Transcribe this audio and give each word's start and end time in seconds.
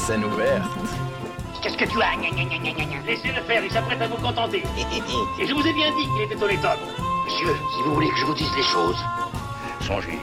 Scène 0.00 0.24
ouverte. 0.24 0.70
Qu'est-ce 1.62 1.76
que 1.76 1.84
tu 1.84 2.00
as? 2.00 2.16
Laissez-le 3.06 3.42
faire, 3.42 3.62
il 3.62 3.70
s'apprête 3.70 4.00
à 4.00 4.08
vous 4.08 4.16
contenter. 4.16 4.62
Et 5.38 5.46
je 5.46 5.52
vous 5.52 5.66
ai 5.66 5.72
bien 5.74 5.90
dit 5.94 6.06
qu'il 6.06 6.22
était 6.22 6.42
honnête 6.42 6.66
Monsieur, 7.26 7.48
si 7.48 7.82
vous 7.84 7.94
voulez 7.94 8.08
que 8.08 8.16
je 8.16 8.24
vous 8.24 8.34
dise 8.34 8.50
les 8.56 8.62
choses, 8.62 8.96
songez, 9.82 10.18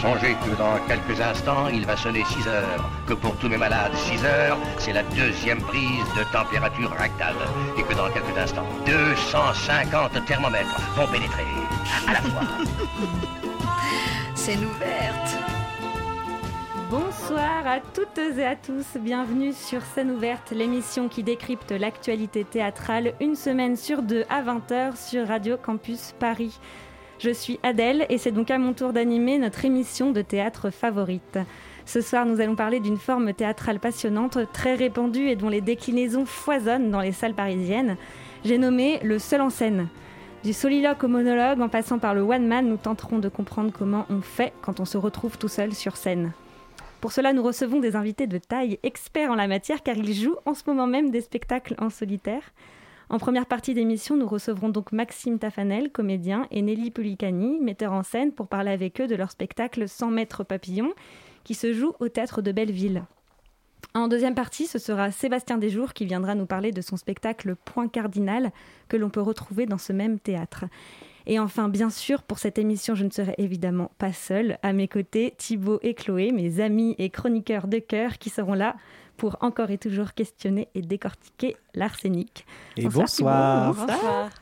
Songez 0.00 0.34
que 0.42 0.56
dans 0.56 0.78
quelques 0.88 1.20
instants, 1.20 1.68
il 1.68 1.84
va 1.84 1.94
sonner 1.94 2.24
6 2.24 2.48
heures. 2.48 2.90
Que 3.06 3.12
pour 3.12 3.36
tous 3.36 3.50
mes 3.50 3.58
malades, 3.58 3.94
6 3.94 4.24
heures, 4.24 4.56
c'est 4.78 4.94
la 4.94 5.02
deuxième 5.02 5.60
prise 5.60 6.06
de 6.16 6.24
température 6.32 6.90
rectale. 6.92 7.36
Et 7.76 7.82
que 7.82 7.92
dans 7.92 8.08
quelques 8.08 8.38
instants, 8.38 8.66
250 8.86 10.24
thermomètres 10.24 10.80
vont 10.96 11.06
pénétrer 11.06 11.44
à 12.08 12.12
la 12.14 12.20
fois. 12.22 12.40
Scène 14.34 14.64
ouverte. 14.64 14.99
Bonsoir 17.30 17.64
à 17.64 17.78
toutes 17.78 18.18
et 18.18 18.44
à 18.44 18.56
tous, 18.56 18.98
bienvenue 19.00 19.52
sur 19.52 19.82
Scène 19.82 20.10
ouverte, 20.10 20.50
l'émission 20.50 21.08
qui 21.08 21.22
décrypte 21.22 21.70
l'actualité 21.70 22.42
théâtrale 22.42 23.12
une 23.20 23.36
semaine 23.36 23.76
sur 23.76 24.02
deux 24.02 24.24
à 24.28 24.42
20h 24.42 24.96
sur 24.96 25.28
Radio 25.28 25.56
Campus 25.56 26.12
Paris. 26.18 26.58
Je 27.20 27.30
suis 27.30 27.60
Adèle 27.62 28.04
et 28.08 28.18
c'est 28.18 28.32
donc 28.32 28.50
à 28.50 28.58
mon 28.58 28.72
tour 28.72 28.92
d'animer 28.92 29.38
notre 29.38 29.64
émission 29.64 30.10
de 30.10 30.22
théâtre 30.22 30.70
favorite. 30.70 31.38
Ce 31.86 32.00
soir, 32.00 32.26
nous 32.26 32.40
allons 32.40 32.56
parler 32.56 32.80
d'une 32.80 32.98
forme 32.98 33.32
théâtrale 33.32 33.78
passionnante, 33.78 34.38
très 34.52 34.74
répandue 34.74 35.28
et 35.28 35.36
dont 35.36 35.50
les 35.50 35.60
déclinaisons 35.60 36.26
foisonnent 36.26 36.90
dans 36.90 37.00
les 37.00 37.12
salles 37.12 37.34
parisiennes. 37.34 37.96
J'ai 38.44 38.58
nommé 38.58 38.98
le 39.04 39.20
seul 39.20 39.42
en 39.42 39.50
scène. 39.50 39.86
Du 40.42 40.52
soliloque 40.52 41.04
au 41.04 41.08
monologue, 41.08 41.60
en 41.60 41.68
passant 41.68 42.00
par 42.00 42.12
le 42.12 42.22
one 42.22 42.48
man, 42.48 42.68
nous 42.68 42.76
tenterons 42.76 43.20
de 43.20 43.28
comprendre 43.28 43.70
comment 43.72 44.04
on 44.10 44.20
fait 44.20 44.52
quand 44.62 44.80
on 44.80 44.84
se 44.84 44.98
retrouve 44.98 45.38
tout 45.38 45.46
seul 45.46 45.74
sur 45.74 45.96
scène. 45.96 46.32
Pour 47.00 47.12
cela, 47.12 47.32
nous 47.32 47.42
recevons 47.42 47.80
des 47.80 47.96
invités 47.96 48.26
de 48.26 48.36
taille, 48.36 48.78
experts 48.82 49.30
en 49.30 49.34
la 49.34 49.48
matière, 49.48 49.82
car 49.82 49.96
ils 49.96 50.14
jouent 50.14 50.36
en 50.44 50.52
ce 50.52 50.64
moment 50.66 50.86
même 50.86 51.10
des 51.10 51.22
spectacles 51.22 51.74
en 51.78 51.88
solitaire. 51.88 52.52
En 53.08 53.18
première 53.18 53.46
partie 53.46 53.72
d'émission, 53.72 54.16
nous 54.16 54.28
recevrons 54.28 54.68
donc 54.68 54.92
Maxime 54.92 55.38
Tafanel, 55.38 55.90
comédien, 55.90 56.46
et 56.50 56.60
Nelly 56.60 56.90
Pulicani, 56.90 57.58
metteur 57.58 57.92
en 57.92 58.02
scène, 58.02 58.32
pour 58.32 58.48
parler 58.48 58.70
avec 58.70 59.00
eux 59.00 59.06
de 59.06 59.16
leur 59.16 59.30
spectacle 59.30 59.88
100 59.88 60.10
mètres 60.10 60.44
papillon, 60.44 60.92
qui 61.42 61.54
se 61.54 61.72
joue 61.72 61.94
au 62.00 62.08
théâtre 62.08 62.42
de 62.42 62.52
Belleville. 62.52 63.02
En 63.94 64.06
deuxième 64.06 64.34
partie, 64.34 64.66
ce 64.66 64.78
sera 64.78 65.10
Sébastien 65.10 65.56
Desjours 65.56 65.94
qui 65.94 66.04
viendra 66.04 66.34
nous 66.34 66.46
parler 66.46 66.70
de 66.70 66.82
son 66.82 66.98
spectacle 66.98 67.56
Point 67.56 67.88
cardinal, 67.88 68.52
que 68.88 68.96
l'on 68.98 69.10
peut 69.10 69.22
retrouver 69.22 69.64
dans 69.64 69.78
ce 69.78 69.94
même 69.94 70.20
théâtre. 70.20 70.66
Et 71.30 71.38
enfin, 71.38 71.68
bien 71.68 71.90
sûr, 71.90 72.24
pour 72.24 72.40
cette 72.40 72.58
émission, 72.58 72.96
je 72.96 73.04
ne 73.04 73.10
serai 73.10 73.36
évidemment 73.38 73.92
pas 73.98 74.12
seule. 74.12 74.58
À 74.64 74.72
mes 74.72 74.88
côtés, 74.88 75.32
Thibaut 75.38 75.78
et 75.80 75.94
Chloé, 75.94 76.32
mes 76.32 76.58
amis 76.58 76.96
et 76.98 77.08
chroniqueurs 77.08 77.68
de 77.68 77.78
cœur, 77.78 78.18
qui 78.18 78.30
seront 78.30 78.54
là 78.54 78.74
pour 79.16 79.36
encore 79.40 79.70
et 79.70 79.78
toujours 79.78 80.14
questionner 80.14 80.66
et 80.74 80.82
décortiquer 80.82 81.56
l'arsenic. 81.72 82.44
Et 82.76 82.88
bonsoir. 82.88 83.76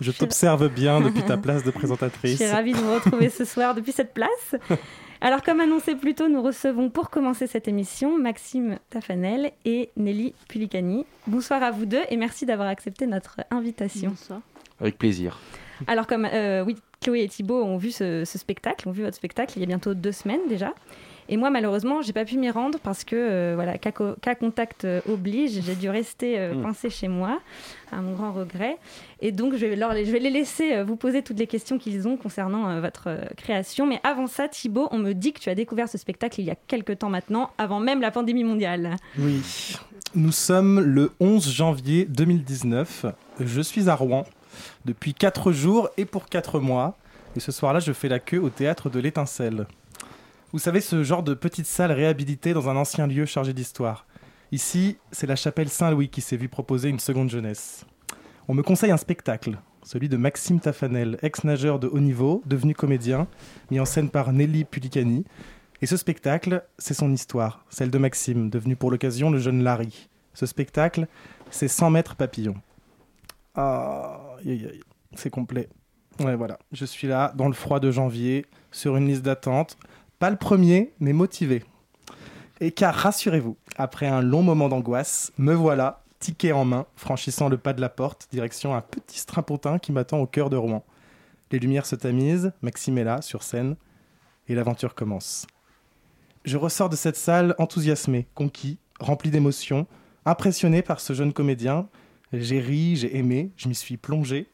Je 0.01 0.11
t'observe 0.13 0.71
bien 0.71 1.01
depuis 1.03 1.23
ta 1.23 1.37
place 1.37 1.63
de 1.63 1.71
présentatrice. 1.71 2.39
Je 2.39 2.45
suis 2.45 2.47
ravie 2.47 2.73
de 2.73 2.79
vous 2.79 2.95
retrouver 2.95 3.29
ce 3.29 3.45
soir 3.45 3.75
depuis 3.75 3.93
cette 3.93 4.15
place. 4.15 4.57
Alors, 5.21 5.43
comme 5.43 5.61
annoncé 5.61 5.95
plus 5.95 6.15
tôt, 6.15 6.29
nous 6.29 6.41
recevons 6.41 6.89
pour 6.89 7.11
commencer 7.11 7.47
cette 7.47 7.69
émission 7.69 8.19
Maxime 8.19 8.79
Tafanel 8.89 9.53
et 9.67 9.91
Nelly 9.99 10.33
Pulicani. 10.49 11.05
Bonsoir 11.27 11.63
à 11.63 11.71
vous 11.71 11.85
deux 11.85 12.05
et 12.09 12.17
merci 12.17 12.47
d'avoir 12.47 12.69
accepté 12.69 13.07
notre 13.07 13.41
invitation. 13.51 14.09
Bonsoir. 14.09 14.41
Avec 14.81 14.97
plaisir. 14.97 15.39
Alors, 15.87 16.07
comme 16.07 16.27
euh, 16.31 16.65
oui, 16.65 16.77
Chloé 17.01 17.23
et 17.23 17.29
Thibault 17.29 17.63
ont 17.63 17.77
vu 17.77 17.91
ce, 17.91 18.25
spectacle, 18.25 18.89
ont 18.89 18.93
vu 18.93 19.03
votre 19.03 19.17
spectacle 19.17 19.55
il 19.57 19.61
y 19.61 19.63
a 19.63 19.67
bientôt 19.67 19.95
deux 19.95 20.13
semaines 20.13 20.49
déjà. 20.49 20.75
Et 21.31 21.37
moi, 21.37 21.51
malheureusement, 21.51 22.01
j'ai 22.01 22.15
pas 22.15 22.25
pu 22.25 22.39
m'y 22.39 22.51
rendre 22.51 22.79
parce 22.79 23.05
que, 23.05 23.15
euh, 23.15 23.53
voilà, 23.55 23.77
cas, 23.77 23.93
contact 24.35 24.87
euh, 24.87 25.03
oblige, 25.09 25.61
j'ai 25.63 25.75
dû 25.75 25.91
rester 25.91 26.39
euh, 26.39 26.55
mm. 26.55 26.91
chez 26.91 27.09
moi, 27.09 27.39
à 27.93 28.01
mon 28.01 28.15
grand 28.15 28.33
regret. 28.33 28.79
Et 29.21 29.31
donc, 29.31 29.55
je 29.55 29.67
vais, 29.67 29.77
je 29.77 30.11
vais 30.11 30.19
les 30.21 30.31
laisser 30.31 30.83
vous 30.83 30.97
poser 30.97 31.23
toutes 31.23 31.39
les 31.39 31.47
questions 31.47 31.77
qu'ils 31.77 32.09
ont 32.09 32.17
concernant 32.17 32.81
votre 32.81 33.19
création. 33.37 33.87
Mais 33.87 34.01
avant 34.05 34.27
ça, 34.27 34.49
Thibault, 34.49 34.89
on 34.91 34.99
me 34.99 35.13
dit 35.13 35.33
que 35.33 35.41
tu 35.41 35.51
as 35.51 35.55
découvert 35.55 35.89
ce 35.89 35.99
spectacle 35.99 36.41
il 36.41 36.47
y 36.47 36.51
a 36.51 36.55
quelques 36.55 37.01
temps 37.01 37.11
maintenant, 37.11 37.51
avant 37.59 37.81
même 37.81 38.01
la 38.01 38.11
pandémie 38.11 38.45
mondiale. 38.45 38.97
Oui. 39.19 39.77
Nous 40.15 40.33
sommes 40.33 40.81
le 40.81 41.13
11 41.21 41.51
janvier 41.51 42.07
2019. 42.07 43.07
Je 43.41 43.61
suis 43.61 43.91
à 43.91 43.95
Rouen 43.95 44.25
depuis 44.85 45.15
4 45.15 45.53
jours 45.53 45.89
et 45.97 46.05
pour 46.05 46.27
4 46.27 46.61
mois. 46.61 46.97
Et 47.37 47.41
ce 47.41 47.53
soir-là, 47.53 47.81
je 47.81 47.93
fais 47.93 48.09
la 48.09 48.19
queue 48.19 48.39
au 48.39 48.51
théâtre 48.51 48.91
de 48.91 48.99
l'Étincelle. 48.99 49.67
Vous 50.53 50.59
savez, 50.59 50.81
ce 50.81 51.03
genre 51.03 51.23
de 51.23 51.35
petite 51.35 51.67
salle 51.67 51.93
réhabilitée 51.93 52.55
dans 52.55 52.69
un 52.69 52.77
ancien 52.77 53.07
lieu 53.07 53.27
chargé 53.27 53.53
d'histoire. 53.53 54.07
Ici, 54.51 54.97
c'est 55.13 55.27
la 55.27 55.37
chapelle 55.37 55.69
Saint-Louis 55.69 56.09
qui 56.09 56.23
s'est 56.23 56.39
vue 56.39 56.49
proposer 56.49 56.89
une 56.89 57.01
seconde 57.01 57.29
jeunesse. 57.29 57.85
On 58.49 58.55
me 58.55 58.63
conseille 58.63 58.91
un 58.91 58.97
spectacle, 58.97 59.59
celui 59.83 60.09
de 60.09 60.17
Maxime 60.17 60.59
Tafanel, 60.59 61.19
ex-nageur 61.21 61.79
de 61.79 61.87
haut 61.87 62.01
niveau, 62.01 62.43
devenu 62.47 62.75
comédien, 62.75 63.27
mis 63.71 63.79
en 63.79 63.85
scène 63.85 64.09
par 64.09 64.33
Nelly 64.33 64.65
Pulicani. 64.65 65.27
Et 65.83 65.87
ce 65.87 65.99
spectacle, 65.99 66.65
c'est 66.79 66.95
son 66.95 67.13
histoire, 67.13 67.65
celle 67.69 67.91
de 67.91 67.99
Maxime, 67.99 68.49
devenu 68.49 68.75
pour 68.75 68.91
l'occasion 68.91 69.31
le 69.31 69.39
jeune 69.39 69.63
Larry. 69.63 70.09
Ce 70.33 70.47
spectacle, 70.47 71.07
c'est 71.51 71.69
100 71.69 71.91
mètres 71.91 72.17
papillon. 72.17 72.55
Ah, 73.55 74.19
c'est 75.15 75.31
complet. 75.31 75.69
Ouais, 76.21 76.37
voilà. 76.37 76.59
Je 76.73 76.85
suis 76.85 77.07
là, 77.07 77.33
dans 77.37 77.47
le 77.47 77.55
froid 77.55 77.81
de 77.81 77.91
janvier, 77.91 78.47
sur 78.73 78.97
une 78.97 79.07
liste 79.07 79.23
d'attente. 79.23 79.77
Pas 80.19 80.31
le 80.31 80.37
premier, 80.37 80.93
mais 80.99 81.13
motivé. 81.13 81.65
Et 82.61 82.73
car 82.73 82.95
rassurez-vous, 82.95 83.57
après 83.77 84.07
un 84.07 84.21
long 84.21 84.43
moment 84.43 84.69
d'angoisse, 84.69 85.33
me 85.39 85.55
voilà, 85.55 86.03
ticket 86.19 86.53
en 86.53 86.65
main, 86.65 86.87
franchissant 86.97 87.49
le 87.49 87.57
pas 87.57 87.73
de 87.73 87.81
la 87.81 87.89
porte, 87.89 88.27
direction 88.33 88.75
un 88.75 88.81
petit 88.81 89.21
strapontin 89.21 89.79
qui 89.79 89.93
m'attend 89.93 90.19
au 90.19 90.27
cœur 90.27 90.51
de 90.51 90.57
Rouen. 90.57 90.85
Les 91.53 91.61
lumières 91.61 91.87
se 91.87 91.95
tamisent, 91.95 92.53
Maxime 92.63 92.99
est 92.99 93.05
là, 93.05 93.23
sur 93.23 93.45
scène, 93.45 93.77
et 94.49 94.55
l'aventure 94.55 94.95
commence. 94.95 95.47
Je 96.45 96.57
ressors 96.57 96.89
de 96.89 96.97
cette 96.97 97.17
salle 97.17 97.55
enthousiasmé, 97.59 98.27
conquis, 98.35 98.79
rempli 98.99 99.31
d'émotions, 99.31 99.87
impressionné 100.25 100.83
par 100.83 101.01
ce 101.01 101.13
jeune 101.13 101.33
comédien. 101.33 101.89
J'ai 102.33 102.61
ri, 102.61 102.97
j'ai 102.97 103.17
aimé, 103.17 103.51
je 103.57 103.69
m'y 103.69 103.75
suis 103.75 103.97
plongé. 103.97 104.47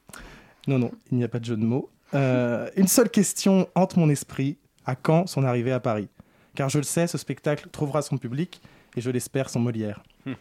Non, 0.67 0.79
non, 0.79 0.93
il 1.11 1.19
n'y 1.19 1.25
a 1.25 1.29
pas 1.29 1.41
de 1.41 1.45
jeu 1.45 1.57
de 1.57 1.65
mots. 1.65 1.91
Euh, 2.15 2.71
une 2.77 2.87
seule 2.87 3.11
question 3.11 3.69
hante 3.75 3.97
mon 3.97 4.09
esprit 4.09 4.57
à 4.87 4.95
quand 4.95 5.27
son 5.27 5.45
arrivée 5.45 5.73
à 5.73 5.81
Paris? 5.81 6.09
Car 6.55 6.69
je 6.69 6.79
le 6.79 6.85
sais, 6.85 7.07
ce 7.07 7.19
spectacle 7.19 7.69
trouvera 7.71 8.03
son 8.03 8.17
public 8.17 8.61
et 8.97 9.01
je 9.01 9.11
l'espère 9.11 9.51
son 9.51 9.61
Molière. 9.61 10.03
Hmm. 10.25 10.35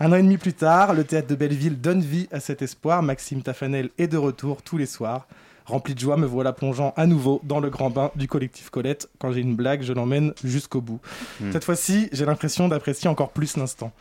Un 0.00 0.12
an 0.12 0.16
et 0.16 0.22
demi 0.22 0.36
plus 0.36 0.52
tard, 0.52 0.94
le 0.94 1.04
théâtre 1.04 1.28
de 1.28 1.36
Belleville 1.36 1.80
donne 1.80 2.00
vie 2.00 2.28
à 2.32 2.40
cet 2.40 2.62
espoir. 2.62 3.02
Maxime 3.02 3.42
Tafanel 3.42 3.90
est 3.96 4.08
de 4.08 4.16
retour 4.16 4.62
tous 4.62 4.76
les 4.76 4.86
soirs. 4.86 5.28
Rempli 5.66 5.94
de 5.94 6.00
joie, 6.00 6.16
me 6.16 6.26
voilà 6.26 6.52
plongeant 6.52 6.92
à 6.96 7.06
nouveau 7.06 7.40
dans 7.44 7.60
le 7.60 7.70
grand 7.70 7.88
bain 7.88 8.10
du 8.16 8.26
collectif 8.26 8.68
Colette. 8.68 9.08
Quand 9.18 9.32
j'ai 9.32 9.40
une 9.40 9.54
blague, 9.54 9.82
je 9.82 9.92
l'emmène 9.92 10.34
jusqu'au 10.42 10.80
bout. 10.80 11.00
Hmm. 11.40 11.52
Cette 11.52 11.64
fois-ci, 11.64 12.08
j'ai 12.12 12.26
l'impression 12.26 12.68
d'apprécier 12.68 13.08
encore 13.08 13.30
plus 13.30 13.56
l'instant. 13.56 13.92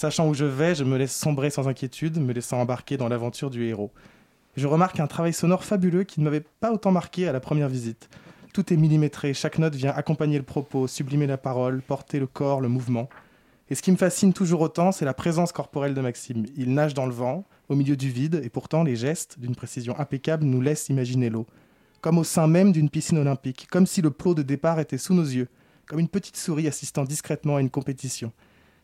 Sachant 0.00 0.26
où 0.26 0.32
je 0.32 0.46
vais, 0.46 0.74
je 0.74 0.82
me 0.82 0.96
laisse 0.96 1.14
sombrer 1.14 1.50
sans 1.50 1.68
inquiétude, 1.68 2.18
me 2.18 2.32
laissant 2.32 2.58
embarquer 2.58 2.96
dans 2.96 3.08
l'aventure 3.08 3.50
du 3.50 3.66
héros. 3.66 3.90
Je 4.56 4.66
remarque 4.66 4.98
un 4.98 5.06
travail 5.06 5.34
sonore 5.34 5.62
fabuleux 5.62 6.04
qui 6.04 6.20
ne 6.20 6.24
m'avait 6.24 6.40
pas 6.40 6.72
autant 6.72 6.90
marqué 6.90 7.28
à 7.28 7.32
la 7.32 7.40
première 7.40 7.68
visite. 7.68 8.08
Tout 8.54 8.72
est 8.72 8.78
millimétré, 8.78 9.34
chaque 9.34 9.58
note 9.58 9.74
vient 9.74 9.92
accompagner 9.92 10.38
le 10.38 10.42
propos, 10.42 10.86
sublimer 10.86 11.26
la 11.26 11.36
parole, 11.36 11.82
porter 11.82 12.18
le 12.18 12.26
corps, 12.26 12.62
le 12.62 12.68
mouvement. 12.68 13.10
Et 13.68 13.74
ce 13.74 13.82
qui 13.82 13.92
me 13.92 13.98
fascine 13.98 14.32
toujours 14.32 14.62
autant, 14.62 14.90
c'est 14.90 15.04
la 15.04 15.12
présence 15.12 15.52
corporelle 15.52 15.92
de 15.92 16.00
Maxime. 16.00 16.46
Il 16.56 16.72
nage 16.72 16.94
dans 16.94 17.04
le 17.04 17.12
vent, 17.12 17.44
au 17.68 17.74
milieu 17.74 17.94
du 17.94 18.08
vide, 18.08 18.40
et 18.42 18.48
pourtant 18.48 18.82
les 18.82 18.96
gestes, 18.96 19.38
d'une 19.38 19.54
précision 19.54 19.98
impeccable, 19.98 20.46
nous 20.46 20.62
laissent 20.62 20.88
imaginer 20.88 21.28
l'eau. 21.28 21.46
Comme 22.00 22.16
au 22.16 22.24
sein 22.24 22.46
même 22.46 22.72
d'une 22.72 22.88
piscine 22.88 23.18
olympique, 23.18 23.66
comme 23.70 23.86
si 23.86 24.00
le 24.00 24.10
plot 24.10 24.32
de 24.32 24.40
départ 24.40 24.80
était 24.80 24.96
sous 24.96 25.12
nos 25.12 25.24
yeux, 25.24 25.48
comme 25.86 25.98
une 25.98 26.08
petite 26.08 26.38
souris 26.38 26.68
assistant 26.68 27.04
discrètement 27.04 27.56
à 27.56 27.60
une 27.60 27.68
compétition. 27.68 28.32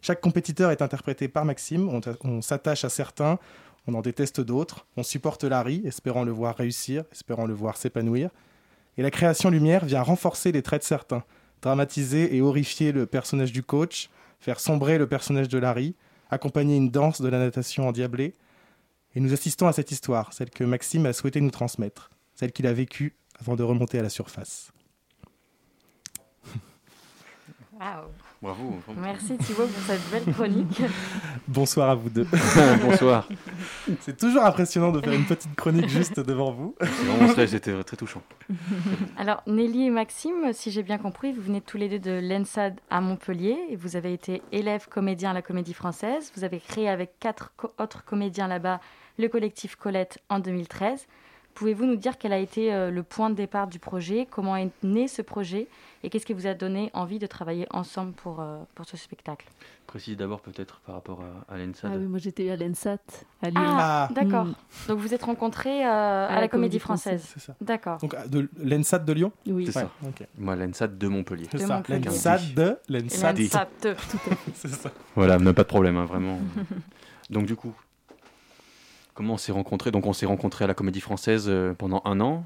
Chaque 0.07 0.21
compétiteur 0.21 0.71
est 0.71 0.83
interprété 0.83 1.27
par 1.27 1.45
Maxime, 1.45 1.89
on, 2.23 2.41
s'attache 2.41 2.85
à 2.85 2.89
certains, 2.89 3.41
on 3.89 3.95
en 3.95 4.03
déteste 4.03 4.41
d'autres, 4.41 4.87
on 4.97 5.03
supporte 5.03 5.43
Larry, 5.43 5.83
espérant 5.85 6.23
le 6.23 6.31
voir 6.31 6.55
réussir, 6.55 7.03
espérant 7.11 7.45
le 7.45 7.55
voir 7.55 7.77
s'épanouir, 7.77 8.31
et 8.99 9.03
la 9.03 9.11
création 9.11 9.51
lumière 9.51 9.85
vient 9.85 10.03
renforcer 10.03 10.53
les 10.53 10.63
traits 10.63 10.83
de 10.83 10.87
certains, 10.87 11.25
dramatiser 11.61 12.37
et 12.37 12.41
horrifier 12.41 12.93
le 12.93 13.07
personnage 13.07 13.51
du 13.51 13.65
coach, 13.65 14.09
faire 14.39 14.61
sombrer 14.61 14.97
le 14.97 15.09
personnage 15.09 15.49
de 15.49 15.59
Larry, 15.59 15.97
accompagner 16.31 16.77
une 16.77 16.93
danse 16.93 17.21
de 17.21 17.29
la 17.29 17.41
natation 17.41 17.89
endiablée. 17.89 18.37
Et 19.17 19.21
nous 19.21 19.33
assistons 19.33 19.67
à 19.67 19.73
cette 19.73 19.91
histoire, 19.91 20.33
celle 20.33 20.51
que 20.51 20.63
Maxime 20.63 21.07
a 21.07 21.13
souhaité 21.13 21.41
nous 21.41 21.51
transmettre, 21.51 22.11
celle 22.37 22.53
qu'il 22.53 22.69
a 22.69 22.73
vécue 22.73 23.17
avant 23.41 23.57
de 23.57 23.65
remonter 23.65 23.99
à 23.99 24.03
la 24.03 24.11
surface. 24.11 24.71
Bravo. 28.43 28.75
Merci 29.01 29.39
Thibaut 29.39 29.67
pour 29.67 29.83
cette 29.87 30.11
belle 30.11 30.35
chronique. 30.35 30.83
Bonsoir 31.49 31.89
à 31.91 31.95
vous 31.95 32.11
deux. 32.11 32.27
Bonsoir. 32.83 33.27
C'est 34.01 34.17
toujours 34.17 34.45
impressionnant 34.45 34.93
de 34.93 35.01
faire 35.01 35.15
une 35.15 35.25
petite 35.25 35.55
chronique 35.57 35.89
juste 35.89 36.21
devant 36.21 36.53
vous. 36.53 36.75
C'est 36.81 36.87
vraiment 37.07 37.33
très, 37.33 37.47
c'était 37.47 37.83
très 37.83 37.97
touchant. 37.97 38.23
Alors 39.17 39.43
Nelly 39.47 39.87
et 39.87 39.91
Maxime, 39.91 40.53
si 40.53 40.71
j'ai 40.71 40.83
bien 40.83 40.99
compris, 40.99 41.33
vous 41.33 41.41
venez 41.43 41.63
tous 41.63 41.79
les 41.79 41.89
deux 41.89 41.99
de 41.99 42.21
l'ENSAD 42.23 42.79
à 42.91 43.01
Montpellier 43.01 43.57
et 43.71 43.77
vous 43.77 43.97
avez 43.97 44.13
été 44.13 44.43
élève 44.53 44.87
comédien 44.89 45.31
à 45.31 45.35
la 45.35 45.43
Comédie 45.43 45.75
Française. 45.75 46.31
Vous 46.37 46.45
avez 46.45 46.61
créé 46.61 46.89
avec 46.91 47.19
quatre 47.19 47.53
co- 47.57 47.73
autres 47.79 48.05
comédiens 48.05 48.49
là-bas 48.49 48.81
le 49.19 49.29
collectif 49.29 49.77
Colette 49.77 50.19
en 50.29 50.41
2013. 50.41 51.07
Pouvez-vous 51.55 51.87
nous 51.87 51.97
dire 51.97 52.19
quel 52.19 52.35
a 52.35 52.39
été 52.39 52.71
euh, 52.75 52.91
le 52.91 53.03
point 53.03 53.31
de 53.31 53.35
départ 53.35 53.67
du 53.67 53.79
projet, 53.79 54.29
comment 54.31 54.57
est 54.59 54.69
né 54.83 55.09
ce 55.09 55.23
projet? 55.23 55.69
Et 56.07 56.09
qu'est-ce 56.09 56.25
qui 56.25 56.35
vous 56.35 56.47
a 56.47 56.55
donné 56.55 56.89
envie 56.95 57.19
de 57.19 57.27
travailler 57.27 57.67
ensemble 57.71 58.13
pour, 58.13 58.41
euh, 58.41 58.59
pour 58.77 58.87
ce 58.87 58.97
spectacle? 58.97 59.45
Précise 59.89 60.17
d'abord 60.17 60.41
peut-être 60.41 60.79
par 60.87 60.95
rapport 60.95 61.21
à, 61.21 61.53
à 61.53 61.59
l'ENSAD. 61.59 61.91
Ah 61.93 61.99
oui, 61.99 62.07
moi 62.07 62.21
j'étais 62.21 62.49
à 62.49 62.55
l'ENSAT, 62.55 62.99
à 63.43 63.51
Lyon. 63.51 63.61
Ah, 63.65 64.09
Ah. 64.09 64.13
d'accord. 64.15 64.45
Mm. 64.45 64.55
Donc 64.87 64.99
vous 65.01 65.15
êtes 65.15 65.25
rencontrés 65.25 65.85
euh, 65.85 66.29
à, 66.29 66.41
la 66.41 66.47
Comédie 66.47 66.79
Française. 66.79 67.25
C'est 67.27 67.41
ça. 67.41 67.57
D'accord. 67.61 67.99
Donc 67.99 68.15
ah, 68.17 68.29
de 68.29 68.49
de 68.53 69.13
Lyon? 69.13 69.33
Oui. 69.49 69.67
C'est 69.67 69.73
ça. 69.73 69.91
Moi, 70.39 70.55
l'ENSAD 70.55 70.97
de 70.97 71.09
Montpellier. 71.09 71.49
C'est 71.51 71.59
De 71.59 71.63
ça. 71.67 71.77
Montpellier. 71.79 72.05
L'ENSAD 72.05 72.55
de 72.55 72.79
l'ENSAD. 72.89 73.39
L'ENSAT. 73.39 73.69
C'est 74.55 74.69
ça. 74.69 74.93
Voilà, 75.17 75.41
mais 75.41 75.53
pas 75.55 75.65
de 75.65 75.69
problème, 75.69 75.97
hein, 75.97 76.05
vraiment. 76.05 76.39
Donc 77.31 77.47
du 77.47 77.57
coup, 77.57 77.75
comment 79.15 79.35
on 79.35 79.39
s'est 79.39 79.51
rencontrés? 79.51 79.91
Donc 79.91 80.07
on 80.07 80.13
s'est 80.13 80.27
rencontrés 80.27 80.67
à 80.67 80.69
la 80.69 80.75
Comédie 80.75 81.01
Française 81.01 81.47
euh, 81.49 81.75
pendant 81.75 82.01
un 82.05 82.21
an. 82.21 82.45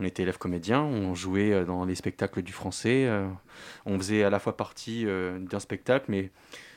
On 0.00 0.04
était 0.04 0.22
élèves 0.24 0.38
comédiens, 0.38 0.82
on 0.82 1.14
jouait 1.14 1.52
euh, 1.52 1.64
dans 1.64 1.84
les 1.84 1.94
spectacles 1.94 2.42
du 2.42 2.52
français. 2.52 3.06
euh, 3.06 3.26
on 3.86 3.96
faisait 3.98 4.24
à 4.24 4.30
la 4.30 4.38
fois 4.38 4.56
partie 4.56 5.06
euh, 5.06 5.38
d'un 5.38 5.60
spectacle, 5.60 6.06
mais 6.08 6.30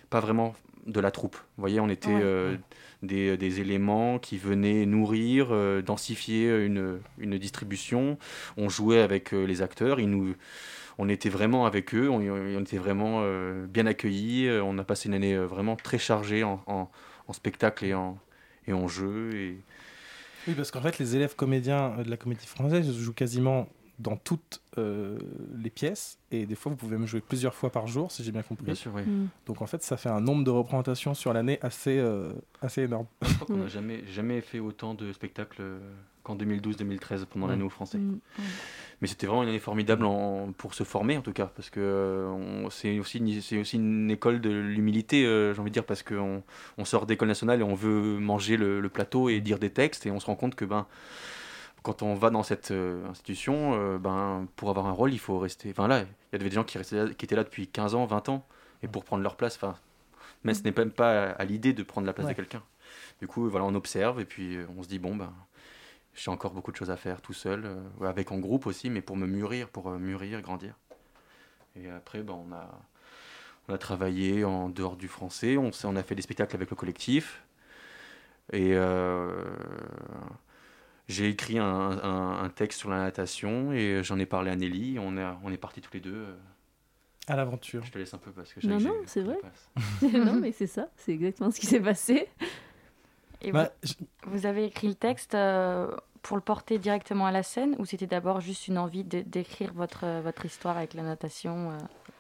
pas 0.09 0.19
vraiment 0.19 0.55
de 0.85 0.99
la 0.99 1.11
troupe. 1.11 1.35
Vous 1.35 1.61
voyez, 1.61 1.79
on 1.79 1.89
était 1.89 2.09
Ouais. 2.09 2.21
euh, 2.23 2.55
des, 3.03 3.35
des 3.37 3.59
éléments 3.59 4.19
qui 4.19 4.37
venaient 4.37 4.85
nourrir, 4.85 5.49
densifier 5.83 6.63
une, 6.65 6.99
une 7.17 7.37
distribution. 7.37 8.17
On 8.55 8.69
jouait 8.69 9.01
avec 9.01 9.31
les 9.33 9.61
acteurs, 9.61 9.99
ils 9.99 10.09
nous, 10.09 10.33
on 10.97 11.09
était 11.09 11.29
vraiment 11.29 11.65
avec 11.65 11.93
eux, 11.93 12.09
on, 12.09 12.21
on 12.21 12.61
était 12.61 12.77
vraiment 12.77 13.21
bien 13.67 13.85
accueillis. 13.85 14.49
On 14.63 14.77
a 14.77 14.83
passé 14.83 15.09
une 15.09 15.15
année 15.15 15.35
vraiment 15.37 15.75
très 15.75 15.97
chargée 15.97 16.43
en, 16.43 16.63
en- 16.67 16.89
en 17.27 17.33
spectacle 17.33 17.83
et 17.85 17.93
en, 17.93 18.17
et 18.67 18.73
en 18.73 18.87
jeu. 18.87 19.31
Et... 19.35 19.57
Oui, 20.47 20.53
parce 20.55 20.71
qu'en 20.71 20.81
fait, 20.81 20.97
les 20.99 21.15
élèves 21.15 21.35
comédiens 21.35 21.93
euh, 21.99 22.03
de 22.03 22.09
la 22.09 22.17
comédie 22.17 22.45
française 22.45 22.91
jouent 22.95 23.13
quasiment 23.13 23.67
dans 23.99 24.15
toutes 24.15 24.61
euh, 24.77 25.17
les 25.57 25.71
pièces. 25.71 26.19
Et 26.31 26.45
des 26.45 26.53
fois, 26.55 26.69
vous 26.69 26.75
pouvez 26.75 26.97
me 26.97 27.07
jouer 27.07 27.19
plusieurs 27.19 27.55
fois 27.55 27.71
par 27.71 27.87
jour, 27.87 28.11
si 28.11 28.23
j'ai 28.23 28.31
bien 28.31 28.43
compris. 28.43 28.65
Bien 28.65 28.75
sûr, 28.75 28.91
oui. 28.93 29.01
Mm. 29.01 29.27
Donc 29.47 29.61
en 29.61 29.65
fait, 29.65 29.81
ça 29.83 29.97
fait 29.97 30.09
un 30.09 30.21
nombre 30.21 30.43
de 30.43 30.51
représentations 30.51 31.13
sur 31.15 31.33
l'année 31.33 31.57
assez, 31.63 31.97
euh, 31.97 32.31
assez 32.61 32.83
énorme. 32.83 33.07
Je 33.23 33.33
crois 33.33 33.47
qu'on 33.47 33.57
n'a 33.57 33.63
Ouais. 33.63 33.69
jamais, 33.69 34.03
jamais 34.05 34.41
fait 34.41 34.59
autant 34.59 34.93
de 34.93 35.11
spectacles 35.13 35.61
euh, 35.61 35.79
qu'en 36.27 36.35
2012-2013 36.35 37.25
pendant 37.25 37.47
Mm. 37.47 37.49
l'année 37.49 37.63
au 37.63 37.69
français. 37.69 37.97
Mm. 37.97 38.19
Mais 39.01 39.07
c'était 39.07 39.27
vraiment 39.27 39.43
une 39.43 39.49
année 39.49 39.59
formidable 39.59 40.05
en- 40.05 40.51
pour 40.57 40.73
se 40.73 40.83
former 40.83 41.17
en 41.17 41.21
tout 41.21 41.31
cas, 41.33 41.51
parce 41.55 41.69
que 41.69 41.79
euh, 41.79 42.69
c'est 42.69 42.99
aussi, 42.99 43.19
une- 43.19 43.41
c'est 43.41 43.59
aussi 43.59 43.75
une 43.77 44.09
école 44.11 44.41
de 44.41 44.49
l'humilité, 44.49 45.25
euh, 45.25 45.53
j'ai 45.53 45.59
envie 45.61 45.69
de 45.69 45.73
dire, 45.73 45.85
parce 45.85 46.01
qu'on 46.03 46.43
on 46.77 46.85
sort 46.85 47.05
d'école 47.05 47.27
nationale 47.27 47.59
et 47.59 47.63
on 47.63 47.75
veut 47.75 48.17
manger 48.19 48.57
le, 48.57 48.79
le 48.81 48.89
plateau 48.89 49.29
et 49.29 49.39
dire 49.39 49.59
des 49.59 49.69
textes, 49.69 50.05
et 50.05 50.11
on 50.11 50.19
se 50.19 50.25
rend 50.25 50.35
compte 50.35 50.55
que 50.55 50.65
ben, 50.65 50.85
quand 51.83 52.01
on 52.01 52.15
va 52.15 52.29
dans 52.31 52.43
cette 52.43 52.71
euh, 52.71 53.07
institution, 53.07 53.73
euh, 53.75 53.97
ben, 53.97 54.47
pour 54.55 54.69
avoir 54.69 54.87
un 54.87 54.91
rôle, 54.91 55.13
il 55.13 55.19
faut 55.19 55.37
rester. 55.39 55.69
Enfin 55.69 55.87
là, 55.87 56.01
il 56.01 56.07
y 56.33 56.35
avait 56.41 56.49
des 56.49 56.55
gens 56.55 56.63
qui, 56.63 56.77
restaient 56.77 56.97
là- 57.05 57.13
qui 57.13 57.23
étaient 57.25 57.35
là 57.35 57.43
depuis 57.43 57.67
15 57.67 57.95
ans, 57.95 58.05
20 58.05 58.27
ans, 58.29 58.45
et 58.83 58.87
pour 58.87 59.05
prendre 59.05 59.21
leur 59.23 59.35
place, 59.37 59.55
enfin, 59.55 59.75
mais 60.43 60.53
ce 60.53 60.63
n'est 60.63 60.73
même 60.75 60.91
pas 60.91 61.29
à, 61.31 61.45
l'idée 61.45 61.73
de 61.73 61.83
prendre 61.83 62.05
la 62.07 62.13
place 62.13 62.25
Ouais. 62.27 62.33
de 62.33 62.35
quelqu'un. 62.35 62.63
Du 63.21 63.27
coup, 63.27 63.47
voilà, 63.49 63.65
on 63.65 63.73
observe, 63.75 64.19
et 64.19 64.25
puis 64.25 64.57
on 64.77 64.83
se 64.83 64.87
dit, 64.87 64.99
bon, 64.99 65.15
ben, 65.15 65.31
j'ai 66.17 66.31
encore 66.31 66.51
beaucoup 66.51 66.71
de 66.71 66.77
choses 66.77 66.89
à 66.91 66.97
faire 66.97 67.21
tout 67.21 67.33
seul, 67.33 67.63
euh, 67.65 68.05
avec 68.07 68.31
en 68.31 68.39
groupe 68.39 68.65
aussi, 68.65 68.89
mais 68.89 69.01
pour 69.01 69.15
me 69.15 69.27
mûrir, 69.27 69.69
pour 69.69 69.89
euh, 69.89 69.97
mûrir, 69.99 70.41
grandir. 70.41 70.73
Et 71.75 71.89
après, 71.89 72.23
ben, 72.23 72.33
on, 72.33 72.51
a, 72.53 72.67
on 73.67 73.73
a 73.73 73.77
travaillé 73.77 74.43
en 74.43 74.67
dehors 74.69 74.95
du 74.97 75.07
français, 75.07 75.57
on, 75.57 75.95
a 75.95 76.03
fait 76.03 76.15
des 76.15 76.23
spectacles 76.23 76.55
avec 76.55 76.71
le 76.71 76.75
collectif. 76.75 77.43
Et 78.51 78.71
euh, 78.73 79.43
j'ai 81.07 81.29
écrit 81.29 81.59
un, 81.59 81.65
un- 81.65 82.43
un 82.43 82.49
texte 82.49 82.79
sur 82.79 82.89
la 82.89 82.97
natation 82.97 83.71
et 83.73 84.01
j'en 84.03 84.17
ai 84.17 84.25
parlé 84.25 84.49
à 84.49 84.55
Nelly. 84.55 84.97
On 84.99 85.17
est, 85.17 85.25
on 85.43 85.51
est 85.51 85.57
partis 85.57 85.81
tous 85.81 85.93
les 85.93 85.99
deux. 85.99 86.25
À 87.27 87.35
l'aventure. 87.35 87.83
Je 87.83 87.91
te 87.91 87.99
laisse 87.99 88.13
un 88.13 88.17
peu 88.17 88.31
parce 88.31 88.53
que 88.53 88.61
j'ai 88.61 88.69
Non, 88.69 88.79
non, 88.79 88.95
c'est 89.05 89.21
vrai. 89.21 89.37
non, 90.13 90.35
mais 90.35 90.51
c'est 90.51 90.67
ça, 90.67 90.89
c'est 90.95 91.11
exactement 91.11 91.51
ce 91.51 91.59
qui 91.59 91.67
s'est 91.67 91.81
passé. 91.81 92.27
Et 93.41 93.51
Bah, 93.51 93.71
je- 93.83 93.93
vous, 94.27 94.45
avez 94.45 94.65
écrit 94.65 94.87
le 94.87 94.95
texte 94.95 95.35
euh, 95.35 95.91
pour 96.21 96.37
le 96.37 96.41
porter 96.41 96.77
directement 96.79 97.25
à 97.27 97.31
la 97.31 97.43
scène 97.43 97.75
ou 97.79 97.85
c'était 97.85 98.07
d'abord 98.07 98.41
juste 98.41 98.67
une 98.67 98.77
envie 98.77 99.03
de- 99.03 99.21
d'écrire 99.21 99.73
votre, 99.73 100.05
euh, 100.05 100.21
votre 100.21 100.45
histoire 100.45 100.77
avec 100.77 100.93
la 100.93 101.03
natation 101.03 101.71
euh? 101.71 101.77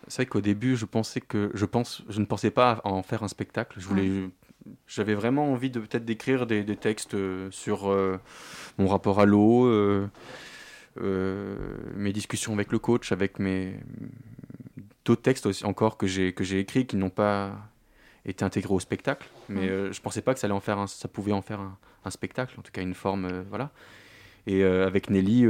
C'est 0.07 0.21
vrai 0.23 0.25
qu'au 0.27 0.41
début, 0.41 0.77
je 0.77 0.85
pensais 0.85 1.19
que 1.19 1.51
je 1.53 1.65
pense, 1.65 2.01
je 2.07 2.19
ne 2.21 2.25
pensais 2.25 2.51
pas 2.51 2.79
à 2.85 2.87
en 2.89 3.03
faire 3.03 3.23
un 3.23 3.27
spectacle. 3.27 3.77
Je 3.79 3.87
voulais, 3.87 4.09
j'avais 4.87 5.15
vraiment 5.15 5.51
envie 5.51 5.69
de 5.69 5.81
peut-être 5.81 6.05
d'écrire 6.05 6.45
des, 6.47 6.63
des 6.63 6.77
textes 6.77 7.17
sur 7.51 7.89
euh, 7.91 8.17
mon 8.77 8.87
rapport 8.87 9.19
à 9.19 9.25
l'eau, 9.25 9.65
euh, 9.65 10.07
euh, 11.01 11.57
mes 11.95 12.13
discussions 12.13 12.53
avec 12.53 12.71
le 12.71 12.79
coach, 12.79 13.11
avec 13.11 13.39
mes 13.39 13.79
d'autres 15.03 15.21
textes 15.21 15.45
aussi 15.45 15.65
encore 15.65 15.97
que 15.97 16.07
j'ai 16.07 16.31
que 16.33 16.43
j'ai 16.45 16.59
écrits 16.59 16.85
qui 16.85 16.95
n'ont 16.95 17.09
pas 17.09 17.51
été 18.27 18.43
intégrés 18.45 18.73
au 18.73 18.79
spectacle. 18.79 19.27
Mais 19.49 19.67
Mm. 19.67 19.69
euh, 19.69 19.91
je 19.93 20.01
pensais 20.01 20.21
pas 20.21 20.33
que 20.33 20.39
ça 20.39 20.45
allait 20.47 20.53
en 20.53 20.59
faire, 20.59 20.77
un- 20.77 20.87
ça 20.87 21.07
pouvait 21.07 21.31
en 21.33 21.41
faire 21.41 21.59
un, 21.59 21.77
un 22.05 22.09
spectacle, 22.11 22.55
en 22.59 22.61
tout 22.61 22.71
cas 22.71 22.81
une 22.81 22.93
forme, 22.93 23.25
euh, 23.25 23.43
voilà. 23.49 23.71
Et 24.45 24.63
euh, 24.63 24.85
avec 24.87 25.09
Nelly. 25.09 25.45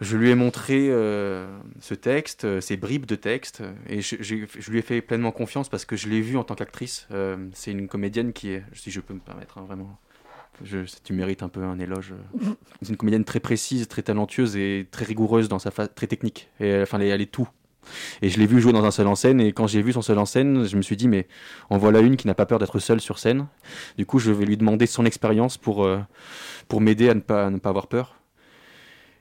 je 0.00 0.16
lui 0.18 0.28
ai 0.30 0.34
montré 0.34 0.88
euh, 0.90 1.58
ce 1.80 1.94
texte, 1.94 2.44
euh, 2.44 2.60
ces 2.60 2.76
bribes 2.76 3.06
de 3.06 3.14
texte, 3.16 3.62
et 3.88 4.02
je, 4.02 4.16
je 4.20 4.70
lui 4.70 4.78
ai 4.78 4.82
fait 4.82 5.00
pleinement 5.00 5.32
confiance 5.32 5.68
parce 5.70 5.86
que 5.86 5.96
je 5.96 6.08
l'ai 6.08 6.20
vue 6.20 6.36
en 6.36 6.44
tant 6.44 6.54
qu'actrice. 6.54 7.06
Euh, 7.12 7.48
c'est 7.54 7.70
une 7.70 7.88
comédienne 7.88 8.32
qui 8.34 8.50
est, 8.50 8.62
si 8.74 8.90
je 8.90 9.00
peux 9.00 9.14
me 9.14 9.20
permettre, 9.20 9.56
hein, 9.58 9.64
vraiment, 9.66 9.98
je, 10.62 10.80
tu 11.02 11.14
mérites 11.14 11.42
un 11.42 11.48
peu 11.48 11.62
un 11.62 11.78
éloge. 11.78 12.12
euh. 12.12 12.52
C'est 12.82 12.90
une 12.90 12.96
comédienne 12.98 13.24
très 13.24 13.40
précise, 13.40 13.88
très 13.88 14.02
talentueuse 14.02 14.54
et 14.56 14.86
très 14.90 15.04
rigoureuse 15.06 15.48
dans 15.48 15.58
sa 15.58 15.70
phase, 15.70 15.88
très 15.94 16.06
technique. 16.06 16.50
Et, 16.60 16.78
enfin, 16.82 17.00
elle 17.00 17.20
est 17.22 17.32
tout. 17.32 17.48
Et 18.22 18.28
je 18.28 18.38
l'ai 18.38 18.46
vue 18.46 18.60
jouer 18.60 18.72
dans 18.72 18.84
un 18.84 18.90
seul 18.90 19.06
en 19.06 19.14
scène, 19.14 19.40
et 19.40 19.52
quand 19.52 19.66
j'ai 19.66 19.82
vu 19.82 19.92
son 19.92 20.02
seul 20.02 20.18
en 20.18 20.26
scène, 20.26 20.66
je 20.66 20.76
me 20.76 20.82
suis 20.82 20.96
dit, 20.96 21.08
mais 21.08 21.26
en 21.70 21.78
voilà 21.78 22.00
une 22.00 22.16
qui 22.16 22.26
n'a 22.26 22.34
pas 22.34 22.46
peur 22.46 22.58
d'être 22.58 22.78
seule 22.78 23.00
sur 23.00 23.18
scène. 23.18 23.46
Du 23.98 24.06
coup, 24.06 24.18
je 24.18 24.30
vais 24.32 24.44
lui 24.44 24.56
demander 24.56 24.86
son 24.86 25.04
expérience 25.04 25.56
pour, 25.58 25.84
euh, 25.84 26.00
pour 26.68 26.80
m'aider 26.80 27.08
à 27.08 27.14
ne 27.14 27.20
pas, 27.20 27.46
à 27.46 27.50
ne 27.50 27.58
pas 27.58 27.70
avoir 27.70 27.86
peur. 27.86 28.16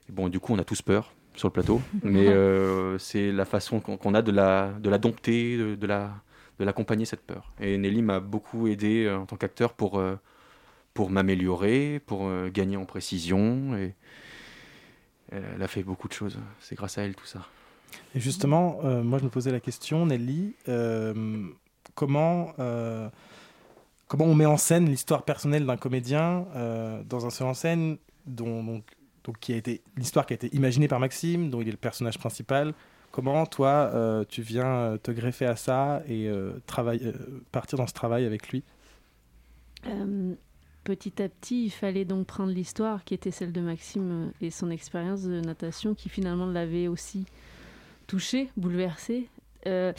Et 0.10 0.12
bon, 0.12 0.30
du 0.30 0.40
coup, 0.40 0.54
on 0.54 0.60
a 0.60 0.64
tous 0.64 0.82
peur 0.82 1.14
sur 1.36 1.48
le 1.48 1.54
plateau, 1.54 1.82
mais 2.04 2.28
euh, 2.28 2.98
c'est 2.98 3.32
la 3.32 3.46
façon 3.46 3.80
qu'on 3.80 4.14
a 4.14 4.22
de 4.22 4.32
la, 4.32 4.72
de 4.80 4.90
la 4.90 4.98
dompter, 4.98 5.58
de, 5.58 5.76
de 5.76 5.88
la, 5.88 6.12
de 6.60 6.66
l'accompagner 6.66 7.06
cette 7.06 7.22
peur. 7.22 7.52
Et 7.60 7.78
Nelly 7.78 8.02
m'a 8.02 8.20
beaucoup 8.20 8.68
aidé 8.68 9.06
euh, 9.06 9.20
en 9.20 9.26
tant 9.26 9.36
qu'acteur 9.36 9.74
pour, 9.74 10.00
euh, 10.00 10.16
pour 10.94 11.10
m'améliorer, 11.10 12.02
pour 12.06 12.30
gagner 12.54 12.78
en 12.78 12.86
précision. 12.86 13.76
Et 13.76 13.94
elle 15.32 15.62
a 15.62 15.68
fait 15.68 15.84
beaucoup 15.84 16.08
de 16.08 16.14
choses. 16.14 16.40
C'est 16.62 16.76
grâce 16.76 16.98
à 16.98 17.04
elle 17.04 17.16
tout 17.16 17.26
ça. 17.26 17.46
Et 18.14 18.20
justement, 18.20 18.80
euh, 18.84 19.04
moi, 19.04 19.20
je 19.20 19.24
me 19.24 19.30
posais 19.30 19.52
la 19.52 19.60
question, 19.60 20.06
Nelly, 20.06 20.56
euh, 20.68 21.46
comment, 21.96 22.54
euh, 22.60 23.10
comment 24.08 24.26
on 24.26 24.36
met 24.36 24.46
en 24.46 24.58
scène 24.58 24.86
l'histoire 24.90 25.24
personnelle 25.24 25.66
d'un 25.66 25.78
comédien 25.78 26.46
dans 27.08 27.26
un 27.26 27.30
seul 27.30 27.48
en 27.48 27.54
scène 27.54 27.98
dont, 28.26 28.64
donc, 28.64 28.84
donc, 29.24 29.40
qui 29.40 29.54
a 29.54 29.58
été 29.58 29.82
l'histoire 29.98 30.26
qui 30.26 30.34
a 30.34 30.36
été 30.36 30.54
imaginée 30.56 30.88
par 30.88 31.00
Maxime, 31.00 31.50
dont 31.50 31.62
il 31.62 31.68
est 31.68 31.72
le 31.72 31.78
personnage 31.78 32.18
principal. 32.18 32.74
Comment, 33.12 33.46
toi, 33.46 34.26
tu 34.28 34.42
viens 34.42 34.98
te 35.02 35.12
greffer 35.12 35.46
à 35.46 35.56
ça 35.56 36.02
et 36.08 36.30
travailler, 36.66 37.12
partir 37.52 37.78
dans 37.78 37.88
ce 37.88 37.94
travail 37.94 38.26
avec 38.26 38.50
lui? 38.50 38.64
Petit 40.86 41.20
à 41.20 41.30
petit, 41.30 41.66
il 41.66 41.72
fallait 41.72 42.06
donc 42.06 42.28
prendre 42.28 42.52
l'histoire 42.52 43.04
qui 43.04 43.16
était 43.16 43.32
celle 43.32 43.52
de 43.52 43.60
Maxime 43.60 44.32
et 44.40 44.52
son 44.52 44.70
expérience 44.70 45.24
de 45.24 45.42
natation 45.42 45.96
qui 45.96 46.10
finalement 46.10 46.46
l'avait 46.46 46.88
aussi 46.88 47.26
touché, 48.08 48.50
bouleversé. 48.58 49.30
Euh, 49.68 49.94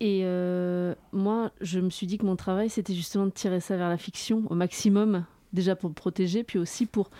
et 0.00 0.20
euh, 0.22 0.94
moi, 1.12 1.50
je 1.60 1.80
me 1.80 1.90
suis 1.90 2.06
dit 2.06 2.18
que 2.18 2.26
mon 2.26 2.36
travail, 2.36 2.70
c'était 2.70 2.94
justement 2.94 3.26
de 3.26 3.30
tirer 3.30 3.60
ça 3.60 3.76
vers 3.76 3.88
la 3.88 3.98
fiction 3.98 4.44
au 4.48 4.54
maximum, 4.54 5.24
déjà 5.52 5.74
pour 5.74 5.92
protéger, 5.92 6.44
puis 6.44 6.58
aussi 6.58 6.86
pour 6.86 7.10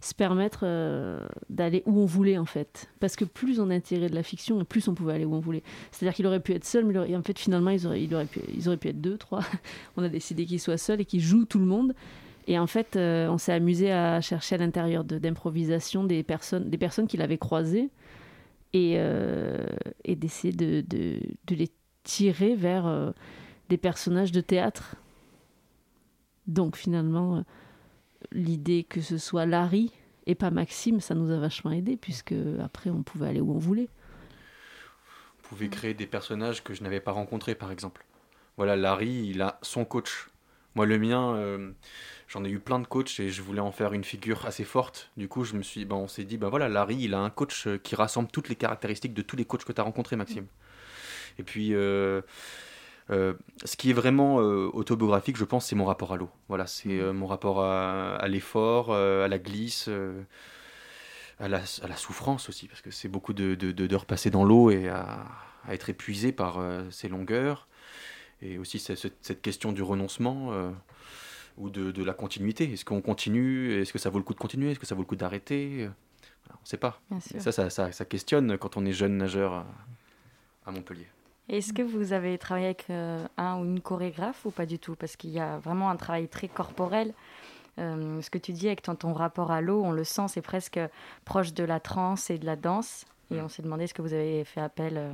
se 0.00 0.14
permettre 0.14 0.60
euh, 0.62 1.26
d'aller 1.48 1.82
où 1.86 1.98
on 1.98 2.04
voulait 2.04 2.36
en 2.36 2.44
fait. 2.44 2.88
Parce 3.00 3.16
que 3.16 3.24
plus 3.24 3.60
on 3.60 3.70
a 3.70 3.80
tiré 3.80 4.08
de 4.08 4.14
la 4.14 4.22
fiction, 4.22 4.62
plus 4.64 4.86
on 4.88 4.94
pouvait 4.94 5.14
aller 5.14 5.24
où 5.24 5.34
on 5.34 5.40
voulait. 5.40 5.62
C'est-à-dire 5.90 6.14
qu'il 6.14 6.26
aurait 6.26 6.40
pu 6.40 6.52
être 6.52 6.64
seul, 6.64 6.84
mais 6.84 7.16
en 7.16 7.22
fait 7.22 7.38
finalement 7.38 7.70
ils 7.70 7.86
auraient, 7.86 8.26
pu, 8.26 8.88
être 8.88 9.00
deux, 9.00 9.16
trois. 9.16 9.40
on 9.96 10.02
a 10.02 10.08
décidé 10.08 10.44
qu'il 10.44 10.60
soit 10.60 10.78
seul 10.78 11.00
et 11.00 11.04
qu'il 11.04 11.20
joue 11.20 11.46
tout 11.46 11.58
le 11.58 11.64
monde. 11.64 11.94
Et 12.48 12.58
en 12.58 12.68
fait, 12.68 12.94
euh, 12.94 13.28
on 13.28 13.38
s'est 13.38 13.52
amusé 13.52 13.90
à 13.90 14.20
chercher 14.20 14.54
à 14.54 14.58
l'intérieur 14.58 15.02
de- 15.02 15.18
d'improvisation 15.18 16.04
des 16.04 16.22
personnes, 16.22 16.70
des 16.70 16.78
personnes 16.78 17.08
qu'il 17.08 17.20
avait 17.20 17.38
croisées 17.38 17.88
et, 18.72 18.94
euh, 18.96 19.66
et 20.04 20.16
d'essayer 20.16 20.52
de, 20.52 20.84
les 21.48 21.70
tirer 22.02 22.54
vers 22.54 22.86
euh, 22.86 23.12
des 23.68 23.76
personnages 23.76 24.32
de 24.32 24.40
théâtre. 24.40 24.96
Donc 26.46 26.76
finalement, 26.76 27.36
euh, 27.36 27.42
l'idée 28.32 28.84
que 28.84 29.00
ce 29.00 29.18
soit 29.18 29.46
Larry 29.46 29.92
et 30.26 30.34
pas 30.34 30.50
Maxime, 30.50 31.00
ça 31.00 31.14
nous 31.14 31.30
a 31.30 31.38
vachement 31.38 31.70
aidé, 31.70 31.96
puisque 31.96 32.34
après 32.62 32.90
on 32.90 33.02
pouvait 33.02 33.28
aller 33.28 33.40
où 33.40 33.52
on 33.52 33.58
voulait. 33.58 33.88
Vous 35.42 35.50
pouvez 35.50 35.68
créer 35.68 35.94
des 35.94 36.06
personnages 36.06 36.64
que 36.64 36.74
je 36.74 36.82
n'avais 36.82 37.00
pas 37.00 37.12
rencontrés, 37.12 37.54
par 37.54 37.70
exemple. 37.70 38.04
Voilà, 38.56 38.74
Larry, 38.74 39.28
il 39.28 39.42
a 39.42 39.60
son 39.62 39.84
coach. 39.84 40.28
Moi, 40.74 40.86
le 40.86 40.98
mien, 40.98 41.74
j'en 42.28 42.44
ai 42.44 42.50
eu 42.50 42.58
plein 42.58 42.78
de 42.78 42.86
coachs 42.86 43.20
et 43.20 43.30
je 43.30 43.42
voulais 43.42 43.60
en 43.60 43.72
faire 43.72 43.92
une 43.92 44.04
figure 44.04 44.46
assez 44.46 44.64
forte. 44.64 45.10
Du 45.16 45.28
coup, 45.28 45.44
je 45.44 45.54
me 45.54 45.62
suis, 45.62 45.84
ben, 45.84 45.96
on 45.96 46.08
s'est 46.08 46.24
dit, 46.24 46.36
ben 46.36 46.48
voilà, 46.48 46.68
Larry, 46.68 46.96
il 47.00 47.14
a 47.14 47.18
un 47.20 47.30
coach 47.30 47.68
qui 47.82 47.94
rassemble 47.94 48.28
toutes 48.30 48.48
les 48.48 48.56
caractéristiques 48.56 49.14
de 49.14 49.22
tous 49.22 49.36
les 49.36 49.44
coachs 49.44 49.64
que 49.64 49.72
tu 49.72 49.80
as 49.80 49.84
rencontrés, 49.84 50.16
Maxime. 50.16 50.46
Et 51.38 51.42
puis, 51.42 51.74
euh, 51.74 52.22
euh, 53.10 53.34
ce 53.64 53.76
qui 53.76 53.90
est 53.90 53.92
vraiment 53.92 54.40
euh, 54.40 54.70
autobiographique, 54.72 55.36
je 55.36 55.44
pense, 55.44 55.66
c'est 55.66 55.76
mon 55.76 55.84
rapport 55.84 56.12
à 56.12 56.16
l'eau. 56.16 56.30
Voilà, 56.48 56.66
c'est 56.66 56.98
euh, 56.98 57.12
mon 57.12 57.26
rapport 57.26 57.62
à, 57.62 58.16
à 58.16 58.28
l'effort, 58.28 58.88
euh, 58.90 59.24
à 59.24 59.28
la 59.28 59.38
glisse, 59.38 59.86
euh, 59.88 60.22
à, 61.38 61.48
la, 61.48 61.58
à 61.82 61.88
la 61.88 61.96
souffrance 61.96 62.48
aussi, 62.48 62.66
parce 62.66 62.80
que 62.80 62.90
c'est 62.90 63.08
beaucoup 63.08 63.34
de, 63.34 63.54
de, 63.54 63.70
de- 63.70 63.96
passées 63.98 64.30
dans 64.30 64.44
l'eau 64.44 64.70
et 64.70 64.88
à, 64.88 65.26
à 65.68 65.74
être 65.74 65.90
épuisé 65.90 66.32
par 66.32 66.58
euh, 66.58 66.82
ces 66.90 67.08
longueurs. 67.08 67.68
Et 68.42 68.58
aussi 68.58 68.78
cette, 68.78 69.14
cette 69.22 69.42
question 69.42 69.72
du 69.72 69.82
renoncement 69.82 70.52
euh, 70.52 70.70
ou 71.56 71.70
de, 71.70 71.90
de 71.90 72.04
la 72.04 72.12
continuité. 72.14 72.72
Est-ce 72.72 72.84
qu'on 72.84 73.00
continue? 73.00 73.72
Est-ce 73.80 73.92
que 73.92 73.98
ça 73.98 74.10
vaut 74.10 74.18
le 74.18 74.24
coup 74.24 74.34
de 74.34 74.38
continuer? 74.38 74.70
Est-ce 74.72 74.78
que 74.78 74.86
ça 74.86 74.94
vaut 74.94 75.02
le 75.02 75.06
coup 75.06 75.16
d'arrêter? 75.16 75.88
Voilà, 76.44 76.58
On 76.60 76.62
ne 76.62 76.66
sait 76.66 76.76
pas. 76.76 77.00
Ça, 77.40 77.52
ça, 77.52 77.70
ça, 77.70 77.92
ça 77.92 78.04
questionne 78.04 78.58
quand 78.58 78.76
on 78.76 78.84
est 78.84 78.92
jeune 78.92 79.16
nageur 79.16 79.52
à, 79.52 79.66
à 80.66 80.70
Montpellier. 80.70 81.06
Est-ce 81.48 81.72
que 81.72 81.82
vous 81.82 82.12
avez 82.12 82.38
travaillé 82.38 82.66
avec 82.66 82.86
euh, 82.90 83.24
un 83.36 83.58
ou 83.60 83.64
une 83.64 83.80
chorégraphe 83.80 84.44
ou 84.46 84.50
pas 84.50 84.66
du 84.66 84.78
tout? 84.78 84.96
Parce 84.96 85.16
qu'il 85.16 85.30
y 85.30 85.38
a 85.40 85.58
vraiment 85.58 85.90
un 85.90 85.96
travail 85.96 86.28
très 86.28 86.48
corporel. 86.48 87.14
Euh, 87.78 88.20
ce 88.20 88.30
que 88.30 88.38
tu 88.38 88.52
dis 88.52 88.66
avec 88.66 88.82
ton, 88.82 88.94
ton 88.96 89.12
rapport 89.12 89.50
à 89.50 89.60
l'eau, 89.60 89.82
on 89.84 89.92
le 89.92 90.02
sent, 90.02 90.26
c'est 90.28 90.42
presque 90.42 90.80
proche 91.24 91.52
de 91.54 91.62
la 91.62 91.78
trance 91.78 92.30
et 92.30 92.38
de 92.38 92.46
la 92.46 92.56
danse. 92.56 93.04
Et 93.30 93.40
on 93.40 93.48
s'est 93.48 93.62
demandé 93.62 93.84
est-ce 93.84 93.94
que 93.94 94.02
vous 94.02 94.12
avez 94.12 94.44
fait 94.44 94.60
appel. 94.60 94.96
euh, 94.96 95.12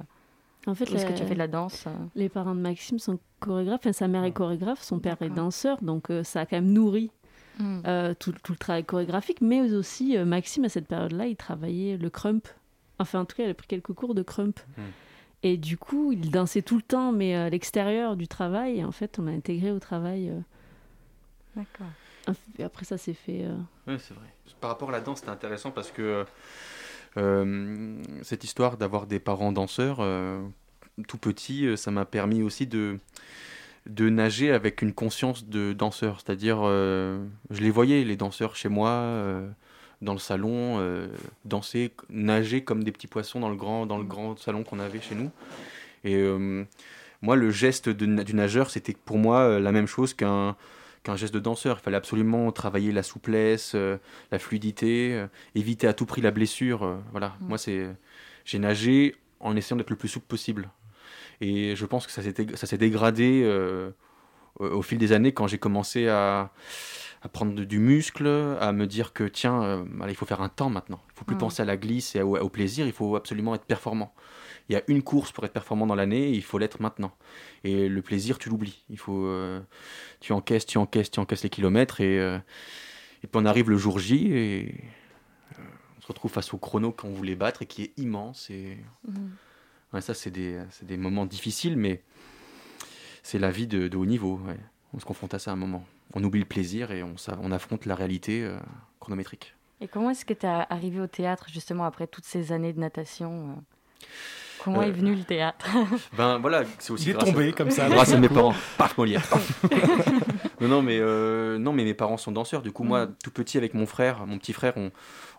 En 0.66 0.74
fait, 0.74 0.84
est-ce 0.92 1.04
que 1.06 1.12
tu 1.12 1.22
as 1.22 1.26
fait 1.26 1.34
de 1.34 1.38
la 1.38 1.48
danse 1.48 1.86
euh 1.86 1.90
les 2.14 2.28
parents 2.28 2.54
de 2.54 2.60
Maxime 2.60 2.98
sont 2.98 3.18
chorégraphes, 3.40 3.80
enfin, 3.80 3.92
sa 3.92 4.06
mère 4.08 4.24
est 4.24 4.32
chorégraphe, 4.32 4.82
son 4.82 5.00
père 5.00 5.16
est 5.20 5.28
danseur, 5.30 5.82
donc 5.82 6.10
euh, 6.10 6.22
ça 6.22 6.40
a 6.40 6.46
quand 6.46 6.56
même 6.56 6.72
nourri 6.72 7.10
Hmm. 7.58 7.80
euh, 7.86 8.14
tout, 8.18 8.32
tout 8.42 8.52
le 8.52 8.56
travail 8.58 8.82
chorégraphique, 8.82 9.42
mais 9.42 9.60
aussi 9.74 10.16
euh, 10.16 10.24
Maxime 10.24 10.64
à 10.64 10.70
cette 10.70 10.86
période-là, 10.88 11.26
il 11.26 11.36
travaillait 11.36 11.98
le 11.98 12.08
crump. 12.08 12.48
Enfin, 12.98 13.20
en 13.20 13.24
tout 13.26 13.36
cas, 13.36 13.44
il 13.44 13.50
a 13.50 13.54
pris 13.54 13.66
quelques 13.66 13.92
cours 13.92 14.14
de 14.14 14.22
crump. 14.22 14.58
Mm. 14.78 14.82
Et 15.42 15.56
du 15.58 15.76
coup, 15.76 16.12
il 16.12 16.30
dansait 16.30 16.62
tout 16.62 16.76
le 16.76 16.82
temps, 16.82 17.12
mais 17.12 17.34
à 17.34 17.50
l'extérieur 17.50 18.16
du 18.16 18.26
travail. 18.26 18.78
Et 18.78 18.84
en 18.84 18.90
fait, 18.90 19.18
on 19.18 19.24
l'a 19.24 19.32
intégré 19.32 19.70
au 19.70 19.78
travail. 19.80 20.32
D'accord. 21.54 21.88
et 22.58 22.64
après, 22.64 22.84
ça 22.86 22.96
s'est 22.96 23.12
fait. 23.12 23.44
euh, 23.44 23.54
Oui, 23.86 23.96
c'est 23.98 24.14
vrai. 24.14 24.26
Par 24.60 24.70
rapport 24.70 24.88
à 24.88 24.92
la 24.92 25.00
danse, 25.00 25.18
c'était 25.18 25.30
intéressant 25.30 25.70
parce 25.72 25.90
que 25.90 26.02
euh, 26.02 26.24
cette 27.16 28.44
histoire 28.44 28.76
d'avoir 28.76 29.06
des 29.06 29.18
parents 29.18 29.52
danseurs, 29.52 29.98
euh, 30.00 30.40
tout 31.08 31.18
petit, 31.18 31.66
euh, 31.66 31.76
ça 31.76 31.90
m'a 31.90 32.04
permis 32.04 32.42
aussi 32.42 32.66
de, 32.66 32.98
de 33.86 34.08
nager 34.08 34.50
avec 34.52 34.82
une 34.82 34.92
conscience 34.92 35.46
de 35.46 35.72
danseur. 35.72 36.20
C'est-à-dire, 36.20 36.60
euh, 36.62 37.24
je 37.50 37.60
les 37.60 37.70
voyais, 37.70 38.04
les 38.04 38.16
danseurs 38.16 38.56
chez 38.56 38.68
moi, 38.68 38.90
euh, 38.90 39.48
dans 40.00 40.12
le 40.12 40.18
salon, 40.18 40.78
euh, 40.80 41.08
danser, 41.44 41.92
nager 42.10 42.64
comme 42.64 42.82
des 42.84 42.92
petits 42.92 43.06
poissons 43.06 43.40
dans 43.40 43.48
le 43.48 43.56
grand, 43.56 43.86
dans 43.86 43.98
le 43.98 44.04
grand 44.04 44.38
salon 44.38 44.64
qu'on 44.64 44.80
avait 44.80 45.00
chez 45.00 45.14
nous. 45.14 45.30
Et 46.04 46.16
euh, 46.16 46.64
moi, 47.20 47.36
le 47.36 47.50
geste 47.50 47.88
du 47.88 48.34
nageur, 48.34 48.70
c'était 48.70 48.96
pour 49.04 49.18
moi 49.18 49.38
euh, 49.40 49.60
la 49.60 49.70
même 49.70 49.86
chose 49.86 50.12
qu'un 50.14 50.56
qu'un 51.02 51.16
geste 51.16 51.34
de 51.34 51.40
danseur. 51.40 51.78
Il 51.80 51.82
fallait 51.82 51.96
absolument 51.96 52.50
travailler 52.52 52.92
la 52.92 53.02
souplesse, 53.02 53.72
euh, 53.74 53.98
la 54.30 54.38
fluidité, 54.38 55.14
euh, 55.14 55.26
éviter 55.54 55.86
à 55.88 55.92
tout 55.94 56.06
prix 56.06 56.20
la 56.22 56.30
blessure. 56.30 56.82
euh, 56.84 56.96
voilà, 57.10 57.34
Mm. 57.40 57.46
moi, 57.48 57.58
c'est 57.58 57.86
j'ai 58.44 58.58
nagé 58.58 59.16
en 59.40 59.56
essayant 59.56 59.76
d'être 59.76 59.90
le 59.90 59.96
plus 59.96 60.08
souple 60.08 60.26
possible. 60.26 60.70
Et 61.40 61.74
je 61.76 61.86
pense 61.86 62.06
que 62.06 62.12
ça 62.12 62.22
s'est 62.66 62.78
dégradé 62.78 63.44
au, 64.60 64.82
fil 64.82 64.98
des 64.98 65.12
années 65.12 65.32
quand 65.32 65.46
j'ai 65.48 65.58
commencé 65.58 66.06
à, 66.08 66.50
à 67.22 67.28
prendre 67.28 67.54
de- 67.54 67.64
du 67.64 67.78
muscle, 67.78 68.26
à 68.60 68.70
me 68.72 68.86
dire 68.86 69.12
que 69.12 69.24
tiens, 69.24 69.84
il 70.08 70.14
faut 70.14 70.26
faire 70.26 70.40
un 70.42 70.48
temps 70.48 70.70
maintenant. 70.70 71.00
Il 71.14 71.18
faut 71.18 71.24
plus 71.24 71.34
Mm. 71.36 71.38
penser 71.40 71.62
à 71.62 71.64
la 71.64 71.76
glisse 71.76 72.14
et 72.14 72.22
au, 72.22 72.36
au 72.38 72.48
plaisir, 72.48 72.86
il 72.86 72.92
faut 72.92 73.16
absolument 73.16 73.54
être 73.54 73.64
performant. 73.64 74.14
Il 74.68 74.72
y 74.74 74.76
a 74.76 74.82
une 74.88 75.02
course 75.02 75.32
pour 75.32 75.44
être 75.44 75.52
performant 75.52 75.86
dans 75.86 75.94
l'année, 75.94 76.30
il 76.30 76.42
faut 76.42 76.58
l'être 76.58 76.80
maintenant. 76.80 77.12
Et 77.64 77.88
le 77.88 78.02
plaisir, 78.02 78.38
tu 78.38 78.48
l'oublies. 78.48 78.82
Il 78.90 78.98
faut, 78.98 79.26
euh, 79.26 79.60
tu 80.20 80.32
encaisses, 80.32 80.66
tu 80.66 80.78
encaisses, 80.78 81.10
tu 81.10 81.20
encaisses 81.20 81.42
les 81.42 81.50
kilomètres 81.50 82.00
et, 82.00 82.18
euh, 82.20 82.38
et 83.22 83.26
puis 83.26 83.30
on 83.34 83.44
arrive 83.44 83.70
le 83.70 83.76
jour 83.76 83.98
J 83.98 84.32
et 84.32 84.74
euh, 85.58 85.62
on 85.98 86.00
se 86.00 86.06
retrouve 86.06 86.30
face 86.30 86.52
au 86.54 86.58
chrono 86.58 86.92
qu'on 86.92 87.10
voulait 87.10 87.36
battre 87.36 87.62
et 87.62 87.66
qui 87.66 87.82
est 87.82 87.92
immense. 87.98 88.50
Et 88.50 88.78
Mhm. 89.08 89.30
ouais, 89.92 90.00
ça, 90.00 90.14
c'est 90.14 90.30
des, 90.30 90.60
des 90.82 90.96
moments 90.96 91.26
difficiles, 91.26 91.76
mais 91.76 92.02
c'est 93.22 93.38
la 93.38 93.50
vie 93.50 93.66
de, 93.66 93.88
de 93.88 93.96
haut 93.96 94.06
niveau. 94.06 94.40
ouais. 94.46 94.56
On 94.94 94.98
se 95.00 95.04
confronte 95.04 95.32
à 95.34 95.38
ça 95.38 95.50
à 95.50 95.54
un 95.54 95.56
moment. 95.56 95.84
On 96.14 96.22
oublie 96.22 96.40
le 96.40 96.46
plaisir 96.46 96.90
et 96.90 97.02
on, 97.02 97.14
on 97.40 97.52
affronte 97.52 97.86
la 97.86 97.94
réalité 97.94 98.42
euh, 98.44 98.58
chronométrique. 99.00 99.54
Et 99.80 99.88
comment 99.88 100.10
est-ce 100.10 100.24
que 100.24 100.34
tu 100.34 100.44
es 100.46 100.48
arrivé 100.48 101.00
au 101.00 101.06
théâtre 101.06 101.46
justement 101.48 101.84
après 101.86 102.06
toutes 102.06 102.24
ces 102.26 102.52
années 102.52 102.72
de 102.72 102.78
natation 102.78 103.62
Comment 104.64 104.80
Euh, 104.80 104.84
est 104.84 104.90
venu 104.92 105.14
le 105.14 105.24
théâtre 105.24 105.66
Ben 106.16 106.38
voilà, 106.38 106.62
c'est 106.78 106.92
aussi 106.92 107.06
Il 107.06 107.10
est 107.10 107.12
grâce 107.14 107.28
à- 107.28 107.32
tombé 107.32 107.52
comme 107.52 107.70
ça. 107.70 107.88
grâce 107.90 108.12
à 108.12 108.18
mes 108.18 108.28
parents. 108.28 108.54
Paf, 108.78 108.96
Molière. 108.98 109.22
non, 110.60 110.68
non, 110.68 110.82
mais 110.82 110.98
euh, 111.00 111.58
non, 111.58 111.72
mais 111.72 111.84
mes 111.84 111.94
parents 111.94 112.16
sont 112.16 112.32
danseurs. 112.32 112.62
Du 112.62 112.72
coup, 112.72 112.84
moi, 112.84 113.06
Mhm. 113.06 113.14
tout 113.24 113.30
petit, 113.30 113.58
avec 113.58 113.74
mon 113.74 113.86
frère, 113.86 114.26
mon 114.26 114.38
petit 114.38 114.52
frère, 114.52 114.74
on, 114.76 114.90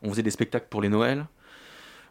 on 0.01 0.09
faisait 0.09 0.23
des 0.23 0.31
spectacles 0.31 0.67
pour 0.69 0.81
les 0.81 0.89
Noëls. 0.89 1.25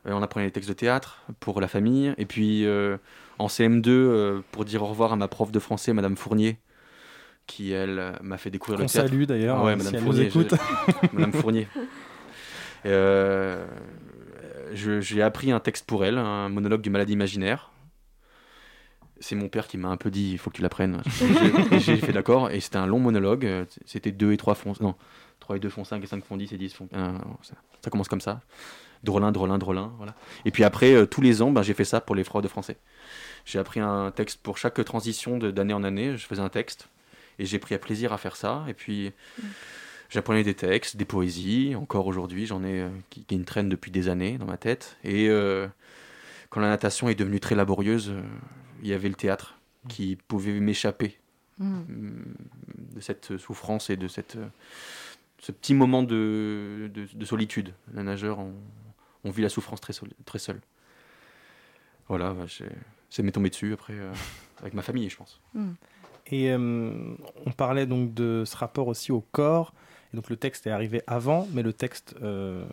Euh, 0.06 0.12
on 0.12 0.22
apprenait 0.22 0.46
les 0.46 0.52
textes 0.52 0.68
de 0.68 0.74
théâtre 0.74 1.22
pour 1.40 1.60
la 1.60 1.68
famille. 1.68 2.14
Et 2.18 2.26
puis, 2.26 2.66
euh, 2.66 2.96
en 3.38 3.46
CM2, 3.48 3.88
euh, 3.88 4.40
pour 4.50 4.64
dire 4.64 4.82
au 4.82 4.86
revoir 4.86 5.12
à 5.12 5.16
ma 5.16 5.28
prof 5.28 5.52
de 5.52 5.58
français, 5.60 5.92
Madame 5.92 6.16
Fournier, 6.16 6.58
qui, 7.46 7.72
elle, 7.72 8.14
m'a 8.22 8.38
fait 8.38 8.50
découvrir 8.50 8.78
Qu'on 8.78 8.84
le 8.84 8.88
théâtre. 8.88 9.08
salue 9.10 9.24
d'ailleurs, 9.24 9.58
Ah 9.60 9.64
ouais, 9.64 9.78
si 9.78 9.84
Madame 9.84 10.04
Fournier. 10.04 10.30
je- 10.30 11.06
Madame 11.12 11.32
Fournier. 11.32 11.68
Euh, 12.86 13.64
J'ai 14.74 15.22
appris 15.22 15.52
un 15.52 15.60
texte 15.60 15.86
pour 15.86 16.04
elle, 16.04 16.18
un 16.18 16.48
monologue 16.48 16.80
du 16.80 16.90
malade 16.90 17.10
imaginaire. 17.10 17.70
C'est 19.20 19.36
mon 19.36 19.48
père 19.48 19.68
qui 19.68 19.78
m'a 19.78 19.88
un 19.88 19.96
peu 19.96 20.10
dit 20.10 20.32
il 20.32 20.38
faut 20.38 20.50
que 20.50 20.56
tu 20.56 20.62
l'apprennes. 20.62 21.00
J'ai 21.78 21.96
fait 21.98 22.12
d'accord, 22.12 22.50
et 22.50 22.60
c'était 22.60 22.78
un 22.78 22.86
long 22.86 22.98
monologue. 22.98 23.66
C'était 23.84 24.10
2 24.10 24.32
et 24.32 24.36
3 24.36 24.54
font. 24.54 24.72
Non, 24.80 24.96
3 25.40 25.56
et 25.56 25.60
2 25.60 25.68
font 25.68 25.84
5 25.84 26.02
et 26.02 26.06
5 26.06 26.24
font 26.24 26.36
10 26.36 26.52
et 26.52 26.58
10 26.58 26.74
font. 26.74 26.88
euh, 26.94 27.18
ça, 27.42 27.54
ça 27.82 27.90
commence 27.90 28.08
comme 28.08 28.20
ça. 28.20 28.40
Drôlin, 29.04 29.32
drôlin, 29.32 29.58
drôlin. 29.58 29.92
Voilà. 29.96 30.14
Et 30.44 30.50
puis 30.50 30.64
après, 30.64 30.94
euh, 30.94 31.06
tous 31.06 31.20
les 31.20 31.42
ans, 31.42 31.50
ben, 31.50 31.62
j'ai 31.62 31.74
fait 31.74 31.84
ça 31.84 32.00
pour 32.00 32.14
les 32.14 32.22
de 32.22 32.48
français. 32.48 32.78
J'ai 33.44 33.58
appris 33.58 33.80
un 33.80 34.10
texte 34.12 34.40
pour 34.42 34.58
chaque 34.58 34.82
transition 34.84 35.38
d'année 35.38 35.74
en 35.74 35.82
année. 35.82 36.16
Je 36.16 36.26
faisais 36.26 36.42
un 36.42 36.48
texte. 36.48 36.88
Et 37.38 37.44
j'ai 37.44 37.58
pris 37.58 37.74
à 37.74 37.78
plaisir 37.78 38.12
à 38.12 38.18
faire 38.18 38.36
ça. 38.36 38.64
Et 38.68 38.74
puis, 38.74 39.12
j'apprenais 40.12 40.44
des 40.44 40.54
textes, 40.54 40.96
des 40.96 41.04
poésies. 41.04 41.74
Encore 41.74 42.06
aujourd'hui, 42.06 42.46
j'en 42.46 42.62
ai 42.62 42.82
euh, 42.82 42.88
qui, 43.10 43.24
qui 43.24 43.36
me 43.36 43.44
traînent 43.44 43.68
depuis 43.68 43.90
des 43.90 44.08
années 44.08 44.38
dans 44.38 44.46
ma 44.46 44.56
tête. 44.58 44.96
Et 45.02 45.28
euh, 45.28 45.66
quand 46.50 46.60
la 46.60 46.68
natation 46.68 47.08
est 47.08 47.14
devenue 47.14 47.40
très 47.40 47.54
laborieuse, 47.54 48.10
euh, 48.10 48.22
il 48.82 48.88
y 48.88 48.92
avait 48.92 49.08
le 49.08 49.14
théâtre 49.14 49.58
qui 49.88 50.16
pouvait 50.28 50.60
m'échapper 50.60 51.18
Mhm. 51.58 51.84
hum, 51.88 52.24
de 52.94 53.00
cette 53.00 53.36
souffrance 53.36 53.90
et 53.90 53.96
de 53.96 54.08
cette, 54.08 54.38
ce 55.38 55.52
petit 55.52 55.74
moment 55.74 56.02
de, 56.02 56.90
de, 56.92 57.06
de 57.12 57.24
solitude. 57.24 57.74
Les 57.94 58.02
nageurs, 58.02 58.38
on, 58.38 58.54
on 59.24 59.30
vit 59.30 59.42
la 59.42 59.48
souffrance 59.50 59.80
très, 59.80 59.92
très 60.24 60.38
seul. 60.38 60.60
Voilà, 62.08 62.32
bah, 62.32 62.46
ça 63.10 63.22
m'est 63.22 63.32
tombé 63.32 63.50
dessus 63.50 63.72
après, 63.74 63.92
euh, 63.94 64.12
avec 64.60 64.74
ma 64.74 64.82
famille, 64.82 65.08
je 65.08 65.16
pense. 65.16 65.40
Mhm. 65.54 65.74
Et 66.28 66.50
euh, 66.52 67.14
on 67.46 67.50
parlait 67.52 67.86
donc 67.86 68.14
de 68.14 68.44
ce 68.46 68.56
rapport 68.56 68.88
aussi 68.88 69.12
au 69.12 69.20
corps. 69.32 69.74
Et 70.12 70.16
donc 70.16 70.28
le 70.30 70.36
texte 70.36 70.66
est 70.66 70.70
arrivé 70.70 71.02
avant, 71.06 71.48
mais 71.52 71.62
le 71.62 71.72
texte 71.72 72.14
euh, 72.22 72.64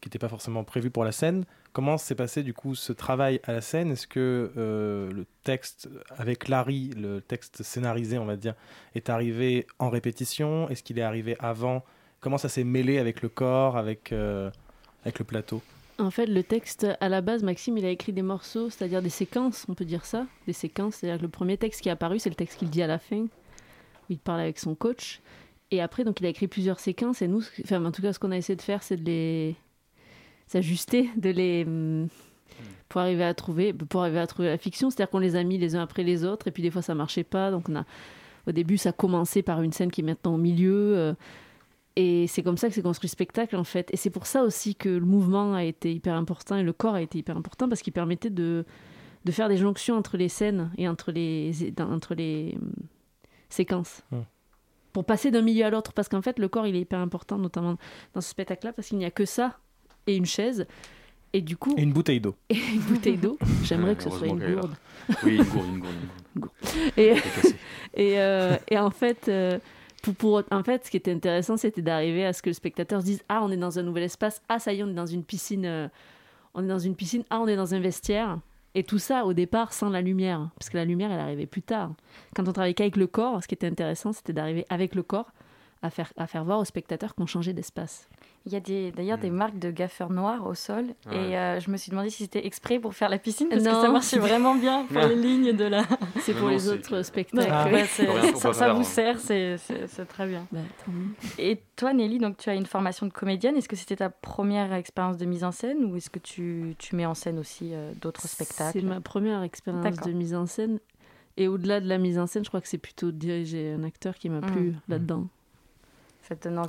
qui 0.00 0.08
n'était 0.08 0.18
pas 0.18 0.28
forcément 0.28 0.64
prévu 0.64 0.90
pour 0.90 1.04
la 1.04 1.12
scène. 1.12 1.44
Comment 1.72 1.98
s'est 1.98 2.14
passé 2.14 2.42
du 2.44 2.54
coup 2.54 2.74
ce 2.74 2.92
travail 2.92 3.40
à 3.42 3.52
la 3.52 3.60
scène? 3.60 3.90
Est-ce 3.90 4.06
que 4.06 4.52
euh, 4.56 5.10
le 5.10 5.26
texte 5.42 5.88
avec 6.16 6.48
Larry, 6.48 6.90
le 6.96 7.20
texte 7.20 7.64
scénarisé, 7.64 8.18
on 8.18 8.26
va 8.26 8.36
dire, 8.36 8.54
est 8.94 9.10
arrivé 9.10 9.66
en 9.80 9.90
répétition? 9.90 10.68
Est-ce 10.68 10.84
qu'il 10.84 10.98
est 10.98 11.02
arrivé 11.02 11.36
avant? 11.40 11.84
Comment 12.20 12.38
ça 12.38 12.48
s'est 12.48 12.64
mêlé 12.64 12.98
avec 12.98 13.22
le 13.22 13.28
corps, 13.28 13.76
avec, 13.76 14.12
euh, 14.12 14.50
avec 15.04 15.18
le 15.18 15.24
plateau? 15.24 15.62
En 15.98 16.10
fait, 16.10 16.26
le 16.26 16.42
texte, 16.42 16.86
à 17.00 17.08
la 17.08 17.20
base, 17.20 17.42
Maxime, 17.42 17.76
il 17.78 17.84
a 17.84 17.90
écrit 17.90 18.12
des 18.12 18.22
morceaux, 18.22 18.68
c'est-à-dire 18.70 19.02
des 19.02 19.10
séquences, 19.10 19.64
on 19.68 19.74
peut 19.74 19.84
dire 19.84 20.04
ça. 20.04 20.26
Des 20.46 20.52
séquences, 20.52 20.96
c'est-à-dire 20.96 21.18
que 21.18 21.24
le 21.24 21.28
premier 21.28 21.56
texte 21.56 21.80
qui 21.80 21.88
est 21.88 21.92
apparu, 21.92 22.18
c'est 22.18 22.30
le 22.30 22.34
texte 22.34 22.58
qu'il 22.58 22.70
dit 22.70 22.82
à 22.82 22.86
la 22.86 22.98
fin, 22.98 23.22
où 23.22 23.28
il 24.10 24.18
parle 24.18 24.40
avec 24.40 24.58
son 24.58 24.74
coach. 24.74 25.20
Et 25.74 25.80
après, 25.80 26.04
donc, 26.04 26.20
il 26.20 26.26
a 26.26 26.28
écrit 26.28 26.46
plusieurs 26.46 26.78
séquences, 26.78 27.20
et 27.20 27.26
nous, 27.26 27.42
enfin, 27.64 27.84
en 27.84 27.90
tout 27.90 28.00
cas, 28.00 28.12
ce 28.12 28.20
qu'on 28.20 28.30
a 28.30 28.36
essayé 28.36 28.56
de 28.56 28.62
faire, 28.62 28.82
c'est 28.84 28.96
de 28.96 29.04
les 29.04 29.56
s'ajuster, 30.46 31.10
de 31.16 31.30
les, 31.30 31.64
hum, 31.64 32.08
pour 32.88 33.00
arriver 33.00 33.24
à 33.24 33.34
trouver, 33.34 33.72
pour 33.72 34.02
arriver 34.02 34.20
à 34.20 34.26
trouver 34.28 34.48
la 34.48 34.58
fiction. 34.58 34.90
C'est-à-dire 34.90 35.10
qu'on 35.10 35.18
les 35.18 35.34
a 35.34 35.42
mis 35.42 35.58
les 35.58 35.74
uns 35.74 35.82
après 35.82 36.04
les 36.04 36.24
autres, 36.24 36.46
et 36.46 36.50
puis 36.52 36.62
des 36.62 36.70
fois 36.70 36.82
ça 36.82 36.94
marchait 36.94 37.24
pas. 37.24 37.50
Donc 37.50 37.68
au 38.46 38.52
début, 38.52 38.76
ça 38.76 38.92
commençait 38.92 39.42
par 39.42 39.62
une 39.62 39.72
scène 39.72 39.90
qui 39.90 40.02
est 40.02 40.04
maintenant 40.04 40.34
au 40.34 40.38
milieu. 40.38 40.96
euh, 40.96 41.14
et 41.96 42.26
c'est 42.26 42.42
comme 42.42 42.56
ça 42.56 42.68
que 42.68 42.74
s'est 42.74 42.82
construit 42.82 43.08
le 43.08 43.12
spectacle, 43.12 43.56
en 43.56 43.64
fait. 43.64 43.88
Et 43.92 43.96
c'est 43.96 44.10
pour 44.10 44.26
ça 44.26 44.42
aussi 44.42 44.74
que 44.74 44.88
le 44.88 45.06
mouvement 45.06 45.54
a 45.54 45.64
été 45.64 45.92
hyper 45.92 46.14
important 46.14 46.56
et 46.56 46.62
le 46.62 46.72
corps 46.72 46.94
a 46.94 47.02
été 47.02 47.18
hyper 47.18 47.36
important 47.36 47.68
parce 47.68 47.82
qu'il 47.82 47.92
permettait 47.92 48.30
de, 48.30 48.64
de 49.24 49.32
faire 49.32 49.48
des 49.48 49.56
jonctions 49.56 49.96
entre 49.96 50.16
les 50.16 50.28
scènes 50.28 50.70
et 50.76 50.88
entre 50.88 51.10
les, 51.10 51.52
entre 51.78 52.14
les 52.14 52.56
hum, 52.60 52.72
séquences. 53.48 54.02
Pour 54.94 55.04
passer 55.04 55.30
d'un 55.30 55.42
milieu 55.42 55.66
à 55.66 55.70
l'autre. 55.70 55.92
Parce 55.92 56.08
qu'en 56.08 56.22
fait, 56.22 56.38
le 56.38 56.48
corps, 56.48 56.66
il 56.66 56.74
est 56.76 56.80
hyper 56.80 57.00
important, 57.00 57.36
notamment 57.36 57.76
dans 58.14 58.20
ce 58.22 58.30
spectacle-là, 58.30 58.72
parce 58.72 58.88
qu'il 58.88 58.96
n'y 58.96 59.04
a 59.04 59.10
que 59.10 59.26
ça 59.26 59.58
et 60.06 60.16
une 60.16 60.24
chaise. 60.24 60.66
Et 61.34 61.40
du 61.42 61.56
coup, 61.56 61.74
Et 61.76 61.82
une 61.82 61.92
bouteille 61.92 62.20
d'eau. 62.20 62.34
et 62.48 62.54
une 62.56 62.80
bouteille 62.80 63.16
d'eau. 63.18 63.36
J'aimerais 63.64 63.90
Ouais, 63.90 63.96
que 63.96 64.02
ce 64.04 64.10
soit 64.10 64.26
une 64.28 64.38
gourde. 64.54 64.74
Oui, 65.24 65.36
une 65.36 65.42
gourde, 65.42 65.66
une 65.68 65.78
gourde. 65.80 66.50
Une 66.96 67.02
et, 67.94 68.18
euh, 68.20 68.56
et 68.70 68.78
en 68.78 68.90
fait, 68.90 69.28
euh, 69.28 69.58
pour, 70.02 70.14
pour- 70.14 70.42
en 70.52 70.62
fait, 70.62 70.86
ce 70.86 70.90
qui 70.90 70.96
était 70.96 71.12
intéressant, 71.12 71.56
c'était 71.56 71.82
d'arriver 71.82 72.24
à 72.24 72.32
ce 72.32 72.40
que 72.40 72.50
le 72.50 72.54
spectateur 72.54 73.00
se 73.00 73.06
dise 73.06 73.22
Ah, 73.28 73.40
on 73.42 73.50
est 73.50 73.56
dans 73.56 73.78
un 73.78 73.82
nouvel 73.82 74.04
espace. 74.04 74.42
Ah, 74.48 74.58
ça 74.60 74.72
y 74.72 74.78
est, 74.78 74.82
on 74.84 74.88
est 74.90 74.94
dans 74.94 75.06
une 75.06 75.24
piscine. 75.24 75.66
euh, 75.66 75.88
on 76.54 76.62
est 76.62 76.68
dans 76.68 76.78
une 76.78 76.94
piscine. 76.94 77.24
Ah, 77.30 77.40
on 77.40 77.48
est 77.48 77.56
dans 77.56 77.74
un 77.74 77.80
vestiaire. 77.80 78.38
Et 78.74 78.82
tout 78.82 78.98
ça, 78.98 79.24
au 79.24 79.32
départ, 79.32 79.72
sans 79.72 79.88
la 79.88 80.00
lumière. 80.00 80.50
Parce 80.58 80.68
que 80.68 80.76
la 80.76 80.84
lumière, 80.84 81.12
elle 81.12 81.20
arrivait 81.20 81.46
plus 81.46 81.62
tard. 81.62 81.92
Quand 82.34 82.48
on 82.48 82.52
travaillait 82.52 82.74
qu'avec 82.74 82.96
le 82.96 83.06
corps, 83.06 83.42
ce 83.42 83.48
qui 83.48 83.54
était 83.54 83.68
intéressant, 83.68 84.12
c'était 84.12 84.32
d'arriver 84.32 84.66
avec 84.68 84.94
le 84.94 85.02
corps 85.02 85.30
à 85.84 85.90
faire, 85.90 86.12
à 86.16 86.26
faire 86.26 86.44
voir 86.44 86.58
au 86.58 86.64
spectateur 86.64 87.14
qu'on 87.14 87.26
changeait 87.26 87.52
d'espace. 87.52 88.08
Il 88.46 88.52
y 88.52 88.56
a 88.56 88.60
des- 88.60 88.90
d'ailleurs 88.92 89.18
des 89.18 89.30
marques 89.30 89.58
de 89.58 89.70
gaffeurs 89.70 90.10
noirs 90.10 90.46
au 90.46 90.54
sol. 90.54 90.86
Ouais. 91.06 91.16
Et 91.30 91.38
euh, 91.38 91.60
je 91.60 91.70
me 91.70 91.76
suis 91.76 91.90
demandé 91.90 92.10
si 92.10 92.24
c'était 92.24 92.46
exprès 92.46 92.78
pour 92.78 92.94
faire 92.94 93.08
la 93.08 93.18
piscine, 93.18 93.48
parce 93.48 93.62
que 93.62 93.70
ça 93.70 93.90
marchait 93.90 94.18
vraiment 94.18 94.54
bien 94.54 94.84
pour 94.86 95.00
les 95.02 95.14
lignes 95.16 95.52
de 95.52 95.64
la. 95.64 95.84
C'est 96.20 96.32
pour 96.32 96.48
non, 96.48 96.54
les 96.54 96.68
autres 96.68 97.02
spectacles. 97.02 97.48
Ah. 97.50 97.68
Ouais, 97.70 97.84
ça, 97.84 98.72
vous 98.72 98.82
sert, 98.84 99.18
c'est 99.18 99.58
très 100.08 100.26
bien. 100.26 100.46
Bah. 100.52 100.60
Et 101.38 101.60
toi, 101.76 101.92
Nelly, 101.92 102.18
donc 102.18 102.36
tu 102.38 102.50
as 102.50 102.54
une 102.54 102.66
formation 102.66 103.06
de 103.06 103.12
comédienne. 103.12 103.56
Est-ce 103.56 103.68
que 103.68 103.76
c'était 103.76 103.96
ta 103.96 104.10
première 104.10 104.72
expérience 104.72 105.16
de 105.18 105.24
mise 105.26 105.44
en 105.44 105.52
scène 105.52 105.84
ou 105.84 105.96
est-ce 105.96 106.10
que 106.10 106.18
tu, 106.18 106.74
tu 106.78 106.96
mets 106.96 107.06
en 107.06 107.14
scène 107.14 107.38
aussi 107.38 107.70
euh, 107.72 107.92
d'autres 108.00 108.26
spectacles? 108.26 108.78
C'est 108.80 108.86
ma 108.86 109.00
première 109.00 109.42
expérience 109.42 110.00
de 110.00 110.12
mise 110.12 110.34
en 110.34 110.46
scène. 110.46 110.80
Et 111.36 111.48
au-delà 111.48 111.80
de 111.80 111.88
la 111.88 111.98
mise 111.98 112.18
en 112.18 112.26
scène, 112.26 112.44
je 112.44 112.48
crois 112.48 112.60
que 112.60 112.68
c'est 112.68 112.78
plutôt 112.78 113.10
diriger 113.10 113.72
un 113.72 113.82
acteur 113.84 114.14
qui 114.16 114.28
m'a 114.28 114.40
plu 114.40 114.74
là-dedans. 114.88 115.22
Ça 115.24 115.43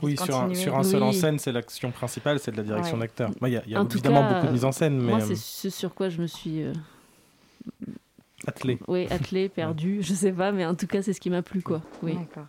Oui, 0.03 0.15
de 0.15 0.19
sur 0.19 0.35
un, 0.37 0.53
sur 0.53 0.75
un 0.77 0.83
seul 0.83 1.01
Oui. 1.01 1.07
en 1.09 1.11
scène, 1.11 1.39
c'est 1.39 1.51
l'action 1.51 1.91
principale, 1.91 2.39
c'est 2.39 2.51
de 2.51 2.57
la 2.57 2.63
direction 2.63 2.95
Ouais. 2.95 3.01
d'acteur. 3.01 3.31
Il 3.41 3.47
y 3.49 3.57
a, 3.57 3.63
y 3.65 3.73
évidemment 3.73 4.21
cas, 4.21 4.33
beaucoup 4.33 4.47
de 4.47 4.51
mise 4.51 4.65
en 4.65 4.71
scène, 4.71 4.97
mais 4.99 5.11
Moi, 5.11 5.21
euh, 5.21 5.25
c'est 5.25 5.35
ce 5.35 5.69
sur 5.69 5.93
quoi 5.93 6.09
je 6.09 6.21
me 6.21 6.27
suis 6.27 6.63
euh, 6.63 6.73
attelé. 8.47 8.77
oui, 8.87 9.07
attelée, 9.09 9.49
perdue, 9.55 10.01
je 10.01 10.13
sais 10.13 10.31
pas, 10.31 10.51
mais 10.51 10.65
en 10.65 10.75
tout 10.75 10.87
cas, 10.87 11.01
c'est 11.01 11.13
ce 11.13 11.19
qui 11.21 11.29
m'a 11.29 11.41
plu, 11.41 11.61
quoi. 11.61 11.81
Oui. 12.01 12.15
D'accord. 12.15 12.47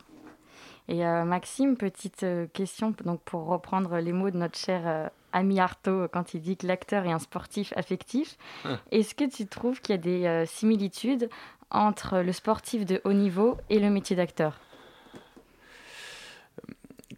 Et 0.89 1.05
euh, 1.05 1.25
Maxime, 1.25 1.77
petite 1.77 2.23
euh, 2.23 2.47
question 2.53 2.95
donc 3.05 3.21
pour 3.23 3.47
reprendre 3.47 3.97
les 3.99 4.13
mots 4.13 4.31
de 4.31 4.37
notre 4.37 4.57
cher 4.57 4.83
euh, 4.87 5.09
ami 5.33 5.59
Artaud 5.59 6.07
quand 6.13 6.33
il 6.33 6.41
dit 6.41 6.57
que 6.57 6.65
l'acteur 6.67 7.05
est 7.07 7.11
un 7.13 7.19
sportif 7.19 7.73
affectif. 7.75 8.37
Ah. 8.65 8.79
Est-ce 8.93 9.17
que 9.17 9.29
tu 9.29 9.47
trouves 9.49 9.81
qu'il 9.81 9.97
y 9.97 9.99
a 9.99 10.01
des 10.01 10.27
euh, 10.27 10.47
similitudes 10.47 11.29
entre 11.73 12.19
le 12.21 12.31
sportif 12.33 12.85
de 12.87 13.01
haut 13.05 13.13
niveau 13.15 13.57
et 13.69 13.81
le 13.81 13.91
métier 13.91 14.15
d'acteur? 14.15 14.61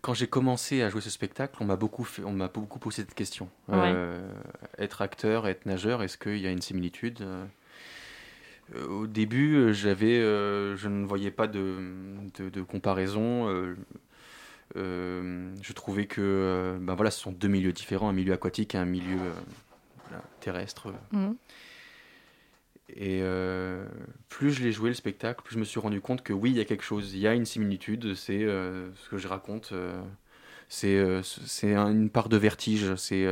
Quand 0.01 0.15
j'ai 0.15 0.27
commencé 0.27 0.83
à 0.83 0.91
jouer 0.91 1.01
ce 1.01 1.11
spectacle, 1.11 1.57
on 1.61 1.65
m'a 1.65 1.77
beaucoup, 1.77 2.05
fait- 2.05 2.25
on 2.25 2.33
m'a 2.33 2.49
beaucoup 2.49 2.79
posé 2.79 3.03
cette 3.03 3.15
question. 3.15 3.49
Euh, 3.71 4.21
être 4.79 5.03
acteur, 5.03 5.47
être 5.49 5.67
nageur, 5.67 6.03
est-ce 6.03 6.17
qu'il 6.19 6.39
y 6.39 6.47
a 6.47 6.51
une 6.51 6.63
similitude 6.63 7.19
Euh, 7.23 7.45
Au 8.87 9.07
début, 9.07 9.55
euh, 9.57 9.73
j'avais, 9.73 10.19
euh, 10.21 10.77
je 10.77 10.89
ne 10.89 11.07
voyais 11.07 11.31
pas 11.31 11.47
de, 11.47 11.77
de, 12.39 12.51
de 12.51 12.63
comparaison. 12.63 13.49
je 14.77 15.73
trouvais 15.75 16.07
que, 16.07 16.77
ben 16.81 16.95
voilà, 16.95 17.11
ce 17.11 17.21
sont 17.21 17.33
deux 17.33 17.49
milieux 17.49 17.73
différents, 17.73 18.09
un 18.11 18.13
milieu 18.13 18.35
aquatique 18.35 18.75
et 18.75 18.79
un 18.79 18.85
milieu 18.85 19.19
terrestre. 20.41 20.93
Mhm. 21.13 21.35
Et 22.91 23.21
euh, 23.23 23.87
plus 24.29 24.51
je 24.53 24.63
l'ai 24.63 24.73
joué 24.73 24.91
le 24.91 24.95
spectacle, 24.95 25.43
plus 25.45 25.55
je 25.55 25.59
me 25.61 25.65
suis 25.65 25.81
rendu 25.81 26.01
compte 26.01 26.23
que 26.23 26.33
oui, 26.33 26.51
il 26.51 26.57
y 26.57 26.61
a 26.61 26.65
quelque 26.65 26.85
chose, 26.85 27.13
il 27.15 27.21
y 27.21 27.27
a 27.29 27.35
une 27.35 27.45
similitude, 27.45 28.15
c'est 28.15 28.43
euh, 28.45 28.91
ce 28.97 29.09
que 29.11 29.19
je 29.19 29.29
raconte, 29.29 29.71
euh, 29.73 30.01
c'est 30.69 31.23
c'est 31.25 31.75
un- 31.75 31.91
une 31.93 32.11
part 32.11 32.29
de 32.31 32.37
vertige. 32.39 32.95
C'est 32.97 33.27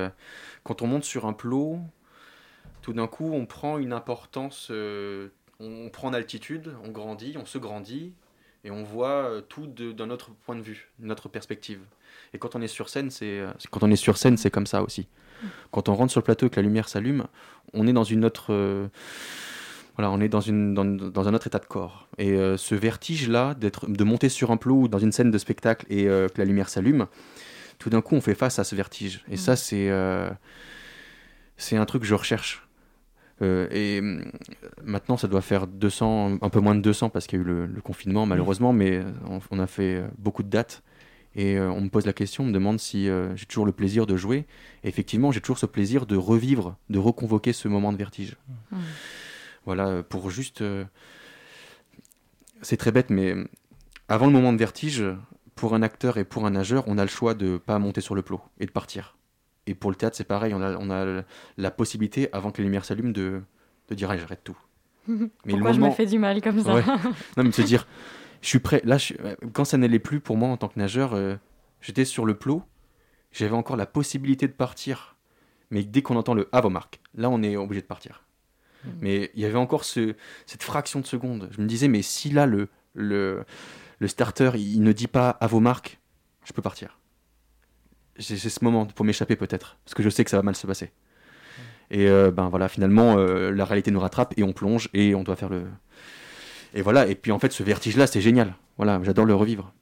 quand 0.64 0.82
on 0.82 0.86
monte 0.88 1.04
sur 1.04 1.26
un 1.26 1.32
plot, 1.34 1.80
tout 2.82 2.92
d'un 2.92 3.06
coup, 3.08 3.32
on 3.32 3.46
prend 3.46 3.78
une 3.78 3.92
importance, 3.92 4.70
on 5.60 5.90
prend 5.92 6.08
en 6.08 6.12
altitude, 6.14 6.74
on 6.84 6.90
grandit, 6.90 7.36
on 7.38 7.46
se 7.46 7.58
grandit, 7.58 8.12
et 8.64 8.70
on 8.70 8.82
voit 8.84 9.42
tout 9.48 9.66
d'un 9.66 10.10
autre 10.10 10.30
point 10.44 10.56
de 10.56 10.62
vue, 10.62 10.90
notre 10.98 11.28
perspective. 11.28 11.80
Et 12.34 12.38
quand 12.38 12.56
on 12.56 12.62
est 12.62 12.68
sur 12.68 12.88
scène, 12.88 13.10
c'est 13.10 13.40
euh, 13.40 13.50
quand 13.70 13.82
on 13.82 13.90
est 13.90 13.96
sur 13.96 14.16
scène, 14.16 14.36
c'est 14.36 14.50
comme 14.50 14.66
ça 14.66 14.82
aussi. 14.82 15.08
Quand 15.70 15.88
on 15.88 15.94
rentre 15.94 16.12
sur 16.12 16.20
le 16.20 16.24
plateau 16.24 16.46
et 16.46 16.50
que 16.50 16.56
la 16.56 16.62
lumière 16.62 16.88
s'allume, 16.88 17.26
on 17.74 17.86
est 17.86 17.92
dans 17.92 18.04
une 18.04 18.24
autre 18.24 18.46
euh, 18.50 18.88
voilà, 19.96 20.10
on 20.10 20.20
est 20.20 20.28
dans, 20.28 20.40
une, 20.40 20.74
dans, 20.74 20.84
dans 20.84 21.26
un 21.26 21.34
autre 21.34 21.46
état 21.46 21.58
de 21.58 21.64
corps. 21.64 22.06
Et 22.18 22.32
euh, 22.32 22.58
ce 22.58 22.74
vertige-là, 22.74 23.54
d'être, 23.54 23.90
de 23.90 24.04
monter 24.04 24.28
sur 24.28 24.50
un 24.50 24.58
plot 24.58 24.74
ou 24.82 24.88
dans 24.88 24.98
une 24.98 25.10
scène 25.10 25.30
de 25.30 25.38
spectacle 25.38 25.86
et 25.88 26.06
euh, 26.06 26.28
que 26.28 26.38
la 26.38 26.44
lumière 26.44 26.68
s'allume, 26.68 27.06
tout 27.78 27.88
d'un 27.88 28.02
coup, 28.02 28.14
on 28.14 28.20
fait 28.20 28.34
face 28.34 28.58
à 28.58 28.64
ce 28.64 28.74
vertige. 28.74 29.24
Et 29.30 29.38
ça, 29.38 29.56
c'est, 29.56 29.88
euh, 29.88 30.28
c'est 31.56 31.78
un 31.78 31.86
truc 31.86 32.02
que 32.02 32.08
je 32.08 32.14
recherche. 32.14 32.62
Euh, 33.40 33.68
et 33.70 34.02
maintenant, 34.84 35.16
ça 35.16 35.28
doit 35.28 35.40
faire 35.40 35.66
200, 35.66 36.38
un 36.42 36.48
peu 36.50 36.60
moins 36.60 36.74
de 36.74 36.80
200 36.80 37.08
parce 37.08 37.26
qu'il 37.26 37.38
y 37.38 37.42
a 37.42 37.44
eu 37.44 37.46
le, 37.46 37.66
le 37.66 37.80
confinement, 37.80 38.26
malheureusement, 38.26 38.74
mais 38.74 38.98
euh, 38.98 39.04
on, 39.28 39.40
on 39.50 39.58
a 39.58 39.66
fait 39.66 40.04
beaucoup 40.18 40.42
de 40.42 40.50
dates. 40.50 40.82
Et 41.38 41.58
euh, 41.58 41.70
on 41.70 41.82
me 41.82 41.88
pose 41.90 42.06
la 42.06 42.14
question, 42.14 42.44
on 42.44 42.46
me 42.46 42.52
demande 42.52 42.80
si 42.80 43.10
euh, 43.10 43.36
j'ai 43.36 43.44
toujours 43.44 43.66
le 43.66 43.72
plaisir 43.72 44.06
de 44.06 44.16
jouer. 44.16 44.46
Et 44.82 44.88
effectivement, 44.88 45.30
j'ai 45.32 45.42
toujours 45.42 45.58
ce 45.58 45.66
plaisir 45.66 46.06
de 46.06 46.16
revivre, 46.16 46.76
de 46.88 46.98
reconvoquer 46.98 47.52
ce 47.52 47.68
moment 47.68 47.92
de 47.92 47.98
vertige. 47.98 48.36
Mhm. 48.72 48.80
Voilà, 49.66 49.86
euh, 49.88 50.02
pour 50.02 50.30
juste. 50.30 50.64
C'est 52.62 52.78
très 52.78 52.90
bête, 52.90 53.10
mais 53.10 53.34
avant 54.08 54.26
le 54.26 54.32
moment 54.32 54.52
de 54.54 54.58
vertige, 54.58 55.04
pour 55.54 55.74
un 55.74 55.82
acteur 55.82 56.16
et 56.16 56.24
pour 56.24 56.46
un 56.46 56.50
nageur, 56.50 56.84
on 56.86 56.96
a 56.96 57.02
le 57.02 57.10
choix 57.10 57.34
de 57.34 57.58
pas 57.58 57.78
monter 57.78 58.00
sur 58.00 58.14
le 58.14 58.22
plot 58.22 58.40
et 58.58 58.64
de 58.66 58.70
partir. 58.70 59.16
Et 59.66 59.74
pour 59.74 59.90
le 59.90 59.96
théâtre, 59.96 60.16
c'est 60.16 60.24
pareil, 60.24 60.54
on 60.54 60.62
a, 60.62 60.76
on 60.78 60.90
a 60.90 61.22
la 61.58 61.70
possibilité, 61.70 62.30
avant 62.32 62.50
que 62.50 62.58
les 62.58 62.64
lumières 62.64 62.86
s'allument, 62.86 63.10
de, 63.12 63.42
de 63.88 63.94
dire 63.94 64.10
Allez, 64.10 64.20
j'arrête 64.20 64.42
tout. 64.42 64.56
Mais 65.08 65.28
Pourquoi 65.48 65.72
je 65.72 65.80
me 65.80 65.90
fais 65.90 66.06
du 66.06 66.18
mal 66.18 66.40
comme 66.40 66.62
ça? 66.62 66.74
Ouais. 66.74 66.82
Non, 67.36 67.42
mais 67.44 67.50
de 67.50 67.54
se 67.54 67.62
dire, 67.62 67.86
je 68.46 68.50
suis 68.50 68.60
prêt. 68.60 68.80
Là, 68.84 68.96
je 68.96 69.14
euh, 69.24 69.34
quand 69.52 69.64
ça 69.64 69.76
n'allait 69.76 69.98
plus 69.98 70.20
pour 70.20 70.36
moi 70.36 70.48
en 70.48 70.56
tant 70.56 70.68
que 70.68 70.78
nageur, 70.78 71.14
euh, 71.14 71.34
j'étais 71.80 72.04
sur 72.04 72.24
le 72.24 72.34
plot, 72.34 72.62
j'avais 73.32 73.56
encore 73.56 73.76
la 73.76 73.86
possibilité 73.86 74.46
de 74.46 74.52
partir. 74.52 75.16
Mais 75.72 75.82
dès 75.82 76.00
qu'on 76.00 76.14
entend 76.14 76.32
le 76.32 76.48
à 76.52 76.62
marques, 76.68 77.00
là, 77.16 77.28
on 77.28 77.42
est 77.42 77.56
obligé 77.56 77.82
de 77.82 77.86
partir. 77.86 78.22
Mais 79.00 79.32
il 79.34 79.40
y 79.40 79.44
avait 79.44 79.58
encore 79.58 79.82
ce, 79.82 80.14
cette 80.46 80.62
fraction 80.62 81.00
de 81.00 81.06
seconde. 81.06 81.48
Je 81.50 81.60
me 81.60 81.66
disais, 81.66 81.88
mais 81.88 82.02
si 82.02 82.30
là, 82.30 82.46
le, 82.46 82.68
le, 82.94 83.44
le 83.98 84.06
starter, 84.06 84.52
il 84.54 84.80
ne 84.80 84.92
dit 84.92 85.08
pas 85.08 85.30
à 85.30 85.48
vos 85.48 85.58
marques, 85.58 85.98
je 86.44 86.52
peux 86.52 86.62
partir. 86.62 87.00
J'ai 88.16 88.36
ce 88.36 88.64
moment 88.64 88.86
pour 88.86 89.04
m'échapper 89.04 89.34
peut-être, 89.34 89.76
parce 89.84 89.94
que 89.94 90.04
je 90.04 90.08
sais 90.08 90.22
que 90.22 90.30
ça 90.30 90.36
va 90.36 90.44
mal 90.44 90.54
se 90.54 90.68
passer. 90.68 90.92
Et 91.90 92.08
euh, 92.08 92.30
ben 92.30 92.48
voilà, 92.48 92.68
finalement, 92.68 93.18
euh, 93.18 93.50
la 93.50 93.64
réalité 93.64 93.90
nous 93.90 93.98
rattrape 93.98 94.34
et 94.36 94.44
on 94.44 94.52
plonge 94.52 94.88
et 94.94 95.16
on 95.16 95.24
doit 95.24 95.34
faire 95.34 95.48
le. 95.48 95.64
Et 96.74 96.82
voilà, 96.82 97.06
et 97.06 97.14
puis 97.14 97.32
en 97.32 97.38
fait, 97.38 97.52
ce 97.52 97.62
vertige-là, 97.62 98.06
c'est 98.06 98.20
génial. 98.20 98.54
Voilà, 98.76 99.00
j'adore 99.02 99.24
le 99.24 99.34
revivre. 99.34 99.72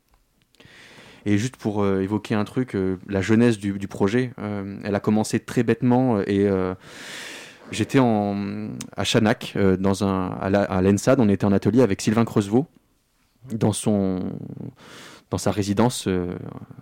Et 1.26 1.38
juste 1.38 1.56
pour 1.56 1.82
euh, 1.82 2.02
évoquer 2.02 2.34
un 2.34 2.44
truc, 2.44 2.74
euh, 2.74 2.98
la 3.08 3.22
jeunesse 3.22 3.58
du, 3.58 3.88
projet, 3.88 4.32
euh, 4.38 4.78
elle 4.84 4.94
a 4.94 5.00
commencé 5.00 5.40
très 5.40 5.62
bêtement 5.62 6.20
et 6.20 6.48
j'étais 7.70 7.98
à 7.98 9.04
Chanac, 9.04 9.56
dans 9.78 10.04
un, 10.04 10.28
à, 10.28 10.82
l'ENSAD, 10.82 11.20
on 11.20 11.28
était 11.28 11.44
en 11.44 11.52
atelier 11.52 11.82
avec 11.82 12.00
Sylvain 12.00 12.24
Creusevaux 12.24 12.66
dans, 13.52 13.72
son, 13.72 14.20
dans 15.30 15.38
sa 15.38 15.50
résidence 15.50 16.08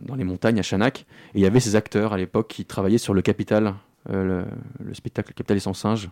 dans 0.01 0.15
les 0.15 0.25
montagnes 0.25 0.59
à 0.59 0.63
Chanac. 0.63 1.07
Et 1.35 1.39
il 1.39 1.43
y 1.43 1.47
avait 1.47 1.61
ces 1.61 1.77
acteurs 1.77 2.13
à 2.13 2.17
l'époque 2.17 2.49
qui 2.49 2.65
travaillaient 2.65 2.99
sur 2.99 3.15
le 3.15 3.23
Capital, 3.23 3.75
le, 4.11 4.45
le 4.85 4.95
spectacle 4.95 5.31
Le 5.31 5.35
Capital 5.35 5.57
et 5.57 5.61
son 5.61 5.75
singe. 5.75 6.11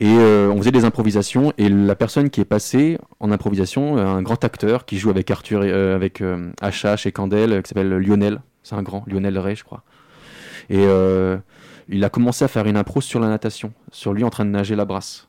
Et 0.00 0.08
euh, 0.08 0.50
on 0.50 0.58
faisait 0.58 0.72
des 0.72 0.84
improvisations 0.84 1.52
et 1.56 1.68
la 1.68 1.94
personne 1.94 2.28
qui 2.30 2.40
est 2.40 2.44
passée 2.44 2.98
en 3.20 3.30
improvisation, 3.30 3.96
euh, 3.96 4.04
un 4.06 4.22
grand 4.22 4.42
acteur 4.44 4.84
qui 4.86 4.98
joue 4.98 5.10
avec 5.10 5.30
Arthur, 5.30 5.62
et- 5.64 5.70
euh, 5.70 5.94
avec 5.94 6.20
HH 6.20 7.06
et 7.06 7.12
Candel, 7.12 7.62
qui 7.62 7.68
s'appelle 7.68 7.90
Lionel. 7.90 8.40
C'est 8.62 8.74
un 8.74 8.82
grand, 8.82 9.04
Lionel 9.06 9.38
Ray, 9.38 9.54
je 9.56 9.62
crois. 9.64 9.82
Et 10.70 10.84
il 11.88 12.02
a 12.04 12.08
commencé 12.08 12.44
à 12.44 12.48
faire 12.48 12.66
une 12.66 12.76
impro 12.78 13.00
sur 13.02 13.20
la 13.20 13.28
natation, 13.28 13.72
sur 13.92 14.14
lui 14.14 14.24
en 14.24 14.30
train 14.30 14.44
de 14.46 14.50
nager 14.50 14.74
la 14.74 14.84
brasse. 14.86 15.28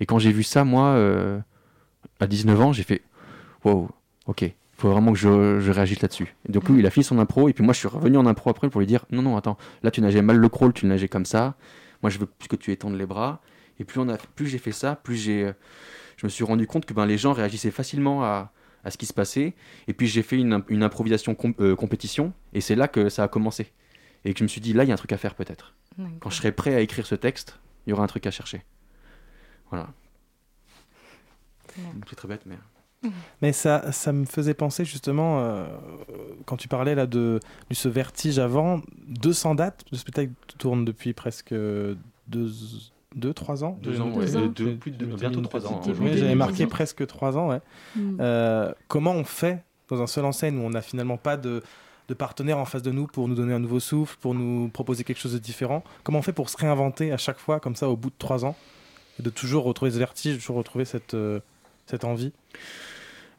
Et 0.00 0.06
quand 0.06 0.18
j'ai 0.18 0.32
vu 0.32 0.42
ça, 0.42 0.64
moi, 0.64 0.96
à 2.20 2.26
19 2.26 2.60
ans, 2.60 2.72
j'ai 2.72 2.82
fait 2.82 3.02
Wow, 3.64 3.90
ok, 4.26 4.42
il 4.42 4.52
faut 4.76 4.90
vraiment 4.90 5.12
que 5.12 5.18
je, 5.18 5.60
je 5.60 5.70
réagisse 5.70 6.00
là-dessus. 6.00 6.34
Et 6.48 6.52
donc, 6.52 6.68
lui, 6.68 6.78
il 6.78 6.86
a 6.86 6.90
fini 6.90 7.04
son 7.04 7.18
impro, 7.18 7.48
et 7.48 7.52
puis 7.52 7.62
moi, 7.64 7.74
je 7.74 7.78
suis 7.80 7.88
revenu 7.88 8.16
en 8.16 8.24
impro 8.26 8.48
après 8.48 8.70
pour 8.70 8.80
lui 8.80 8.86
dire 8.86 9.04
Non, 9.10 9.20
non, 9.22 9.36
attends, 9.36 9.58
là, 9.82 9.90
tu 9.90 10.00
nageais 10.00 10.22
mal 10.22 10.36
le 10.38 10.48
crawl, 10.48 10.72
tu 10.72 10.86
nageais 10.86 11.08
comme 11.08 11.26
ça. 11.26 11.54
moi 12.02 12.08
je 12.10 12.18
veux 12.18 12.26
plus 12.26 12.48
que 12.48 12.56
tu 12.56 12.72
étendes 12.72 12.96
les 12.96 13.06
bras. 13.06 13.40
Et 13.78 13.84
plus, 13.84 14.00
on 14.00 14.08
a, 14.08 14.16
plus 14.16 14.46
j'ai 14.46 14.58
fait 14.58 14.72
ça, 14.72 14.96
plus 14.96 15.16
j'ai, 15.16 15.52
je 16.16 16.26
me 16.26 16.30
suis 16.30 16.44
rendu 16.44 16.66
compte 16.66 16.86
que 16.86 16.94
ben, 16.94 17.06
les 17.06 17.18
gens 17.18 17.32
réagissaient 17.32 17.70
facilement 17.70 18.24
à, 18.24 18.52
à 18.86 18.90
ce 18.90 18.96
qui 18.96 19.06
se 19.06 19.12
passait. 19.12 19.54
Et 19.88 19.92
puis 19.92 20.06
j'ai 20.06 20.22
fait 20.22 20.38
une, 20.38 20.62
une 20.68 20.82
improvisation 20.82 21.36
euh, 21.60 21.74
compétition, 21.76 22.32
et 22.54 22.60
c'est 22.60 22.76
là 22.76 22.88
que 22.88 23.08
ça 23.08 23.24
a 23.24 23.28
commencé. 23.28 23.72
Et 24.24 24.32
que 24.32 24.38
je 24.38 24.44
me 24.44 24.48
suis 24.48 24.60
dit, 24.60 24.72
là, 24.72 24.84
il 24.84 24.88
y 24.88 24.90
a 24.90 24.94
un 24.94 24.96
truc 24.96 25.12
à 25.12 25.18
faire 25.18 25.34
peut-être. 25.34 25.74
Quand 26.20 26.30
je 26.30 26.36
serai 26.36 26.52
prêt 26.52 26.74
à 26.74 26.80
écrire 26.80 27.06
ce 27.06 27.14
texte, 27.14 27.58
il 27.86 27.90
y 27.90 27.92
aura 27.92 28.04
un 28.04 28.06
truc 28.06 28.26
à 28.26 28.30
chercher. 28.30 28.62
Voilà. 29.70 29.88
C'est 32.08 32.16
très 32.16 32.28
bête, 32.28 32.42
mais... 32.46 32.56
Mais 33.42 33.52
ça, 33.52 33.92
ça 33.92 34.12
me 34.12 34.24
faisait 34.24 34.54
penser 34.54 34.84
justement, 34.84 35.40
euh, 35.40 35.66
quand 36.46 36.56
tu 36.56 36.66
parlais 36.66 36.94
là 36.94 37.06
de, 37.06 37.40
de 37.68 37.74
ce 37.74 37.88
vertige 37.88 38.38
avant, 38.38 38.80
200 39.06 39.54
dates, 39.56 39.84
le 39.92 39.98
spectacle 39.98 40.32
tourne 40.58 40.84
depuis 40.84 41.12
presque 41.12 41.54
deux, 41.54 42.50
deux, 43.16 43.32
trois 43.32 43.64
ans. 43.64 43.78
Deux 43.82 44.00
ans, 44.00 44.12
plus 44.12 44.90
de 44.92 45.06
bientôt 45.06 45.40
trois 45.40 45.66
ans. 45.66 45.82
J'avais 45.84 46.34
marqué 46.34 46.66
presque 46.66 47.06
trois 47.06 47.36
ans. 47.36 47.48
Ouais. 47.48 47.60
Mm. 47.96 48.18
Euh, 48.20 48.72
comment 48.88 49.12
on 49.12 49.24
fait 49.24 49.64
dans 49.88 50.02
un 50.02 50.06
seul 50.06 50.24
en 50.24 50.32
scène 50.32 50.58
où 50.58 50.62
on 50.62 50.70
n'a 50.70 50.82
finalement 50.82 51.16
pas 51.16 51.36
de, 51.36 51.62
de 52.08 52.14
partenaire 52.14 52.58
en 52.58 52.64
face 52.64 52.82
de 52.82 52.90
nous 52.90 53.06
pour 53.06 53.26
nous 53.28 53.34
donner 53.34 53.54
un 53.54 53.58
nouveau 53.58 53.80
souffle, 53.80 54.16
pour 54.20 54.34
nous 54.34 54.68
proposer 54.68 55.02
quelque 55.02 55.20
chose 55.20 55.32
de 55.32 55.38
différent? 55.38 55.82
Comment 56.04 56.18
on 56.18 56.22
fait 56.22 56.32
pour 56.32 56.50
se 56.50 56.56
réinventer 56.56 57.10
à 57.10 57.16
chaque 57.16 57.38
fois, 57.38 57.58
comme 57.58 57.74
ça, 57.74 57.88
au 57.88 57.96
bout 57.96 58.10
de 58.10 58.16
trois 58.18 58.44
ans, 58.44 58.54
et 59.18 59.22
de 59.22 59.30
toujours 59.30 59.64
retrouver 59.64 59.90
ce 59.90 59.98
vertige, 59.98 60.34
de 60.34 60.40
toujours 60.40 60.56
retrouver 60.56 60.84
cette, 60.84 61.14
euh, 61.14 61.40
cette 61.86 62.04
envie? 62.04 62.32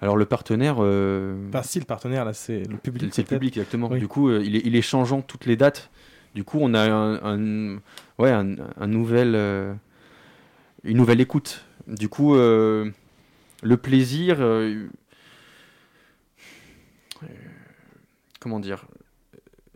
Alors 0.02 0.16
le 0.16 0.26
partenaire. 0.26 0.78
Euh... 0.80 1.36
Si 1.64 1.80
le 1.80 1.86
partenaire 1.86 2.24
là, 2.24 2.34
c'est 2.34 2.64
le 2.68 2.78
public. 2.78 3.14
C'est 3.14 3.24
le 3.24 3.28
public 3.28 3.58
exactement. 3.58 3.90
Du 3.90 4.08
coup, 4.08 4.30
euh, 4.30 4.44
il, 4.46 4.56
est, 4.56 4.62
il, 4.64 4.76
est, 4.76 4.82
changeant 4.82 5.22
toutes 5.22 5.46
les 5.46 5.56
dates. 5.56 5.90
Du 6.38 6.44
coup, 6.44 6.60
on 6.62 6.76
a 6.76 6.88
un, 6.88 7.78
ouais, 8.20 8.30
un, 8.30 8.86
nouvel, 8.86 9.34
euh, 9.34 9.74
une 10.84 10.98
nouvelle 10.98 11.20
écoute. 11.20 11.66
Du 11.88 12.10
coup, 12.10 12.36
euh, 12.36 12.92
le 13.64 13.76
plaisir, 13.76 14.38
euh, 14.40 14.88
comment 18.40 18.60
dire, 18.60 18.86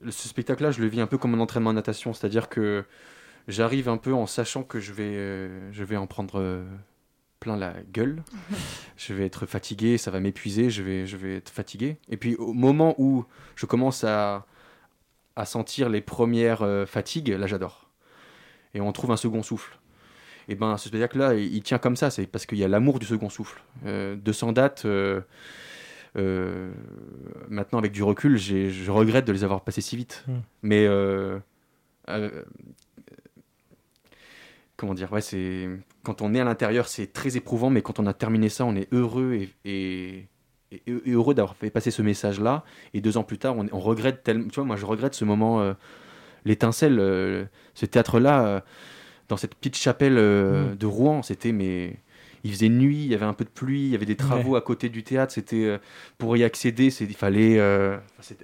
ce 0.08 0.28
spectacle-là, 0.28 0.69
je 0.69 0.82
le 0.82 0.88
vis 0.88 1.02
un 1.02 1.08
peu 1.08 1.17
comme 1.17 1.34
un 1.34 1.39
entraînement 1.39 1.71
en 1.71 1.74
natation, 1.74 2.13
c'est-à-dire 2.13 2.47
que 2.47 2.86
j'arrive 3.47 3.89
un 3.89 3.97
peu 3.97 4.13
en 4.13 4.28
sachant 4.28 4.62
que 4.62 4.80
je 4.80 4.93
vais, 4.93 5.50
je 5.71 5.84
vais 5.84 5.97
en 5.97 6.06
prendre 6.06 6.63
plein 7.39 7.58
la 7.58 7.74
gueule, 7.91 8.21
je 8.97 9.15
vais 9.15 9.26
être 9.26 9.47
fatigué, 9.47 9.97
ça 9.97 10.12
va 10.12 10.19
m'épuiser, 10.19 10.69
je 10.69 10.84
vais, 10.84 11.08
je 11.08 11.17
vais 11.17 11.38
être 11.38 11.50
fatigué. 11.50 11.97
Et 12.08 12.17
puis 12.17 12.36
au 12.36 12.54
moment 12.54 12.93
où 13.00 13.26
je 13.56 13.65
commence 13.65 14.04
à 14.04 14.45
à 15.36 15.46
sentir 15.46 15.89
les 15.89 16.02
premières 16.02 16.62
euh, 16.62 16.86
fatigues, 16.86 17.30
là 17.30 17.48
j'adore. 17.48 17.89
Et 18.74 18.82
on 18.82 18.91
trouve 18.91 19.12
un 19.12 19.17
second 19.17 19.44
souffle. 19.44 19.78
Et 20.48 20.56
ben 20.56 20.78
ce 20.78 20.89
spectacle-là, 20.89 21.36
il, 21.36 21.62
tient 21.62 21.78
comme 21.78 21.96
ça, 21.96 22.10
c'est 22.10 22.26
parce 22.26 22.46
qu'il 22.46 22.58
y 22.58 22.63
a 22.63 22.67
l'amour 22.67 23.00
du 23.00 23.06
second 23.06 23.30
souffle. 23.30 23.62
Euh, 23.86 24.15
200 24.15 24.54
dates, 24.54 24.86
euh, 24.86 25.22
euh, 26.17 26.72
maintenant 27.50 27.80
avec 27.80 27.91
du 27.91 28.04
recul, 28.04 28.38
je 28.38 28.91
regrette 28.91 29.26
de 29.26 29.32
les 29.32 29.44
avoir 29.44 29.63
passées 29.63 29.82
si 29.82 29.96
vite. 29.96 30.26
Mm. 30.28 30.34
Mais 30.63 30.88
comment 34.76 34.94
dire, 34.96 35.12
ouais, 35.13 35.22
c'est 35.22 35.70
quand 36.04 36.22
on 36.22 36.34
est 36.34 36.39
à 36.39 36.44
l'intérieur, 36.44 36.88
c'est 36.88 37.13
très 37.13 37.38
éprouvant, 37.38 37.70
mais 37.70 37.82
quand 37.82 38.00
on 38.00 38.08
a 38.08 38.13
terminé 38.13 38.50
ça, 38.50 38.65
on 38.65 38.76
est 38.76 38.91
heureux 38.91 39.34
et 39.34 39.50
et, 39.63 40.28
heureux 41.07 41.34
d'avoir 41.34 41.55
fait 41.55 41.69
passer 41.69 41.91
ce 41.91 42.01
message-là. 42.01 42.63
Et 42.93 43.01
deux 43.01 43.17
ans 43.17 43.23
plus 43.23 43.38
tard, 43.38 43.57
on, 43.57 43.67
on, 43.71 43.79
regrette 43.79 44.23
tellement. 44.23 44.47
Tu 44.47 44.55
vois, 44.55 44.65
moi, 44.65 44.75
je 44.75 44.86
regrette 44.86 45.13
ce 45.13 45.25
moment, 45.25 45.62
euh, 45.62 45.73
l'étincelle, 46.45 46.99
euh, 46.99 47.45
ce 47.73 47.86
théâtre-là, 47.86 48.45
euh, 48.45 48.60
dans 49.29 49.38
cette 49.38 49.55
petite 49.55 49.77
chapelle 49.77 50.13
mm. 50.13 50.75
de 50.75 50.86
Rouen. 50.86 51.23
C'était, 51.23 51.51
mais. 51.51 51.97
Il 52.43 52.51
faisait 52.51 52.69
nuit, 52.69 53.03
il 53.03 53.12
y 53.12 53.13
avait 53.13 53.27
un 53.27 53.36
peu 53.36 53.45
de 53.45 53.51
pluie, 53.51 53.84
il 53.84 53.89
y 53.89 53.95
avait 53.95 54.07
des 54.07 54.15
travaux 54.15 54.55
à 54.55 54.62
côté 54.62 54.89
du 54.89 55.03
théâtre. 55.03 55.31
C'était 55.31 55.79
pour 56.17 56.36
y 56.36 56.43
accéder, 56.43 56.89
c'est 56.89 57.05
il 57.05 57.13
fallait. 57.13 57.62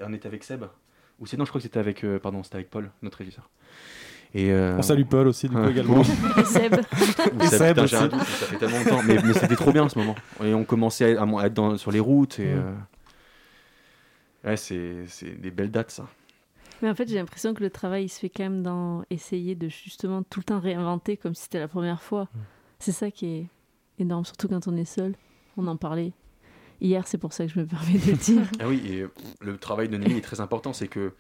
on 0.06 0.14
était 0.14 0.28
avec 0.28 0.44
Seb 0.44 0.66
ou 1.20 1.26
sinon 1.26 1.46
je 1.46 1.50
crois 1.50 1.58
que 1.58 1.64
c'était 1.64 1.80
avec 1.80 2.06
pardon, 2.22 2.44
c'était 2.44 2.58
avec 2.58 2.70
Paul, 2.70 2.92
notre 3.02 3.18
régisseur. 3.18 3.50
Et 4.34 4.52
euh... 4.52 4.78
On 4.78 4.82
salue 4.82 5.04
Paul 5.04 5.28
aussi, 5.28 5.48
du 5.48 5.56
coup, 5.56 5.68
également. 5.68 6.02
Et 6.38 6.44
Seb. 6.44 6.76
Et 7.42 7.48
Seb, 7.48 7.76
putain, 7.76 7.86
j'ai 7.86 7.98
un 7.98 8.08
doute, 8.08 8.20
ça 8.20 8.46
fait 8.46 8.58
tellement 8.58 8.78
longtemps. 8.80 9.02
Mais, 9.06 9.18
mais 9.24 9.34
c'était 9.34 9.56
trop 9.56 9.72
bien 9.72 9.88
ce 9.90 9.98
moment. 9.98 10.16
Et 10.44 10.54
on 10.54 10.64
commençait 10.64 11.18
à, 11.18 11.24
à 11.24 11.46
être 11.46 11.54
dans, 11.54 11.78
sur 11.78 11.92
les 11.92 12.00
routes. 12.00 12.40
Et, 12.40 12.54
mm. 12.54 12.64
euh... 14.46 14.50
Ouais, 14.50 14.58
c'est 14.58 15.40
des 15.40 15.52
belles 15.52 15.72
dates, 15.72 15.92
ça. 15.92 16.08
Mais 16.82 16.90
en 16.90 16.96
fait, 16.96 17.08
j'ai 17.08 17.16
l'impression 17.16 17.54
que 17.54 17.64
le 17.64 17.70
travail, 17.70 18.06
il 18.06 18.10
se 18.10 18.20
fait 18.20 18.30
quand 18.30 18.44
même 18.44 18.62
dans 18.62 19.04
essayer 19.10 19.56
de 19.56 19.68
justement 19.68 20.22
tout 20.24 20.40
le 20.40 20.44
temps 20.44 20.60
réinventer 20.60 21.18
comme 21.18 21.34
si 21.34 21.44
c'était 21.44 21.60
la 21.60 21.68
première 21.68 22.02
fois. 22.02 22.24
Mm. 22.24 22.40
C'est 22.80 22.92
ça 22.92 23.10
qui 23.10 23.26
est 23.26 23.48
énorme, 23.98 24.26
surtout 24.26 24.48
quand 24.48 24.68
on 24.68 24.76
est 24.76 24.86
seul. 24.86 25.16
On 25.58 25.68
en 25.68 25.78
parlait 25.78 26.14
hier, 26.82 27.08
c'est 27.08 27.18
pour 27.18 27.34
ça 27.34 27.46
que 27.46 27.52
je 27.52 27.60
me 27.60 27.66
permets 27.68 27.98
de 27.98 28.12
le 28.12 28.18
dire. 28.18 28.44
ah 28.60 28.68
oui, 28.68 28.82
et 28.86 29.06
le 29.42 29.58
travail 29.58 29.90
de 29.90 29.98
Nelly 29.98 30.18
est 30.18 30.22
très 30.22 30.42
important. 30.42 30.74
C'est 30.74 30.88
que 30.88 31.14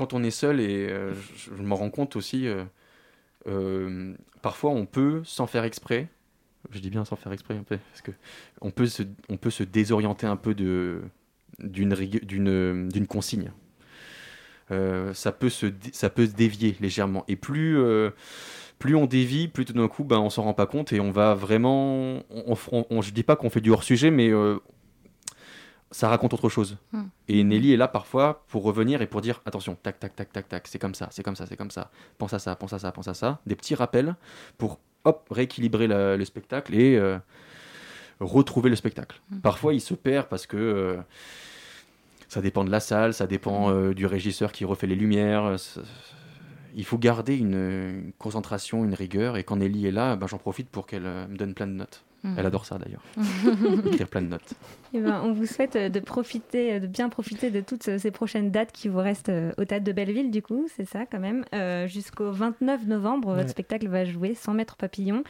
quand 0.00 0.14
on 0.14 0.22
est 0.22 0.30
seul, 0.30 0.60
et 0.60 0.88
euh, 0.88 1.12
je, 1.36 1.62
m'en 1.62 1.76
rends 1.76 1.90
compte 1.90 2.16
aussi, 2.16 2.48
euh, 2.48 2.64
euh, 3.48 4.14
parfois 4.40 4.70
on 4.70 4.86
peut, 4.86 5.20
sans 5.24 5.46
faire 5.46 5.64
exprès, 5.64 6.08
je 6.70 6.78
dis 6.78 6.88
bien 6.88 7.04
sans 7.04 7.16
faire 7.16 7.32
exprès, 7.32 7.60
parce 7.68 8.00
que 8.00 8.10
on 8.62 8.70
peut 8.70 8.86
se, 8.86 9.02
on 9.28 9.36
peut 9.36 9.50
se 9.50 9.62
désorienter 9.62 10.26
un 10.26 10.36
peu 10.36 10.54
d'une, 10.54 11.10
d'une, 11.58 12.88
d'une 12.88 13.06
consigne. 13.06 13.52
Ça, 14.70 15.32
peut 15.32 15.50
se, 15.50 15.66
ça 15.92 16.08
peut 16.08 16.26
se 16.26 16.32
dévier 16.32 16.76
légèrement. 16.80 17.24
Et 17.28 17.36
plus, 17.36 17.76
plus 18.78 18.94
on 18.94 19.04
dévie, 19.04 19.48
plus 19.48 19.66
tout 19.66 19.74
d'un 19.74 19.88
coup, 19.88 20.04
ben, 20.04 20.18
on 20.18 20.30
s'en 20.30 20.44
rend 20.44 20.54
pas 20.54 20.66
compte 20.66 20.94
et 20.94 21.00
on 21.00 21.10
va 21.10 21.34
vraiment. 21.34 22.22
On, 22.30 22.56
on, 22.72 22.86
on 22.88 23.02
je 23.02 23.10
dis 23.10 23.24
pas 23.24 23.36
qu'on 23.36 23.50
fait 23.50 23.60
du 23.60 23.70
hors-sujet, 23.70 24.10
mais 24.10 24.30
euh, 24.30 24.60
ça 25.90 26.08
raconte 26.08 26.34
autre 26.34 26.48
chose. 26.48 26.76
Hmm. 26.92 27.04
Et 27.28 27.42
Nelly 27.42 27.72
est 27.72 27.76
là 27.76 27.88
parfois 27.88 28.44
pour 28.48 28.62
revenir 28.62 29.02
et 29.02 29.06
pour 29.06 29.20
dire 29.20 29.40
attention, 29.44 29.76
tac, 29.82 29.98
tac, 29.98 30.14
tac, 30.14 30.32
tac, 30.32 30.48
tac, 30.48 30.68
c'est 30.68 30.78
comme 30.78 30.94
ça, 30.94 31.08
c'est 31.10 31.22
comme 31.22 31.36
ça, 31.36 31.46
c'est 31.46 31.56
comme 31.56 31.70
ça. 31.70 31.90
Pense 32.18 32.32
à 32.32 32.38
ça, 32.38 32.54
pense 32.54 32.72
à 32.72 32.78
ça, 32.78 32.92
pense 32.92 33.08
à 33.08 33.14
ça. 33.14 33.40
Des 33.46 33.56
petits 33.56 33.74
rappels 33.74 34.14
pour 34.56 34.78
hop 35.04 35.26
rééquilibrer 35.30 35.86
la, 35.88 36.16
le 36.16 36.24
spectacle 36.24 36.74
et 36.74 36.96
euh, 36.96 37.18
retrouver 38.20 38.70
le 38.70 38.76
spectacle. 38.76 39.20
Hmm. 39.30 39.40
Parfois, 39.40 39.74
il 39.74 39.80
se 39.80 39.94
perd 39.94 40.28
parce 40.28 40.46
que 40.46 40.56
euh, 40.56 40.96
ça 42.28 42.40
dépend 42.40 42.64
de 42.64 42.70
la 42.70 42.80
salle, 42.80 43.12
ça 43.12 43.26
dépend 43.26 43.70
euh, 43.70 43.92
du 43.92 44.06
régisseur 44.06 44.52
qui 44.52 44.64
refait 44.64 44.86
les 44.86 44.94
lumières. 44.94 45.56
Il 46.76 46.84
faut 46.84 46.98
garder 46.98 47.36
une, 47.36 47.54
une, 47.54 48.12
concentration, 48.16 48.84
une 48.84 48.94
rigueur. 48.94 49.36
Et 49.36 49.42
quand 49.42 49.56
Nelly 49.56 49.86
est 49.86 49.90
là, 49.90 50.14
ben, 50.14 50.28
j'en 50.28 50.38
profite 50.38 50.68
pour 50.68 50.86
qu'elle 50.86 51.02
me 51.02 51.36
donne 51.36 51.54
plein 51.54 51.66
de 51.66 51.72
notes. 51.72 52.04
Mmh. 52.22 52.34
Elle 52.36 52.46
adore 52.46 52.66
ça 52.66 52.78
d'ailleurs. 52.78 53.02
Écrire 53.86 54.08
plein 54.08 54.22
de 54.22 54.28
notes. 54.28 54.52
Et 54.92 54.98
eh 54.98 55.00
ben, 55.00 55.22
on 55.24 55.32
vous 55.32 55.46
souhaite 55.46 55.76
euh, 55.76 55.88
de 55.88 56.00
profiter, 56.00 56.74
euh, 56.74 56.80
de 56.80 56.86
bien 56.86 57.08
profiter 57.08 57.50
de 57.50 57.60
toutes 57.60 57.88
euh, 57.88 57.98
ces 57.98 58.10
prochaines 58.10 58.50
dates 58.50 58.72
qui 58.72 58.88
vous 58.88 58.98
restent 58.98 59.32
au 59.56 59.64
Théâtre 59.64 59.84
de 59.84 59.92
Belleville, 59.92 60.30
du 60.30 60.42
coup, 60.42 60.66
c'est 60.76 60.84
ça 60.84 61.06
quand 61.06 61.20
même. 61.20 61.44
Euh, 61.54 61.86
Jusqu'au 61.86 62.30
29 62.30 62.86
novembre, 62.86 63.28
ouais. 63.28 63.36
votre 63.36 63.50
spectacle 63.50 63.88
va 63.88 64.04
jouer 64.04 64.34
100 64.34 64.54
mètres 64.54 64.76
papillon. 64.76 65.24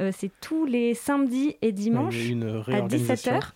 Euh, 0.00 0.10
c'est 0.12 0.30
tous 0.40 0.64
les 0.64 0.94
samedis 0.94 1.56
et 1.62 1.70
dimanches 1.70 2.16
à 2.68 2.80
17h. 2.80 3.50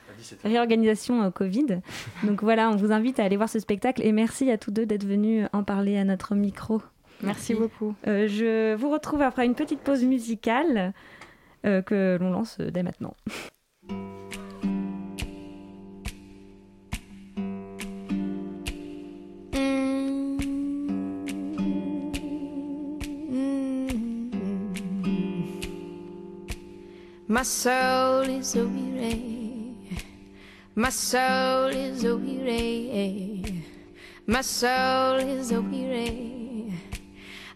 Réorganisation 0.44 1.22
euh, 1.22 1.30
Covid. 1.30 1.80
Donc 2.24 2.42
voilà, 2.42 2.70
on 2.70 2.76
vous 2.76 2.92
invite 2.92 3.18
à 3.18 3.24
aller 3.24 3.36
voir 3.36 3.48
ce 3.48 3.58
spectacle 3.58 4.02
et 4.04 4.12
merci 4.12 4.50
à 4.50 4.58
tous 4.58 4.70
deux 4.70 4.86
d'être 4.86 5.04
venus 5.04 5.48
en 5.52 5.64
parler 5.64 5.98
à 5.98 6.04
notre 6.04 6.34
micro. 6.34 6.80
Merci, 7.22 7.52
merci 7.52 7.54
beaucoup. 7.54 7.94
Euh, 8.06 8.28
je 8.28 8.76
vous 8.76 8.90
retrouve 8.90 9.22
après 9.22 9.44
une 9.44 9.56
petite 9.56 9.80
pause 9.80 10.04
musicale 10.04 10.76
euh, 10.76 10.90
que 11.62 12.18
l'on 12.20 12.30
lance 12.30 12.58
dès 12.60 12.82
maintenant. 12.82 13.14
My 27.30 27.42
soul 27.42 28.22
is 28.22 28.56
a 28.56 28.66
weary, 28.66 29.74
my 30.74 30.88
soul 30.88 31.66
is 31.66 32.02
a 32.02 32.16
weary, 32.16 33.62
my 34.26 34.40
soul 34.40 35.16
is 35.16 35.52
a 35.52 35.60
weary. 35.60 36.72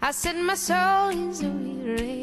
I 0.02 0.10
said 0.10 0.36
my 0.36 0.56
soul 0.56 1.08
is 1.08 1.42
a 1.42 1.48
weary 1.48 2.21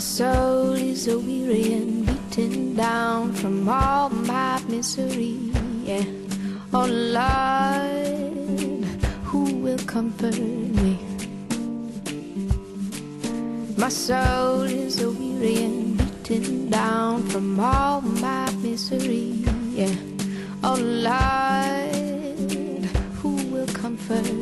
soul 0.00 0.72
is 0.72 1.08
a 1.08 1.18
weary 1.18 1.74
and 1.74 2.06
beaten 2.06 2.74
down 2.74 3.34
from 3.34 3.68
all 3.68 4.08
my 4.08 4.58
misery. 4.66 5.36
Yeah. 5.84 6.04
Oh 6.72 6.86
Lord, 6.86 8.84
who 9.24 9.44
will 9.56 9.78
comfort 9.80 10.38
me? 10.38 10.98
My 13.76 13.90
soul 13.90 14.62
is 14.62 15.02
a 15.02 15.10
weary 15.10 15.64
and 15.64 15.98
beaten 15.98 16.70
down 16.70 17.22
from 17.28 17.60
all 17.60 18.00
my 18.00 18.50
misery. 18.62 19.44
Yeah. 19.74 19.94
Oh 20.64 20.76
Lord, 20.80 21.94
who 23.20 23.36
will 23.52 23.66
comfort 23.66 24.32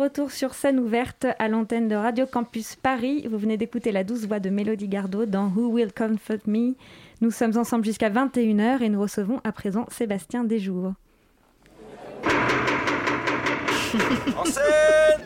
retour 0.00 0.30
sur 0.30 0.54
scène 0.54 0.80
ouverte 0.80 1.26
à 1.38 1.48
l'antenne 1.48 1.86
de 1.86 1.94
Radio 1.94 2.24
Campus 2.24 2.74
Paris. 2.74 3.26
Vous 3.30 3.36
venez 3.36 3.58
d'écouter 3.58 3.92
la 3.92 4.02
douce 4.02 4.24
voix 4.24 4.40
de 4.40 4.48
Mélodie 4.48 4.88
Gardot 4.88 5.26
dans 5.26 5.48
Who 5.48 5.72
Will 5.72 5.92
Comfort 5.92 6.38
Me. 6.46 6.72
Nous 7.20 7.30
sommes 7.30 7.58
ensemble 7.58 7.84
jusqu'à 7.84 8.08
21h 8.08 8.80
et 8.80 8.88
nous 8.88 9.00
recevons 9.00 9.42
à 9.44 9.52
présent 9.52 9.84
Sébastien 9.90 10.44
Desjours. 10.44 10.94
En 14.38 14.44
scène 14.46 15.20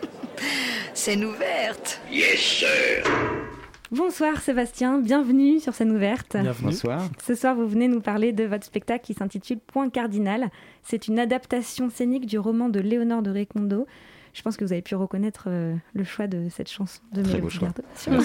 Scène 0.93 1.25
ouverte 1.25 2.01
Yes, 2.11 2.41
sir 2.41 3.05
Bonsoir 3.93 4.41
Sébastien, 4.41 4.99
bienvenue 4.99 5.61
sur 5.61 5.73
scène 5.73 5.93
ouverte. 5.93 6.37
Bienvenue. 6.37 6.71
Bonsoir. 6.71 7.09
Ce 7.25 7.37
soir, 7.37 7.55
vous 7.55 7.69
venez 7.69 7.87
nous 7.87 8.01
parler 8.01 8.33
de 8.33 8.43
votre 8.43 8.65
spectacle 8.65 9.05
qui 9.05 9.15
s'intitule 9.15 9.61
Point 9.61 9.89
Cardinal. 9.89 10.51
C'est 10.83 11.07
une 11.07 11.21
adaptation 11.21 11.91
scénique 11.91 12.27
du 12.27 12.41
roman 12.41 12.69
de 12.69 12.81
Léonore 12.81 13.23
de 13.23 13.31
Recondo. 13.31 13.87
Je 14.35 14.42
pense 14.42 14.57
que 14.57 14.64
vous 14.64 14.73
avez 14.73 14.83
pu 14.83 14.94
reconnaître 14.94 15.44
euh, 15.47 15.75
le 15.94 16.05
choix 16.05 16.27
de 16.27 16.49
cette 16.51 16.68
chanson 16.68 17.01
de 17.12 17.23
Très 17.23 17.35
Mélodie 17.35 17.59
beau 17.59 17.66
choix. 17.66 17.68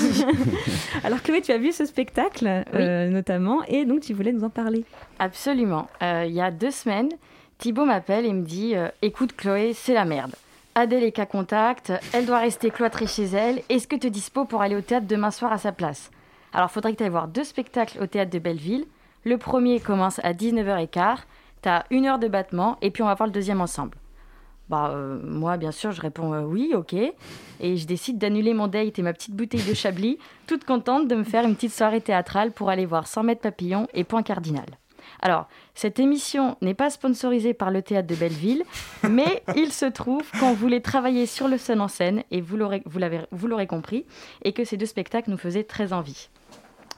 Alors 1.03 1.21
Chloé, 1.21 1.41
tu 1.41 1.51
as 1.51 1.57
vu 1.57 1.71
ce 1.71 1.85
spectacle 1.85 2.63
euh, 2.73 3.09
notamment 3.09 3.63
et 3.65 3.85
donc 3.85 4.01
tu 4.01 4.13
voulais 4.13 4.33
nous 4.33 4.43
en 4.43 4.49
parler. 4.49 4.83
Absolument. 5.19 5.87
Euh, 6.01 6.25
il 6.27 6.33
y 6.33 6.41
a 6.41 6.49
deux 6.49 6.71
semaines, 6.71 7.09
Thibaut 7.59 7.83
m'appelle 7.83 8.25
et 8.25 8.31
me 8.31 8.41
dit 8.41 8.73
euh, 8.73 8.87
Écoute, 9.01 9.35
Chloé, 9.35 9.73
c'est 9.73 9.93
la 9.93 10.05
merde. 10.05 10.33
Adèle 10.75 11.03
est 11.03 11.11
qu'à 11.11 11.25
contact, 11.25 11.91
elle 12.13 12.25
doit 12.25 12.39
rester 12.39 12.71
cloîtrée 12.71 13.05
chez 13.05 13.25
elle. 13.25 13.61
Est-ce 13.67 13.85
que 13.85 13.97
tu 13.97 14.07
es 14.07 14.09
dispo 14.09 14.45
pour 14.45 14.61
aller 14.61 14.77
au 14.77 14.81
théâtre 14.81 15.07
demain 15.07 15.29
soir 15.29 15.51
à 15.51 15.57
sa 15.57 15.73
place? 15.73 16.09
Alors, 16.53 16.71
faudrait 16.71 16.93
que 16.93 16.99
tu 16.99 17.03
ailles 17.03 17.09
voir 17.09 17.27
deux 17.27 17.43
spectacles 17.43 18.01
au 18.01 18.07
théâtre 18.07 18.31
de 18.31 18.39
Belleville. 18.39 18.85
Le 19.25 19.37
premier 19.37 19.81
commence 19.81 20.19
à 20.23 20.31
19h15. 20.31 21.17
Tu 21.61 21.67
as 21.67 21.85
une 21.91 22.05
heure 22.05 22.17
de 22.17 22.29
battement 22.29 22.77
et 22.81 22.91
puis 22.91 23.03
on 23.03 23.07
va 23.07 23.15
voir 23.15 23.27
le 23.27 23.33
deuxième 23.33 23.59
ensemble. 23.59 23.97
Bah, 24.69 24.91
euh, 24.91 25.19
moi, 25.23 25.57
bien 25.57 25.71
sûr, 25.71 25.91
je 25.91 26.01
réponds 26.01 26.33
euh, 26.33 26.43
oui, 26.43 26.73
ok. 26.75 26.93
Et 26.93 27.77
je 27.77 27.87
décide 27.87 28.19
d'annuler 28.19 28.53
mon 28.53 28.67
date 28.67 28.99
et 28.99 29.01
ma 29.01 29.13
petite 29.13 29.35
bouteille 29.35 29.67
de 29.67 29.73
Chablis, 29.73 30.19
toute 30.47 30.63
contente 30.63 31.07
de 31.07 31.15
me 31.15 31.23
faire 31.23 31.45
une 31.45 31.55
petite 31.55 31.73
soirée 31.73 32.01
théâtrale 32.01 32.51
pour 32.51 32.69
aller 32.69 32.85
voir 32.85 33.07
100 33.07 33.23
mètres 33.23 33.41
papillon 33.41 33.87
et 33.93 34.03
Point 34.03 34.23
Cardinal. 34.23 34.65
Alors, 35.21 35.47
cette 35.73 35.99
émission 35.99 36.55
n'est 36.61 36.75
pas 36.75 36.91
sponsorisée 36.91 37.55
par 37.55 37.71
le 37.71 37.81
théâtre 37.81 38.07
de 38.07 38.15
Belleville, 38.15 38.63
mais 39.09 39.41
il 39.55 39.73
se 39.73 39.85
trouve 39.85 40.29
qu'on 40.39 40.53
voulait 40.53 40.81
travailler 40.81 41.25
sur 41.25 41.47
le 41.47 41.57
scène 41.57 41.81
en 41.81 41.87
scène, 41.87 42.23
et 42.29 42.41
vous 42.41 42.55
l'aurez 42.55 43.67
compris, 43.67 44.05
et 44.43 44.53
que 44.53 44.63
ces 44.63 44.77
deux 44.77 44.85
spectacles 44.85 45.31
nous 45.31 45.37
faisaient 45.37 45.63
très 45.63 45.93
envie. 45.93 46.29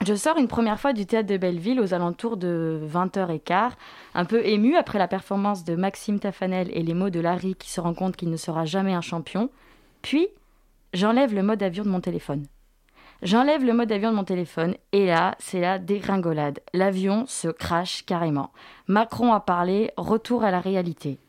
Je 0.04 0.16
sors 0.16 0.40
une 0.40 0.48
première 0.48 0.80
fois 0.80 0.94
du 0.94 1.06
théâtre 1.06 1.30
de 1.30 1.38
Belleville 1.38 1.80
aux 1.80 1.94
alentours 1.94 2.36
de 2.36 2.82
20h15, 2.92 3.74
un 4.16 4.26
peu 4.26 4.44
ému 4.44 4.76
après 4.76 4.98
la 4.98 5.08
performance 5.08 5.64
de 5.64 5.76
Maxime 5.76 6.20
Tafanel 6.20 6.72
et 6.74 6.82
les 6.82 6.96
mots 6.96 7.12
de 7.12 7.20
Larry 7.20 7.54
qui 7.54 7.70
se 7.70 7.80
rend 7.80 7.94
compte 7.94 8.16
qu'il 8.16 8.32
ne 8.32 8.38
sera 8.38 8.66
jamais 8.66 8.96
un 8.96 9.02
champion. 9.02 9.52
Puis, 10.02 10.28
j'enlève 10.96 11.36
le 11.36 11.44
mode 11.44 11.62
avion 11.62 11.84
de 11.84 11.90
mon 11.90 12.02
téléphone. 12.02 12.48
J'enlève 13.22 13.64
le 13.64 13.74
mode 13.74 13.92
avion 13.92 14.10
de 14.10 14.16
mon 14.16 14.24
téléphone 14.24 14.74
et 14.92 15.06
là, 15.06 15.36
c'est 15.38 15.62
la 15.62 15.78
dégringolade. 15.78 16.62
L'avion 16.74 17.26
se 17.28 17.50
crache 17.50 18.04
carrément. 18.04 18.50
Macron 18.88 19.34
a 19.34 19.40
parlé, 19.40 19.92
retour 19.98 20.44
à 20.44 20.50
la 20.50 20.62
réalité. 20.62 21.20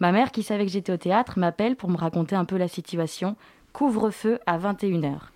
Ma 0.00 0.12
mère, 0.12 0.32
qui 0.32 0.42
savait 0.42 0.66
que 0.66 0.72
j'étais 0.72 0.92
au 0.92 0.98
théâtre, 0.98 1.38
m'appelle 1.38 1.76
pour 1.76 1.88
me 1.88 1.96
raconter 1.96 2.36
un 2.36 2.44
peu 2.44 2.58
la 2.58 2.68
situation. 2.68 3.36
Couvre-feu 3.72 4.38
à 4.44 4.58
21h. 4.58 5.30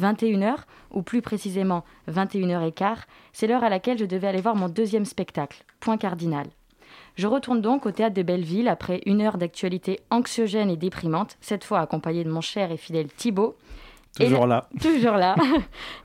21h, 0.00 0.56
ou 0.90 1.02
plus 1.02 1.22
précisément 1.22 1.84
21h15, 2.10 2.98
c'est 3.32 3.46
l'heure 3.46 3.64
à 3.64 3.68
laquelle 3.68 3.98
je 3.98 4.04
devais 4.04 4.28
aller 4.28 4.40
voir 4.40 4.56
mon 4.56 4.68
deuxième 4.68 5.04
spectacle, 5.04 5.64
Point 5.80 5.98
Cardinal. 5.98 6.46
Je 7.16 7.26
retourne 7.26 7.60
donc 7.60 7.86
au 7.86 7.92
théâtre 7.92 8.14
de 8.14 8.22
Belleville 8.22 8.68
après 8.68 9.00
une 9.06 9.20
heure 9.20 9.38
d'actualité 9.38 10.00
anxiogène 10.10 10.70
et 10.70 10.76
déprimante, 10.76 11.36
cette 11.40 11.64
fois 11.64 11.80
accompagnée 11.80 12.24
de 12.24 12.30
mon 12.30 12.40
cher 12.40 12.72
et 12.72 12.76
fidèle 12.76 13.08
Thibaut. 13.08 13.56
Toujours 14.16 14.46
là. 14.46 14.68
Toujours 14.80 15.16
là. 15.16 15.34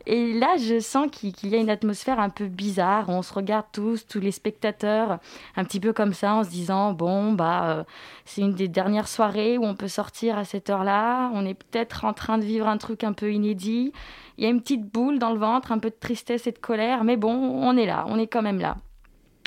Et 0.05 0.33
là, 0.33 0.55
je 0.57 0.79
sens 0.79 1.07
qu'il 1.11 1.33
qu'il 1.33 1.49
y 1.49 1.55
a 1.55 1.59
une 1.59 1.69
atmosphère 1.69 2.19
un 2.19 2.29
peu 2.29 2.47
bizarre. 2.47 3.09
On 3.09 3.21
se 3.21 3.33
regarde 3.33 3.65
tous, 3.71 4.07
tous 4.07 4.19
les 4.19 4.31
spectateurs, 4.31 5.19
un 5.55 5.63
petit 5.63 5.79
peu 5.79 5.93
comme 5.93 6.13
ça, 6.13 6.33
en 6.33 6.43
se 6.43 6.49
disant 6.49 6.93
bon, 6.93 7.33
bah, 7.33 7.69
euh, 7.69 7.83
c'est 8.25 8.41
une 8.41 8.53
des 8.53 8.67
dernières 8.67 9.07
soirées 9.07 9.57
où 9.57 9.65
on 9.65 9.75
peut 9.75 9.87
sortir 9.87 10.37
à 10.37 10.43
cette 10.43 10.69
heure-là. 10.69 11.29
On 11.33 11.45
est 11.45 11.53
peut-être 11.53 12.05
en 12.05 12.13
train 12.13 12.37
de 12.37 12.45
vivre 12.45 12.67
un 12.67 12.77
truc 12.77 13.03
un 13.03 13.13
peu 13.13 13.31
inédit. 13.31 13.93
Il 14.37 14.43
y 14.43 14.47
a 14.47 14.49
une 14.49 14.61
petite 14.61 14.85
boule 14.85 15.19
dans 15.19 15.31
le 15.31 15.39
ventre, 15.39 15.71
un 15.71 15.79
peu 15.79 15.89
de 15.89 15.97
tristesse 15.99 16.47
et 16.47 16.51
de 16.51 16.59
colère, 16.59 17.03
mais 17.03 17.17
bon, 17.17 17.33
on 17.33 17.77
est 17.77 17.85
là, 17.85 18.05
on 18.07 18.17
est 18.17 18.27
quand 18.27 18.41
même 18.41 18.59
là. 18.59 18.77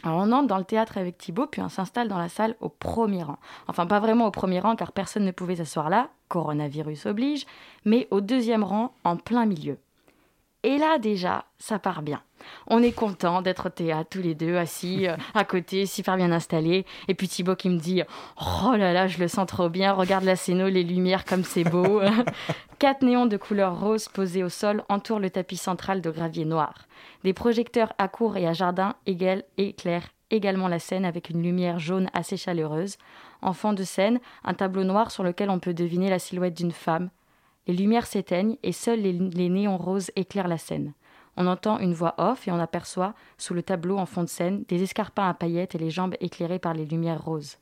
On 0.04 0.32
entre 0.32 0.48
dans 0.48 0.58
le 0.58 0.64
théâtre 0.64 0.98
avec 0.98 1.18
Thibaut, 1.18 1.46
puis 1.46 1.62
on 1.62 1.68
s'installe 1.68 2.08
dans 2.08 2.18
la 2.18 2.28
salle 2.28 2.56
au 2.60 2.68
premier 2.68 3.22
rang. 3.22 3.38
Enfin, 3.68 3.86
pas 3.86 4.00
vraiment 4.00 4.26
au 4.26 4.30
premier 4.30 4.60
rang, 4.60 4.76
car 4.76 4.92
personne 4.92 5.24
ne 5.24 5.30
pouvait 5.30 5.56
s'asseoir 5.56 5.90
là, 5.90 6.10
coronavirus 6.28 7.06
oblige, 7.06 7.46
mais 7.84 8.08
au 8.10 8.20
deuxième 8.20 8.64
rang, 8.64 8.94
en 9.04 9.16
plein 9.16 9.46
milieu. 9.46 9.78
Et 10.64 10.78
là, 10.78 10.98
déjà, 10.98 11.46
ça 11.58 11.78
part 11.78 12.02
bien. 12.02 12.22
On 12.66 12.82
est 12.82 12.92
content 12.92 13.42
d'être 13.42 13.66
au 13.66 13.70
théâtre 13.70 14.10
tous 14.10 14.22
les 14.22 14.34
deux, 14.34 14.56
assis 14.56 15.08
euh, 15.08 15.16
à 15.34 15.44
côté, 15.44 15.86
super 15.86 16.16
bien 16.16 16.30
installés. 16.32 16.86
Et 17.08 17.14
puis 17.14 17.28
Thibaut 17.28 17.56
qui 17.56 17.68
me 17.68 17.78
dit 17.78 18.02
Oh 18.40 18.76
là 18.76 18.92
là, 18.92 19.06
je 19.08 19.18
le 19.18 19.28
sens 19.28 19.46
trop 19.46 19.68
bien, 19.68 19.92
regarde 19.92 20.24
la 20.24 20.36
scéno, 20.36 20.68
les 20.68 20.84
lumières 20.84 21.24
comme 21.24 21.44
c'est 21.44 21.64
beau. 21.64 22.00
Quatre 22.78 23.02
néons 23.02 23.26
de 23.26 23.36
couleur 23.36 23.80
rose 23.80 24.08
posés 24.08 24.44
au 24.44 24.48
sol 24.48 24.82
entourent 24.88 25.20
le 25.20 25.30
tapis 25.30 25.56
central 25.56 26.00
de 26.00 26.10
gravier 26.10 26.44
noir. 26.44 26.86
Des 27.24 27.32
projecteurs 27.32 27.92
à 27.98 28.08
court 28.08 28.36
et 28.36 28.46
à 28.46 28.52
jardin 28.52 28.94
éclairent 29.06 30.10
également 30.30 30.68
la 30.68 30.78
scène 30.78 31.04
avec 31.04 31.30
une 31.30 31.42
lumière 31.42 31.78
jaune 31.78 32.08
assez 32.14 32.36
chaleureuse. 32.36 32.96
En 33.42 33.52
fond 33.52 33.72
de 33.72 33.84
scène, 33.84 34.20
un 34.44 34.54
tableau 34.54 34.84
noir 34.84 35.10
sur 35.10 35.22
lequel 35.22 35.50
on 35.50 35.58
peut 35.58 35.74
deviner 35.74 36.10
la 36.10 36.18
silhouette 36.18 36.56
d'une 36.56 36.72
femme. 36.72 37.10
Les 37.66 37.74
lumières 37.74 38.06
s'éteignent 38.06 38.56
et 38.62 38.72
seuls 38.72 39.00
les, 39.00 39.48
néons 39.48 39.76
roses 39.76 40.10
éclairent 40.16 40.48
la 40.48 40.58
scène. 40.58 40.94
On 41.36 41.46
entend 41.46 41.78
une 41.78 41.94
voix 41.94 42.14
off 42.18 42.46
et 42.46 42.50
on 42.50 42.58
aperçoit, 42.58 43.14
sous 43.38 43.54
le 43.54 43.62
tableau 43.62 43.96
en 43.96 44.06
fond 44.06 44.22
de 44.22 44.28
scène, 44.28 44.64
des 44.68 44.82
escarpins 44.82 45.28
à 45.28 45.34
paillettes 45.34 45.74
et 45.74 45.78
les 45.78 45.90
jambes 45.90 46.14
éclairées 46.20 46.58
par 46.58 46.74
les 46.74 46.84
lumières 46.84 47.24
roses. 47.24 47.56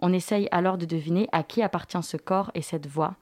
On 0.00 0.12
essaye 0.12 0.48
alors 0.50 0.78
de 0.78 0.86
deviner 0.86 1.28
à 1.32 1.42
qui 1.42 1.62
appartient 1.62 2.02
ce 2.02 2.16
corps 2.16 2.50
et 2.54 2.62
cette 2.62 2.86
voix. 2.86 3.14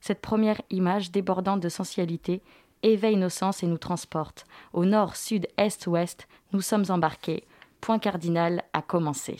Cette 0.00 0.20
première 0.20 0.60
image 0.70 1.10
débordante 1.10 1.60
de 1.60 1.68
sensualité 1.68 2.42
éveille 2.82 3.16
nos 3.16 3.28
sens 3.28 3.62
et 3.62 3.66
nous 3.66 3.78
transporte. 3.78 4.44
Au 4.72 4.84
nord, 4.84 5.16
sud, 5.16 5.46
est, 5.56 5.86
ouest, 5.86 6.26
nous 6.52 6.60
sommes 6.60 6.84
embarqués. 6.88 7.44
Point 7.80 7.98
cardinal 7.98 8.64
à 8.72 8.82
commencer. 8.82 9.38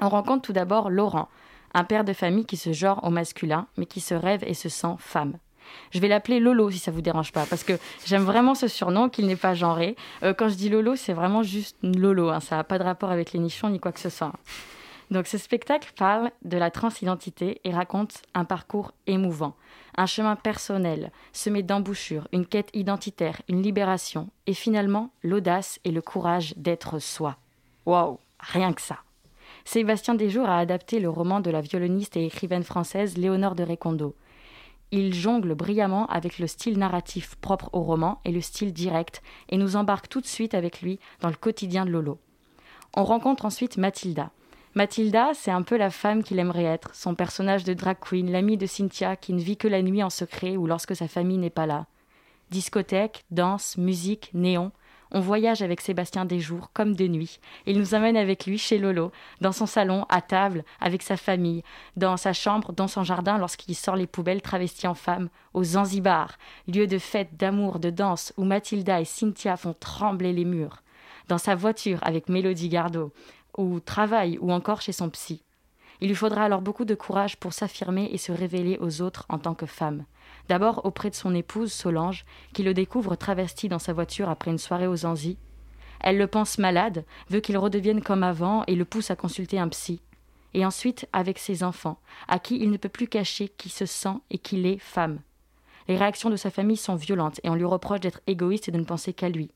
On 0.00 0.08
rencontre 0.08 0.42
tout 0.42 0.52
d'abord 0.52 0.90
Laurent, 0.90 1.28
un 1.74 1.84
père 1.84 2.04
de 2.04 2.12
famille 2.12 2.46
qui 2.46 2.56
se 2.56 2.72
genre 2.72 3.00
au 3.04 3.10
masculin, 3.10 3.66
mais 3.76 3.86
qui 3.86 4.00
se 4.00 4.14
rêve 4.14 4.44
et 4.46 4.54
se 4.54 4.68
sent 4.68 4.96
femme. 4.98 5.38
Je 5.90 6.00
vais 6.00 6.08
l'appeler 6.08 6.40
Lolo 6.40 6.70
si 6.70 6.78
ça 6.78 6.90
vous 6.90 7.00
dérange 7.00 7.32
pas, 7.32 7.46
parce 7.46 7.64
que 7.64 7.78
j'aime 8.06 8.24
vraiment 8.24 8.54
ce 8.54 8.68
surnom 8.68 9.08
qu'il 9.08 9.26
n'est 9.26 9.36
pas 9.36 9.54
genré. 9.54 9.96
Euh, 10.22 10.34
quand 10.34 10.48
je 10.48 10.54
dis 10.54 10.68
Lolo, 10.68 10.96
c'est 10.96 11.12
vraiment 11.12 11.42
juste 11.42 11.76
Lolo, 11.82 12.30
hein, 12.30 12.40
ça 12.40 12.56
n'a 12.56 12.64
pas 12.64 12.78
de 12.78 12.84
rapport 12.84 13.10
avec 13.10 13.32
les 13.32 13.38
nichons 13.38 13.68
ni 13.68 13.80
quoi 13.80 13.92
que 13.92 14.00
ce 14.00 14.10
soit. 14.10 14.32
Donc 15.10 15.26
ce 15.26 15.38
spectacle 15.38 15.92
parle 15.96 16.30
de 16.44 16.58
la 16.58 16.70
transidentité 16.70 17.60
et 17.64 17.72
raconte 17.72 18.22
un 18.34 18.44
parcours 18.44 18.92
émouvant, 19.06 19.54
un 19.96 20.06
chemin 20.06 20.36
personnel, 20.36 21.12
semé 21.32 21.62
d'embouchures, 21.62 22.28
une 22.32 22.46
quête 22.46 22.70
identitaire, 22.74 23.40
une 23.48 23.62
libération, 23.62 24.28
et 24.46 24.54
finalement 24.54 25.10
l'audace 25.22 25.80
et 25.84 25.92
le 25.92 26.02
courage 26.02 26.52
d'être 26.56 26.98
soi. 26.98 27.36
Waouh, 27.86 28.18
rien 28.38 28.74
que 28.74 28.82
ça. 28.82 28.98
Sébastien 29.70 30.14
Desjours 30.14 30.48
a 30.48 30.60
adapté 30.60 30.98
le 30.98 31.10
roman 31.10 31.40
de 31.40 31.50
la 31.50 31.60
violoniste 31.60 32.16
et 32.16 32.24
écrivaine 32.24 32.64
française 32.64 33.18
Léonore 33.18 33.54
de 33.54 33.62
Récondo. 33.62 34.14
Il 34.92 35.12
jongle 35.12 35.54
brillamment 35.54 36.06
avec 36.06 36.38
le 36.38 36.46
style 36.46 36.78
narratif 36.78 37.36
propre 37.42 37.68
au 37.74 37.82
roman 37.82 38.18
et 38.24 38.32
le 38.32 38.40
style 38.40 38.72
direct, 38.72 39.20
et 39.50 39.58
nous 39.58 39.76
embarque 39.76 40.08
tout 40.08 40.22
de 40.22 40.26
suite 40.26 40.54
avec 40.54 40.80
lui 40.80 40.98
dans 41.20 41.28
le 41.28 41.34
quotidien 41.34 41.84
de 41.84 41.90
Lolo. 41.90 42.18
On 42.96 43.04
rencontre 43.04 43.44
ensuite 43.44 43.76
Mathilda. 43.76 44.30
Mathilda, 44.74 45.32
c'est 45.34 45.50
un 45.50 45.60
peu 45.60 45.76
la 45.76 45.90
femme 45.90 46.22
qu'il 46.22 46.38
aimerait 46.38 46.64
être, 46.64 46.94
son 46.94 47.14
personnage 47.14 47.64
de 47.64 47.74
drag 47.74 47.98
queen, 48.00 48.32
l'amie 48.32 48.56
de 48.56 48.64
Cynthia 48.64 49.16
qui 49.16 49.34
ne 49.34 49.40
vit 49.40 49.58
que 49.58 49.68
la 49.68 49.82
nuit 49.82 50.02
en 50.02 50.08
secret 50.08 50.56
ou 50.56 50.66
lorsque 50.66 50.96
sa 50.96 51.08
famille 51.08 51.36
n'est 51.36 51.50
pas 51.50 51.66
là. 51.66 51.84
Discothèque, 52.50 53.26
danse, 53.30 53.76
musique, 53.76 54.30
néon, 54.32 54.72
on 55.10 55.20
voyage 55.20 55.62
avec 55.62 55.80
Sébastien 55.80 56.24
des 56.24 56.40
jours 56.40 56.70
comme 56.72 56.94
de 56.94 57.06
nuit. 57.06 57.40
Il 57.66 57.78
nous 57.78 57.94
amène 57.94 58.16
avec 58.16 58.46
lui 58.46 58.58
chez 58.58 58.78
Lolo, 58.78 59.10
dans 59.40 59.52
son 59.52 59.66
salon, 59.66 60.04
à 60.08 60.20
table, 60.20 60.64
avec 60.80 61.02
sa 61.02 61.16
famille, 61.16 61.62
dans 61.96 62.16
sa 62.16 62.32
chambre, 62.32 62.72
dans 62.72 62.88
son 62.88 63.04
jardin 63.04 63.38
lorsqu'il 63.38 63.74
sort 63.74 63.96
les 63.96 64.06
poubelles 64.06 64.42
travesties 64.42 64.86
en 64.86 64.94
femme, 64.94 65.28
au 65.54 65.64
Zanzibar, 65.64 66.36
lieu 66.66 66.86
de 66.86 66.98
fête, 66.98 67.36
d'amour, 67.36 67.78
de 67.78 67.90
danse, 67.90 68.32
où 68.36 68.44
Mathilda 68.44 69.00
et 69.00 69.04
Cynthia 69.04 69.56
font 69.56 69.74
trembler 69.78 70.32
les 70.32 70.44
murs. 70.44 70.82
Dans 71.28 71.38
sa 71.38 71.54
voiture 71.54 71.98
avec 72.02 72.28
Mélodie 72.28 72.68
Gardot, 72.68 73.12
ou 73.56 73.80
travail, 73.80 74.38
ou 74.40 74.52
encore 74.52 74.80
chez 74.80 74.92
son 74.92 75.10
psy. 75.10 75.42
Il 76.00 76.08
lui 76.08 76.14
faudra 76.14 76.44
alors 76.44 76.62
beaucoup 76.62 76.84
de 76.84 76.94
courage 76.94 77.36
pour 77.36 77.52
s'affirmer 77.52 78.08
et 78.12 78.18
se 78.18 78.30
révéler 78.30 78.78
aux 78.80 79.02
autres 79.02 79.26
en 79.28 79.38
tant 79.38 79.54
que 79.54 79.66
femme. 79.66 80.04
D'abord 80.48 80.84
auprès 80.84 81.10
de 81.10 81.14
son 81.14 81.34
épouse, 81.34 81.72
Solange, 81.72 82.24
qui 82.54 82.62
le 82.62 82.72
découvre 82.72 83.16
travesti 83.16 83.68
dans 83.68 83.78
sa 83.78 83.92
voiture 83.92 84.30
après 84.30 84.50
une 84.50 84.58
soirée 84.58 84.86
aux 84.86 84.96
Zanzi. 84.96 85.36
Elle 86.00 86.16
le 86.16 86.26
pense 86.26 86.58
malade, 86.58 87.04
veut 87.28 87.40
qu'il 87.40 87.58
redevienne 87.58 88.02
comme 88.02 88.22
avant 88.22 88.64
et 88.66 88.74
le 88.74 88.84
pousse 88.84 89.10
à 89.10 89.16
consulter 89.16 89.58
un 89.58 89.68
psy. 89.68 90.00
Et 90.54 90.64
ensuite 90.64 91.06
avec 91.12 91.38
ses 91.38 91.62
enfants, 91.62 92.00
à 92.28 92.38
qui 92.38 92.56
il 92.56 92.70
ne 92.70 92.78
peut 92.78 92.88
plus 92.88 93.08
cacher 93.08 93.48
qui 93.48 93.68
se 93.68 93.84
sent 93.84 94.14
et 94.30 94.38
qu'il 94.38 94.64
est 94.64 94.78
femme. 94.78 95.20
Les 95.86 95.96
réactions 95.96 96.30
de 96.30 96.36
sa 96.36 96.50
famille 96.50 96.76
sont 96.76 96.96
violentes 96.96 97.40
et 97.42 97.50
on 97.50 97.54
lui 97.54 97.64
reproche 97.64 98.00
d'être 98.00 98.20
égoïste 98.26 98.68
et 98.68 98.72
de 98.72 98.78
ne 98.78 98.84
penser 98.84 99.12
qu'à 99.12 99.28
lui. 99.28 99.50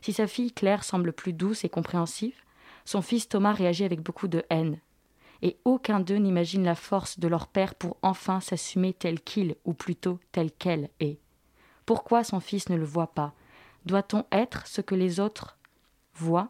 Si 0.00 0.12
sa 0.12 0.28
fille 0.28 0.52
Claire 0.52 0.84
semble 0.84 1.12
plus 1.12 1.32
douce 1.32 1.64
et 1.64 1.68
compréhensive, 1.68 2.36
son 2.84 3.02
fils 3.02 3.28
Thomas 3.28 3.52
réagit 3.52 3.84
avec 3.84 4.00
beaucoup 4.00 4.28
de 4.28 4.44
haine 4.50 4.78
et 5.42 5.58
aucun 5.64 6.00
d'eux 6.00 6.16
n'imagine 6.16 6.64
la 6.64 6.74
force 6.74 7.18
de 7.18 7.28
leur 7.28 7.46
père 7.46 7.74
pour 7.74 7.96
enfin 8.02 8.40
s'assumer 8.40 8.92
tel 8.92 9.20
qu'il, 9.20 9.56
ou 9.64 9.74
plutôt 9.74 10.18
tel 10.32 10.50
qu'elle 10.50 10.90
est. 11.00 11.18
Pourquoi 11.84 12.24
son 12.24 12.40
fils 12.40 12.68
ne 12.68 12.76
le 12.76 12.84
voit 12.84 13.14
pas? 13.14 13.32
Doit-on 13.84 14.24
être 14.32 14.66
ce 14.66 14.80
que 14.80 14.94
les 14.94 15.20
autres 15.20 15.56
voient? 16.14 16.48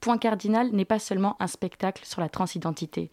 Point 0.00 0.18
cardinal 0.18 0.70
n'est 0.70 0.84
pas 0.84 0.98
seulement 0.98 1.36
un 1.40 1.46
spectacle 1.46 2.04
sur 2.04 2.20
la 2.20 2.28
transidentité. 2.28 3.10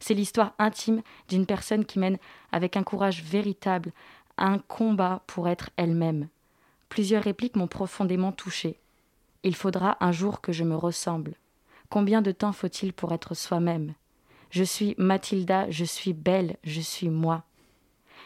C'est 0.00 0.14
l'histoire 0.14 0.54
intime 0.58 1.02
d'une 1.28 1.46
personne 1.46 1.84
qui 1.84 1.98
mène 1.98 2.18
avec 2.50 2.76
un 2.76 2.82
courage 2.82 3.22
véritable 3.22 3.92
un 4.38 4.58
combat 4.58 5.22
pour 5.26 5.48
être 5.48 5.70
elle-même. 5.76 6.28
Plusieurs 6.88 7.22
répliques 7.22 7.56
m'ont 7.56 7.68
profondément 7.68 8.32
touchée. 8.32 8.80
Il 9.42 9.54
faudra 9.54 9.96
un 10.00 10.12
jour 10.12 10.40
que 10.40 10.52
je 10.52 10.64
me 10.64 10.74
ressemble. 10.74 11.34
Combien 11.90 12.22
de 12.22 12.32
temps 12.32 12.52
faut-il 12.52 12.92
pour 12.92 13.12
être 13.12 13.34
soi-même? 13.34 13.94
Je 14.50 14.64
suis 14.64 14.94
Mathilda, 14.98 15.70
je 15.70 15.84
suis 15.84 16.12
belle, 16.12 16.56
je 16.64 16.80
suis 16.80 17.08
moi. 17.08 17.44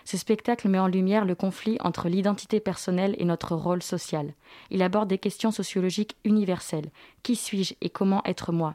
Ce 0.05 0.17
spectacle 0.17 0.69
met 0.69 0.79
en 0.79 0.87
lumière 0.87 1.25
le 1.25 1.35
conflit 1.35 1.79
entre 1.81 2.09
l'identité 2.09 2.61
personnelle 2.61 3.15
et 3.19 3.25
notre 3.25 3.55
rôle 3.55 3.83
social. 3.83 4.35
Il 4.71 4.83
aborde 4.83 5.09
des 5.09 5.19
questions 5.19 5.51
sociologiques 5.51 6.17
universelles. 6.25 6.91
Qui 7.23 7.37
suis-je 7.37 7.75
et 7.81 7.91
comment 7.91 8.23
être 8.25 8.53
moi? 8.53 8.75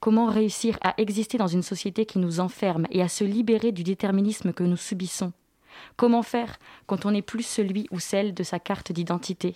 Comment 0.00 0.26
réussir 0.26 0.78
à 0.80 0.94
exister 0.96 1.36
dans 1.36 1.46
une 1.46 1.62
société 1.62 2.06
qui 2.06 2.18
nous 2.18 2.40
enferme 2.40 2.86
et 2.90 3.02
à 3.02 3.08
se 3.08 3.24
libérer 3.24 3.72
du 3.72 3.82
déterminisme 3.82 4.54
que 4.54 4.64
nous 4.64 4.78
subissons? 4.78 5.32
Comment 5.96 6.22
faire 6.22 6.58
quand 6.86 7.04
on 7.04 7.10
n'est 7.10 7.22
plus 7.22 7.44
celui 7.44 7.86
ou 7.90 8.00
celle 8.00 8.32
de 8.32 8.42
sa 8.42 8.58
carte 8.58 8.92
d'identité? 8.92 9.54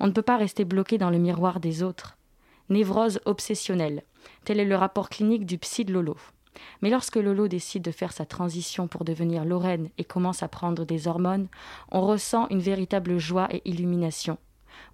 On 0.00 0.06
ne 0.06 0.12
peut 0.12 0.22
pas 0.22 0.36
rester 0.36 0.64
bloqué 0.64 0.98
dans 0.98 1.10
le 1.10 1.18
miroir 1.18 1.60
des 1.60 1.82
autres. 1.82 2.18
Névrose 2.68 3.20
obsessionnelle. 3.24 4.02
Tel 4.44 4.60
est 4.60 4.64
le 4.64 4.76
rapport 4.76 5.08
clinique 5.08 5.46
du 5.46 5.58
psy 5.58 5.84
de 5.84 5.92
Lolo. 5.92 6.16
Mais 6.82 6.90
lorsque 6.90 7.16
Lolo 7.16 7.48
décide 7.48 7.82
de 7.82 7.90
faire 7.90 8.12
sa 8.12 8.26
transition 8.26 8.88
pour 8.88 9.04
devenir 9.04 9.44
Lorraine 9.44 9.90
et 9.98 10.04
commence 10.04 10.42
à 10.42 10.48
prendre 10.48 10.84
des 10.84 11.08
hormones, 11.08 11.48
on 11.90 12.02
ressent 12.02 12.48
une 12.48 12.60
véritable 12.60 13.18
joie 13.18 13.48
et 13.50 13.62
illumination. 13.64 14.38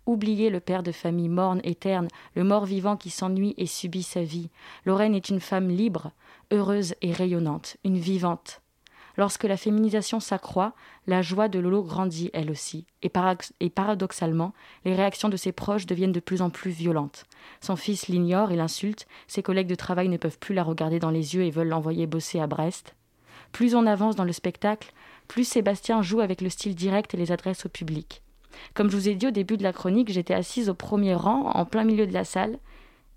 Oubliez 0.07 0.51
le 0.51 0.61
père 0.61 0.83
de 0.83 0.92
famille 0.92 1.29
morne 1.29 1.61
et 1.64 1.75
terne, 1.75 2.09
le 2.35 2.44
mort-vivant 2.44 2.96
qui 2.96 3.11
s'ennuie 3.11 3.55
et 3.57 3.66
subit 3.66 4.03
sa 4.03 4.23
vie. 4.23 4.51
Lorraine 4.85 5.14
est 5.14 5.29
une 5.29 5.40
femme 5.40 5.68
libre, 5.68 6.12
heureuse 6.51 6.94
et 7.03 7.12
rayonnante, 7.12 7.77
une 7.85 7.99
vivante. 7.99 8.62
Lorsque 9.21 9.45
la 9.45 9.59
féminisation 9.59 10.19
s'accroît, 10.19 10.73
la 11.07 11.21
joie 11.21 11.49
de 11.49 11.59
Lolo 11.59 11.83
grandit 11.83 12.31
elle 12.33 12.51
aussi, 12.51 12.87
et, 13.03 13.11
paradoxalement, 13.69 14.55
les 14.87 14.95
réactions 14.95 15.29
de 15.29 15.37
ses 15.37 15.53
proches 15.53 15.85
deviennent 15.85 16.11
de 16.11 16.21
plus 16.21 16.41
en 16.41 16.49
plus 16.49 16.71
violentes. 16.71 17.27
Son 17.61 17.77
fils 17.77 18.09
l'ignore 18.09 18.51
et 18.51 18.57
l'insulte, 18.57 19.07
ses 19.29 19.43
collègues 19.43 19.67
de 19.67 19.75
travail 19.75 20.09
ne 20.09 20.17
peuvent 20.17 20.39
plus 20.39 20.55
la 20.55 20.63
regarder 20.63 21.01
dans 21.01 21.11
les 21.11 21.35
yeux 21.35 21.43
et 21.43 21.51
veulent 21.51 21.69
l'envoyer 21.69 22.07
bosser 22.07 22.41
à 22.41 22.47
Brest. 22.47 22.95
Plus 23.53 23.75
on 23.75 23.85
avance 23.85 24.17
dans 24.17 24.25
le 24.25 24.33
spectacle, 24.33 24.91
plus 25.29 25.45
Sébastien 25.45 26.01
joue 26.01 26.21
avec 26.21 26.41
le 26.41 26.49
style 26.49 26.75
direct 26.75 27.13
et 27.13 27.19
les 27.19 27.31
adresses 27.31 27.67
au 27.67 27.69
public. 27.69 28.23
Comme 28.73 28.91
je 28.91 28.97
vous 28.97 29.11
ai 29.11 29.17
dit 29.17 29.27
au 29.27 29.33
début 29.33 29.59
de 29.59 29.63
la 29.65 29.75
chronique, 29.75 30.11
j'étais 30.11 30.33
assise 30.33 30.71
au 30.71 30.75
premier 30.75 31.15
rang, 31.15 31.51
en 31.51 31.67
plein 31.67 31.85
milieu 31.85 32.07
de 32.07 32.15
la 32.15 32.25
salle, 32.25 32.59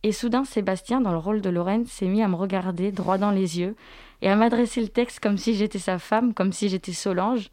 et 0.05 0.11
soudain 0.11 0.43
Sébastien, 0.43 0.99
dans 0.99 1.13
le 1.13 1.17
rôle 1.17 1.39
de 1.39 1.49
Lorraine, 1.49 1.85
s'est 1.85 2.07
mis 2.07 2.21
à 2.21 2.27
me 2.27 2.35
regarder 2.35 2.91
droit 2.91 3.17
dans 3.17 3.31
les 3.31 3.59
yeux 3.59 3.77
et 4.21 4.29
à 4.29 4.35
m'adresser 4.35 4.81
le 4.81 4.87
texte 4.87 5.19
comme 5.19 5.37
si 5.37 5.55
j'étais 5.55 5.79
sa 5.79 5.99
femme, 5.99 6.33
comme 6.33 6.51
si 6.53 6.69
j'étais 6.69 6.93
Solange. 6.93 7.49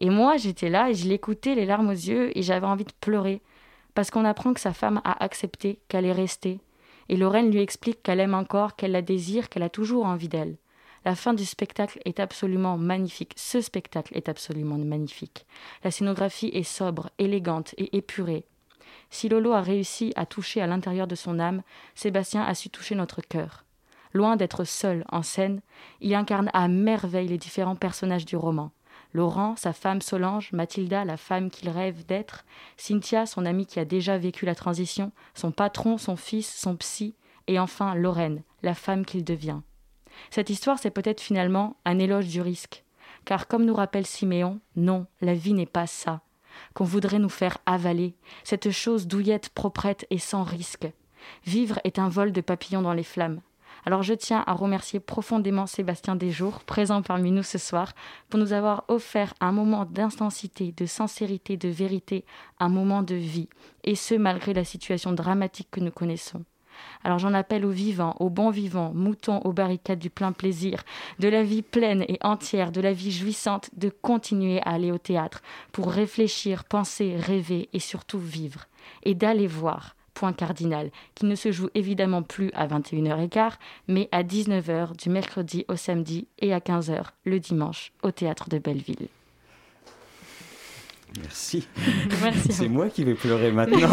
Et 0.00 0.10
moi, 0.10 0.36
j'étais 0.36 0.70
là 0.70 0.90
et 0.90 0.94
je 0.94 1.08
l'écoutais, 1.08 1.54
les 1.54 1.66
larmes 1.66 1.88
aux 1.88 1.92
yeux, 1.92 2.36
et 2.36 2.42
j'avais 2.42 2.66
envie 2.66 2.84
de 2.84 2.92
pleurer, 3.00 3.40
parce 3.94 4.10
qu'on 4.10 4.24
apprend 4.24 4.54
que 4.54 4.60
sa 4.60 4.72
femme 4.72 5.00
a 5.04 5.22
accepté, 5.24 5.80
qu'elle 5.88 6.04
est 6.04 6.12
restée. 6.12 6.60
Et 7.08 7.16
Lorraine 7.16 7.50
lui 7.50 7.60
explique 7.60 8.02
qu'elle 8.02 8.20
aime 8.20 8.34
encore, 8.34 8.76
qu'elle 8.76 8.92
la 8.92 9.02
désire, 9.02 9.48
qu'elle 9.48 9.62
a 9.62 9.70
toujours 9.70 10.06
envie 10.06 10.28
d'elle. 10.28 10.56
La 11.04 11.14
fin 11.14 11.32
du 11.32 11.44
spectacle 11.44 12.00
est 12.04 12.20
absolument 12.20 12.76
magnifique. 12.76 13.32
Ce 13.36 13.60
spectacle 13.60 14.16
est 14.16 14.28
absolument 14.28 14.78
magnifique. 14.78 15.46
La 15.84 15.90
scénographie 15.90 16.50
est 16.52 16.64
sobre, 16.64 17.10
élégante 17.18 17.74
et 17.78 17.96
épurée. 17.96 18.44
Si 19.10 19.28
Lolo 19.28 19.52
a 19.52 19.62
réussi 19.62 20.12
à 20.16 20.26
toucher 20.26 20.60
à 20.60 20.66
l'intérieur 20.66 21.06
de 21.06 21.14
son 21.14 21.38
âme, 21.38 21.62
Sébastien 21.94 22.42
a 22.42 22.54
su 22.54 22.68
toucher 22.68 22.94
notre 22.94 23.22
cœur. 23.22 23.64
Loin 24.12 24.36
d'être 24.36 24.64
seul 24.64 25.04
en 25.10 25.22
scène, 25.22 25.60
il 26.00 26.14
incarne 26.14 26.50
à 26.52 26.68
merveille 26.68 27.28
les 27.28 27.38
différents 27.38 27.76
personnages 27.76 28.24
du 28.24 28.36
roman. 28.36 28.70
Laurent, 29.14 29.56
sa 29.56 29.72
femme 29.72 30.02
Solange, 30.02 30.52
Mathilda, 30.52 31.04
la 31.04 31.16
femme 31.16 31.50
qu'il 31.50 31.70
rêve 31.70 32.04
d'être, 32.06 32.44
Cynthia, 32.76 33.26
son 33.26 33.46
amie 33.46 33.66
qui 33.66 33.80
a 33.80 33.84
déjà 33.84 34.18
vécu 34.18 34.44
la 34.44 34.54
transition, 34.54 35.12
son 35.34 35.50
patron, 35.50 35.96
son 35.98 36.16
fils, 36.16 36.52
son 36.52 36.76
psy, 36.76 37.14
et 37.46 37.58
enfin 37.58 37.94
Lorraine, 37.94 38.42
la 38.62 38.74
femme 38.74 39.06
qu'il 39.06 39.24
devient. 39.24 39.60
Cette 40.30 40.50
histoire, 40.50 40.78
c'est 40.78 40.90
peut-être 40.90 41.20
finalement 41.20 41.76
un 41.84 41.98
éloge 41.98 42.26
du 42.26 42.40
risque. 42.40 42.84
Car 43.24 43.46
comme 43.46 43.64
nous 43.64 43.74
rappelle 43.74 44.06
Siméon, 44.06 44.60
non, 44.76 45.06
la 45.20 45.34
vie 45.34 45.54
n'est 45.54 45.66
pas 45.66 45.86
ça. 45.86 46.22
Qu'on 46.74 46.84
voudrait 46.84 47.18
nous 47.18 47.28
faire 47.28 47.58
avaler, 47.66 48.14
cette 48.44 48.70
chose 48.70 49.06
douillette, 49.06 49.50
proprette 49.50 50.06
et 50.10 50.18
sans 50.18 50.42
risque. 50.42 50.88
Vivre 51.44 51.78
est 51.84 51.98
un 51.98 52.08
vol 52.08 52.32
de 52.32 52.40
papillons 52.40 52.82
dans 52.82 52.92
les 52.92 53.02
flammes. 53.02 53.40
Alors 53.86 54.02
je 54.02 54.14
tiens 54.14 54.44
à 54.46 54.52
remercier 54.52 55.00
profondément 55.00 55.66
Sébastien 55.66 56.16
Desjours, 56.16 56.60
présent 56.64 57.02
parmi 57.02 57.30
nous 57.30 57.42
ce 57.42 57.58
soir, 57.58 57.92
pour 58.28 58.40
nous 58.40 58.52
avoir 58.52 58.84
offert 58.88 59.34
un 59.40 59.52
moment 59.52 59.84
d'intensité, 59.84 60.72
de 60.76 60.86
sincérité, 60.86 61.56
de 61.56 61.68
vérité, 61.68 62.24
un 62.58 62.68
moment 62.68 63.02
de 63.02 63.14
vie, 63.14 63.48
et 63.84 63.94
ce 63.94 64.14
malgré 64.14 64.52
la 64.52 64.64
situation 64.64 65.12
dramatique 65.12 65.68
que 65.70 65.80
nous 65.80 65.90
connaissons. 65.90 66.44
Alors 67.04 67.18
j'en 67.18 67.34
appelle 67.34 67.64
aux 67.64 67.70
vivants, 67.70 68.14
aux 68.20 68.30
bons 68.30 68.50
vivants, 68.50 68.92
moutons 68.94 69.40
aux 69.40 69.52
barricades 69.52 69.98
du 69.98 70.10
plein 70.10 70.32
plaisir, 70.32 70.82
de 71.18 71.28
la 71.28 71.42
vie 71.42 71.62
pleine 71.62 72.04
et 72.08 72.18
entière, 72.22 72.72
de 72.72 72.80
la 72.80 72.92
vie 72.92 73.12
jouissante, 73.12 73.70
de 73.76 73.88
continuer 73.88 74.60
à 74.62 74.70
aller 74.70 74.92
au 74.92 74.98
théâtre 74.98 75.42
pour 75.72 75.90
réfléchir, 75.90 76.64
penser, 76.64 77.16
rêver 77.16 77.68
et 77.72 77.80
surtout 77.80 78.18
vivre. 78.18 78.66
Et 79.02 79.14
d'aller 79.14 79.46
voir, 79.46 79.96
point 80.18 80.32
cardinal, 80.32 80.90
qui 81.14 81.26
ne 81.26 81.36
se 81.36 81.52
joue 81.52 81.68
évidemment 81.76 82.22
plus 82.24 82.50
à 82.52 82.66
21h15, 82.66 83.52
mais 83.86 84.08
à 84.10 84.24
19h 84.24 84.96
du 84.96 85.10
mercredi 85.10 85.64
au 85.68 85.76
samedi 85.76 86.26
et 86.40 86.52
à 86.52 86.58
15h 86.58 87.04
le 87.24 87.38
dimanche 87.38 87.92
au 88.02 88.10
théâtre 88.10 88.48
de 88.48 88.58
Belleville. 88.58 89.06
Merci. 91.20 91.68
Merci. 92.20 92.52
C'est 92.52 92.68
moi 92.68 92.88
qui 92.90 93.04
vais 93.04 93.14
pleurer 93.14 93.52
maintenant. 93.52 93.78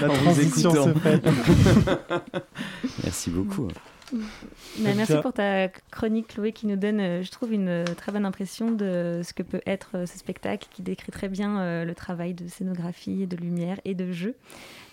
La 0.00 0.08
En 0.08 0.12
vous 0.12 0.22
transition 0.22 0.70
écoutant. 0.70 0.94
se 0.94 0.98
fait. 0.98 1.22
Merci 3.04 3.30
beaucoup. 3.30 3.68
Bah, 4.12 4.90
merci 4.96 5.12
pour 5.22 5.32
ta 5.32 5.68
chronique, 5.90 6.28
Chloé, 6.28 6.52
qui 6.52 6.66
nous 6.66 6.76
donne, 6.76 7.00
euh, 7.00 7.22
je 7.22 7.30
trouve, 7.30 7.52
une 7.52 7.68
euh, 7.68 7.84
très 7.84 8.12
bonne 8.12 8.26
impression 8.26 8.70
de 8.70 9.22
ce 9.24 9.32
que 9.32 9.42
peut 9.42 9.60
être 9.66 9.90
euh, 9.94 10.06
ce 10.06 10.18
spectacle, 10.18 10.68
qui 10.70 10.82
décrit 10.82 11.10
très 11.10 11.28
bien 11.28 11.84
le 11.84 11.94
travail 11.94 12.34
de 12.34 12.46
scénographie, 12.48 13.26
de 13.26 13.36
lumière 13.36 13.80
et 13.84 13.94
de 13.94 14.12
jeu. 14.12 14.34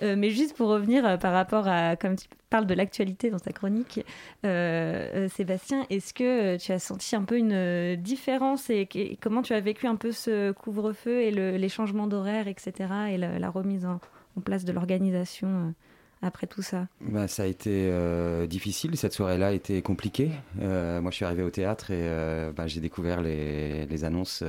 Mais 0.02 0.32
juste 0.32 0.56
pour 0.58 0.70
revenir 0.70 1.20
par 1.20 1.32
rapport 1.32 1.68
à, 1.68 1.96
comme 1.96 2.16
tu 2.16 2.28
parles 2.50 2.66
de 2.66 2.74
l'actualité 2.74 3.30
dans 3.30 3.38
ta 3.40 3.52
chronique, 3.52 4.04
euh, 4.46 5.28
Sébastien, 5.30 5.86
est-ce 5.92 6.14
que 6.14 6.58
tu 6.58 6.72
as 6.72 6.80
senti 6.80 7.16
un 7.16 7.24
peu 7.24 7.38
une 7.38 7.96
différence 7.98 8.70
et, 8.72 8.88
et 8.96 9.18
comment 9.22 9.44
tu 9.44 9.54
as 9.54 9.60
vécu 9.60 9.86
un 9.86 9.96
peu 9.96 10.12
ce 10.12 10.52
couvre-feu 10.54 11.22
et 11.22 11.30
le- 11.32 11.58
les 11.58 11.70
changements 11.70 12.08
d'horaire, 12.08 12.48
etc., 12.48 12.74
et 13.12 13.18
la, 13.18 13.38
la 13.38 13.50
remise 13.52 13.86
en, 13.86 14.00
en 14.38 14.42
place 14.42 14.66
de 14.66 14.72
l'organisation 14.72 15.76
après 16.22 16.48
tout 16.48 16.62
ça 16.62 16.88
Bah, 17.02 17.28
ça 17.28 17.44
a 17.44 17.46
été 17.46 17.88
euh, 17.90 18.46
difficile, 18.48 18.96
cette 18.96 19.14
soirée-là 19.14 19.48
a 19.48 19.52
été 19.52 19.82
compliquée. 19.82 20.32
Euh, 20.62 21.02
moi, 21.02 21.12
je 21.12 21.16
suis 21.16 21.26
arrivé 21.26 21.44
au 21.44 21.50
théâtre 21.50 21.92
et 21.92 22.02
euh, 22.02 22.52
bah, 22.52 22.68
j'ai 22.68 22.80
découvert 22.80 23.22
les, 23.22 23.86
les 23.86 24.04
annonces. 24.04 24.44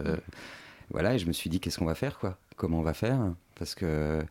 voilà, 0.90 1.14
et 1.14 1.18
je 1.18 1.26
me 1.26 1.32
suis 1.32 1.48
dit, 1.48 1.60
qu'est-ce 1.60 1.78
qu'on 1.78 1.86
va 1.86 1.94
faire, 1.94 2.18
quoi? 2.18 2.36
Comment 2.56 2.80
on 2.80 2.82
va 2.82 2.94
faire? 2.94 3.18
Parce 3.54 3.74
que 3.74 4.22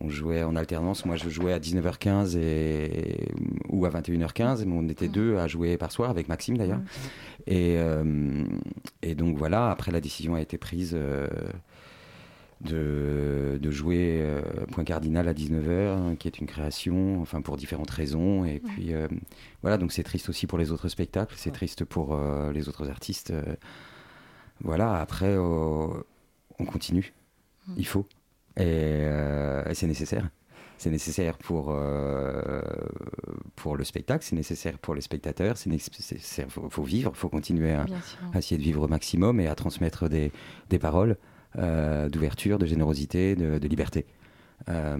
on 0.00 0.08
jouait 0.08 0.44
en 0.44 0.54
alternance. 0.56 1.04
Moi, 1.04 1.16
je 1.16 1.28
jouais 1.28 1.52
à 1.52 1.58
19h15 1.58 2.38
et, 2.38 3.28
ou 3.68 3.84
à 3.84 3.90
21h15. 3.90 4.64
mais 4.64 4.74
on 4.74 4.88
était 4.88 5.08
deux 5.08 5.36
à 5.36 5.48
jouer 5.48 5.76
par 5.76 5.92
soir, 5.92 6.10
avec 6.10 6.28
Maxime 6.28 6.56
d'ailleurs. 6.56 6.80
Et, 7.46 7.76
et 9.02 9.14
donc 9.14 9.36
voilà, 9.36 9.70
après 9.70 9.90
la 9.90 10.00
décision 10.00 10.36
a 10.36 10.40
été 10.40 10.58
prise 10.58 10.96
de, 12.60 13.58
de 13.60 13.70
jouer 13.70 14.20
euh, 14.20 14.42
Point 14.70 14.84
Cardinal 14.84 15.28
à 15.28 15.32
19h, 15.32 16.16
qui 16.16 16.28
est 16.28 16.38
une 16.38 16.46
création, 16.46 17.20
enfin 17.20 17.40
pour 17.40 17.56
différentes 17.56 17.90
raisons. 17.90 18.44
Et 18.44 18.60
puis 18.60 18.92
euh, 18.92 19.08
voilà, 19.62 19.78
donc 19.78 19.92
c'est 19.92 20.02
triste 20.02 20.28
aussi 20.28 20.46
pour 20.46 20.58
les 20.58 20.70
autres 20.70 20.88
spectacles, 20.88 21.34
c'est 21.36 21.52
triste 21.52 21.84
pour 21.84 22.14
euh, 22.14 22.52
les 22.52 22.68
autres 22.68 22.90
artistes. 22.90 23.32
voilà, 24.60 25.00
après, 25.00 25.36
on 25.38 26.64
continue. 26.66 27.12
Il 27.76 27.86
faut. 27.86 28.06
Et, 28.56 29.04
et 29.04 29.74
c'est 29.74 29.86
nécessaire. 29.86 30.28
C'est 30.80 30.88
nécessaire 30.88 31.36
pour, 31.36 31.66
euh, 31.72 32.62
pour 33.54 33.76
le 33.76 33.84
spectacle, 33.84 34.24
c'est 34.24 34.34
nécessaire 34.34 34.78
pour 34.78 34.94
les 34.94 35.02
spectateurs, 35.02 35.58
c'est 35.58 35.68
nécessaire, 35.68 36.46
faut, 36.48 36.70
faut 36.70 36.82
vivre, 36.82 37.12
faut 37.14 37.28
continuer 37.28 37.72
à, 37.72 37.84
essayer 38.34 38.56
de 38.56 38.62
vivre 38.62 38.84
au 38.84 38.88
maximum 38.88 39.40
et 39.40 39.46
à 39.46 39.54
transmettre 39.54 40.08
des, 40.08 40.32
des 40.70 40.78
paroles 40.78 41.18
d'ouverture, 41.56 42.58
de 42.58 42.66
générosité, 42.66 43.34
de, 43.36 43.58
de 43.58 43.68
liberté. 43.68 44.06
Euh, 44.68 44.98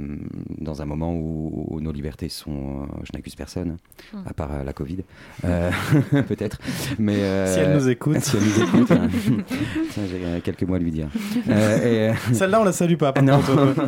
dans 0.59 0.81
un 0.81 0.87
moment 0.87 1.13
où, 1.15 1.67
où 1.69 1.81
nos 1.83 1.93
libertés 1.93 2.31
sont, 2.31 2.83
euh, 2.83 2.87
je 3.05 3.13
n'accuse 3.13 3.35
personne, 3.35 3.77
Mm. 4.15 4.19
à 4.27 4.33
part 4.33 4.53
euh, 4.55 4.65
la 4.65 4.73
Covid, 4.73 5.01
euh, 5.45 5.71
peut-être. 6.29 6.59
Mais 6.99 7.17
euh, 7.17 7.47
Si 7.55 7.61
elle 7.61 7.75
nous 7.75 7.89
écoute. 7.91 8.19
si 8.23 8.37
elle 8.39 8.43
nous 8.43 8.63
écoute, 8.63 8.91
hein. 8.91 9.09
Tiens, 9.91 10.03
j'ai 10.11 10.25
euh, 10.25 10.41
quelques 10.43 10.63
mots 10.63 10.77
à 10.77 10.79
lui 10.79 10.91
dire. 10.91 11.09
Euh, 11.51 11.77
et, 11.79 12.11
euh, 12.11 12.15
Celle-là, 12.33 12.59
on 12.63 12.65
la 12.65 12.73
salue 12.73 12.97
pas. 12.97 13.13
Par 13.13 13.23
non. 13.23 13.39
contre. 13.43 13.87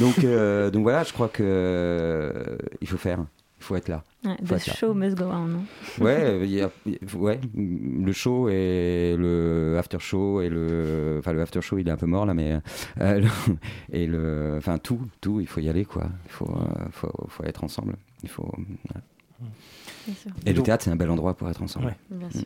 donc, 0.00 0.24
euh, 0.24 0.70
donc 0.72 0.82
voilà, 0.82 1.04
je 1.04 1.12
crois 1.12 1.28
que 1.28 1.42
euh, 1.46 2.56
il 2.80 2.88
faut 2.88 2.96
faire, 2.98 3.24
il 3.62 3.64
faut 3.64 3.76
être 3.76 3.88
là. 3.88 4.02
Ouais, 4.24 4.36
Faut 4.44 4.54
The 4.54 4.58
être 4.58 4.66
là. 4.66 4.74
show 4.74 4.92
must 4.94 5.16
go 5.16 5.24
on. 5.26 5.46
non 5.46 5.64
Ouais, 6.00 6.16
euh, 6.20 6.44
il 6.44 6.50
y 6.50 6.60
a- 6.60 6.70
il 6.84 6.92
y 6.92 6.98
a- 7.00 7.16
ouais, 7.16 7.40
le 7.54 8.12
show 8.12 8.48
et 8.48 9.14
le 9.16 9.76
after 9.78 9.98
show 10.00 10.40
et 10.42 10.48
le, 10.48 11.16
enfin 11.20 11.32
le 11.32 11.40
after 11.42 11.60
show 11.62 11.78
il 11.78 11.86
est 11.88 11.90
un 11.92 11.96
peu 11.96 12.06
mort 12.06 12.26
là, 12.26 12.34
mais 12.34 12.58
euh, 13.00 13.20
le- 13.20 13.28
et 13.92 14.06
le, 14.06 14.54
enfin 14.58 14.78
tout, 14.78 15.00
tout, 15.20 15.40
il 15.40 15.46
faut 15.46 15.60
y 15.60 15.68
aller 15.68 15.84
quoi. 15.84 16.08
Il 16.26 16.30
faut, 16.32 16.50
euh, 16.50 16.84
faut, 16.90 17.12
faut 17.28 17.44
être 17.44 17.62
ensemble. 17.64 17.94
Il 18.24 18.28
faut. 18.28 18.50
voilà. 18.88 19.02
Bien 20.06 20.14
sûr. 20.16 20.30
Et 20.46 20.52
le 20.52 20.62
théâtre 20.62 20.84
c'est 20.84 20.90
un 20.90 20.96
bel 20.96 21.10
endroit 21.10 21.34
pour 21.34 21.48
être 21.48 21.62
ensemble. 21.62 21.86
Ouais. 21.86 21.96
Bien 22.10 22.30
sûr. 22.30 22.44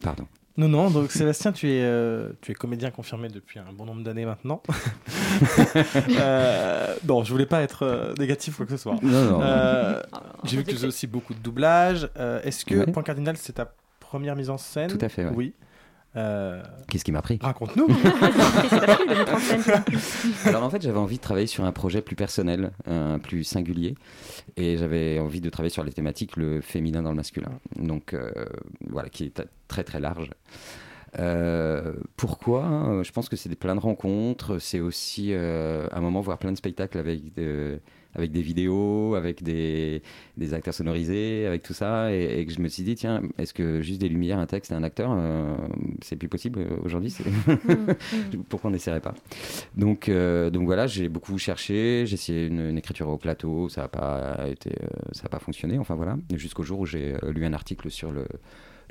Pardon. 0.00 0.26
Non, 0.58 0.68
non, 0.68 0.90
donc 0.90 1.12
Sébastien, 1.12 1.52
tu 1.52 1.68
es, 1.70 1.82
euh, 1.82 2.30
tu 2.40 2.52
es 2.52 2.54
comédien 2.54 2.90
confirmé 2.90 3.28
depuis 3.28 3.58
un 3.58 3.72
bon 3.72 3.84
nombre 3.84 4.02
d'années 4.02 4.24
maintenant. 4.26 4.62
Euh, 6.18 6.94
non, 7.06 7.24
je 7.24 7.30
voulais 7.30 7.46
pas 7.46 7.60
être 7.62 7.82
euh, 7.84 8.14
négatif 8.18 8.54
ou 8.54 8.56
quoi 8.58 8.66
que 8.66 8.72
ce 8.72 8.78
soit. 8.78 8.96
Non, 9.02 9.24
non. 9.32 9.40
Euh, 9.42 10.00
J'ai 10.44 10.56
vu 10.56 10.64
que 10.64 10.70
tu 10.70 10.76
faisais 10.76 10.86
aussi 10.86 11.06
beaucoup 11.06 11.34
de 11.34 11.38
doublage. 11.40 12.08
Euh, 12.18 12.40
Est-ce 12.42 12.64
que 12.64 12.74
Ouais. 12.74 12.86
Point 12.92 13.02
Cardinal, 13.02 13.36
c'est 13.36 13.54
ta 13.54 13.72
première 14.00 14.36
mise 14.36 14.50
en 14.50 14.56
scène? 14.58 14.88
Tout 14.90 14.98
à 15.04 15.08
fait, 15.08 15.24
ouais. 15.24 15.32
Oui. 15.34 15.52
Euh, 16.16 16.62
Qu'est-ce 16.88 17.04
qui 17.04 17.12
m'a 17.12 17.22
pris? 17.22 17.38
Raconte-nous. 17.42 17.86
Alors 20.46 20.62
en 20.62 20.70
fait, 20.70 20.82
j'avais 20.82 20.98
envie 20.98 21.16
de 21.16 21.22
travailler 21.22 21.46
sur 21.46 21.64
un 21.64 21.72
projet 21.72 22.02
plus 22.02 22.16
personnel, 22.16 22.72
un 22.86 23.18
plus 23.18 23.44
singulier, 23.44 23.94
et 24.56 24.76
j'avais 24.76 25.18
envie 25.18 25.40
de 25.40 25.50
travailler 25.50 25.72
sur 25.72 25.84
les 25.84 25.92
thématiques 25.92 26.36
le 26.36 26.60
féminin 26.60 27.02
dans 27.02 27.10
le 27.10 27.16
masculin. 27.16 27.50
Donc 27.76 28.14
euh, 28.14 28.30
voilà, 28.88 29.08
qui 29.08 29.24
est 29.24 29.42
très 29.68 29.84
très 29.84 30.00
large. 30.00 30.30
Euh, 31.18 31.94
pourquoi? 32.16 32.64
Euh, 32.64 33.02
Je 33.02 33.12
pense 33.12 33.28
que 33.28 33.36
c'est 33.36 33.48
des- 33.48 33.56
plein 33.56 33.74
de 33.74 33.80
rencontres. 33.80 34.58
C'est 34.58 34.80
aussi 34.80 35.28
euh, 35.32 35.86
un 35.92 36.00
moment 36.00 36.20
voir 36.20 36.38
plein 36.38 36.52
de 36.52 36.56
spectacles 36.58 36.98
avec 36.98 37.34
de- 37.34 37.80
avec 38.16 38.32
des 38.32 38.42
vidéos, 38.42 39.14
avec 39.14 39.42
des, 39.42 40.02
des 40.36 40.54
acteurs 40.54 40.74
sonorisés, 40.74 41.46
avec 41.46 41.62
tout 41.62 41.74
ça, 41.74 42.12
et, 42.12 42.40
et 42.40 42.46
que 42.46 42.52
je 42.52 42.60
me 42.60 42.68
suis 42.68 42.82
dit 42.82 42.94
tiens, 42.96 43.22
est-ce 43.38 43.54
que 43.54 43.80
juste 43.82 44.00
des 44.00 44.08
lumières, 44.08 44.38
un 44.38 44.46
texte 44.46 44.72
et 44.72 44.74
un 44.74 44.82
acteur, 44.82 45.10
euh, 45.16 45.54
c'est 46.02 46.16
plus 46.16 46.28
possible 46.28 46.66
aujourd'hui 46.84 47.10
c'est- 47.10 47.24
Pourquoi 48.48 48.70
on 48.70 48.72
n'essaierait 48.72 49.00
pas? 49.00 49.14
Donc, 49.76 50.08
euh, 50.08 50.50
donc 50.50 50.64
voilà, 50.64 50.86
j'ai 50.86 51.08
beaucoup 51.08 51.36
cherché, 51.38 52.04
j'ai 52.06 52.14
essayé 52.14 52.46
une, 52.46 52.60
une 52.70 52.78
écriture 52.78 53.08
au 53.08 53.18
plateau, 53.18 53.68
ça 53.68 53.82
n'a 53.82 53.88
pas 53.88 54.48
été, 54.48 54.70
euh, 54.82 54.86
ça 55.12 55.24
a 55.26 55.28
pas 55.28 55.38
fonctionné. 55.38 55.78
Enfin 55.78 55.94
voilà, 55.94 56.16
jusqu'au 56.34 56.62
jour 56.62 56.80
où 56.80 56.86
j'ai 56.86 57.14
lu 57.28 57.44
un 57.44 57.52
article 57.52 57.90
sur 57.90 58.10
le, 58.10 58.26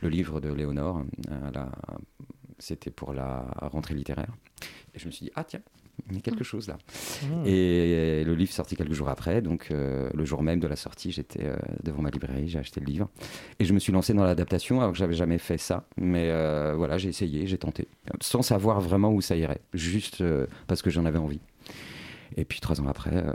le 0.02 0.10
livre 0.10 0.40
de 0.40 0.50
Léonore. 0.54 1.04
C'était 2.58 2.90
pour 2.92 3.14
la 3.14 3.46
rentrée 3.62 3.94
littéraire, 3.96 4.34
et 4.94 5.00
je 5.00 5.06
me 5.08 5.12
suis 5.12 5.26
dit 5.26 5.32
ah 5.36 5.44
tiens, 5.44 5.60
il 6.10 6.16
y 6.16 6.18
a 6.18 6.22
quelque 6.22 6.44
chose 6.44 6.68
là. 6.68 6.78
Mmh. 7.24 7.46
Et 7.46 8.24
le 8.24 8.36
livre 8.36 8.52
sorti 8.52 8.76
quelques 8.76 8.94
jours 8.94 9.10
après, 9.10 9.42
donc 9.42 9.68
euh, 9.72 10.10
le 10.14 10.26
jour 10.26 10.44
même 10.44 10.60
de 10.60 10.68
la 10.68 10.76
sortie, 10.76 11.12
j'étais 11.12 11.46
euh, 11.46 11.56
devant 11.84 12.02
ma 12.02 12.10
librairie, 12.10 12.48
j'ai 12.48 12.60
acheté 12.60 12.80
le 12.80 12.86
livre 12.86 13.10
et 13.60 13.66
je 13.66 13.74
me 13.74 13.80
suis 13.80 13.92
lancé 13.92 14.14
dans 14.14 14.24
l'adaptation 14.24 14.80
alors 14.80 14.92
que 14.92 14.98
j'avais 14.98 15.14
jamais 15.14 15.38
fait 15.38 15.58
ça. 15.58 15.88
Mais 15.98 16.30
euh, 16.30 16.74
voilà, 16.76 16.98
j'ai 16.98 17.10
essayé, 17.10 17.48
j'ai 17.48 17.58
tenté, 17.58 17.88
sans 18.22 18.42
savoir 18.42 18.82
vraiment 18.82 19.12
où 19.12 19.22
ça 19.22 19.36
irait, 19.36 19.62
juste 19.74 20.24
parce 20.68 20.82
que 20.82 20.90
j'en 20.90 21.06
avais 21.06 21.20
envie. 21.20 21.40
Et 22.38 22.46
puis 22.46 22.60
trois 22.60 22.82
ans 22.82 22.88
après, 22.88 23.16
euh, 23.16 23.34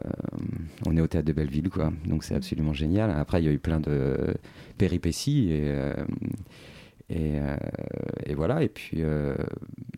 on 0.86 0.96
est 0.96 1.00
au 1.00 1.06
théâtre 1.06 1.26
de 1.26 1.32
Belleville, 1.32 1.70
quoi. 1.70 1.92
Donc 2.04 2.24
c'est 2.24 2.34
absolument 2.34 2.72
génial. 2.72 3.10
Après, 3.10 3.40
il 3.40 3.46
y 3.46 3.48
a 3.48 3.52
eu 3.52 3.58
plein 3.58 3.80
de 3.80 4.34
péripéties 4.78 5.50
et, 5.52 5.60
euh, 5.62 5.94
Et, 7.10 7.40
euh, 7.40 7.56
et, 8.24 8.34
voilà, 8.34 8.62
et 8.62 8.68
puis 8.68 8.98
euh, 9.02 9.34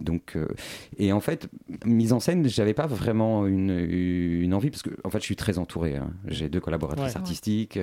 donc, 0.00 0.34
euh, 0.34 0.48
et 0.96 1.12
en 1.12 1.20
fait, 1.20 1.48
mise 1.84 2.12
en 2.14 2.20
scène, 2.20 2.48
j'avais 2.48 2.72
pas 2.72 2.86
vraiment 2.86 3.46
une, 3.46 3.70
une, 3.70 4.54
envie 4.54 4.70
parce 4.70 4.82
que 4.82 4.90
en 5.04 5.10
fait, 5.10 5.18
je 5.18 5.24
suis 5.24 5.36
très 5.36 5.58
entouré. 5.58 5.96
Hein. 5.96 6.10
J'ai 6.26 6.48
deux 6.48 6.60
collaboratrices 6.60 7.12
Ouais. 7.12 7.16
artistiques, 7.18 7.78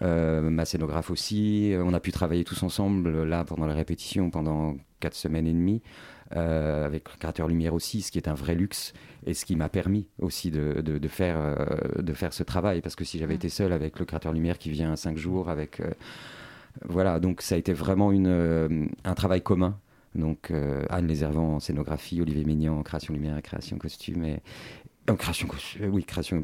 ma 0.00 0.64
scénographe 0.64 1.10
aussi. 1.10 1.74
On 1.78 1.92
a 1.92 2.00
pu 2.00 2.10
travailler 2.10 2.44
tous 2.44 2.62
ensemble 2.62 3.24
là 3.24 3.44
pendant 3.44 3.66
la 3.66 3.74
répétition 3.74 4.30
pendant 4.30 4.76
quatre 5.00 5.14
semaines 5.14 5.46
et 5.46 5.52
demie. 5.52 5.82
euh, 6.36 6.86
avec 6.86 7.10
le 7.10 7.16
créateur 7.18 7.48
lumière 7.48 7.74
aussi, 7.74 8.02
ce 8.02 8.12
qui 8.12 8.18
est 8.18 8.28
un 8.28 8.34
vrai 8.34 8.54
luxe 8.54 8.92
et 9.26 9.34
ce 9.34 9.44
qui 9.44 9.56
m'a 9.56 9.68
permis 9.68 10.06
aussi 10.20 10.52
de, 10.52 10.80
de, 10.80 10.96
de 10.98 11.08
faire, 11.08 11.36
euh, 11.40 12.00
de 12.00 12.12
faire 12.12 12.32
ce 12.32 12.44
travail 12.44 12.80
parce 12.82 12.94
que 12.94 13.04
si 13.04 13.18
j'avais 13.18 13.34
été 13.34 13.48
seul 13.48 13.72
avec 13.72 13.98
le 13.98 14.04
créateur 14.04 14.32
lumière 14.32 14.56
qui 14.56 14.70
vient 14.70 14.94
cinq 14.94 15.16
jours 15.18 15.50
avec 15.50 15.80
euh, 15.80 15.90
voilà, 16.84 17.20
donc 17.20 17.42
ça 17.42 17.54
a 17.54 17.58
été 17.58 17.72
vraiment 17.72 18.12
une, 18.12 18.26
euh, 18.26 18.86
un 19.04 19.14
travail 19.14 19.42
commun. 19.42 19.78
Donc 20.14 20.50
euh, 20.50 20.84
Anne 20.90 21.06
Lézervant 21.06 21.56
en 21.56 21.60
scénographie, 21.60 22.20
Olivier 22.20 22.44
Mignon 22.44 22.78
en 22.78 22.82
création 22.82 23.14
lumière 23.14 23.38
et 23.38 23.42
création 23.42 23.78
costume, 23.78 24.24
et 24.24 24.42
création 25.18 25.46
costume, 25.46 25.90
oui, 25.92 26.04
création 26.04 26.42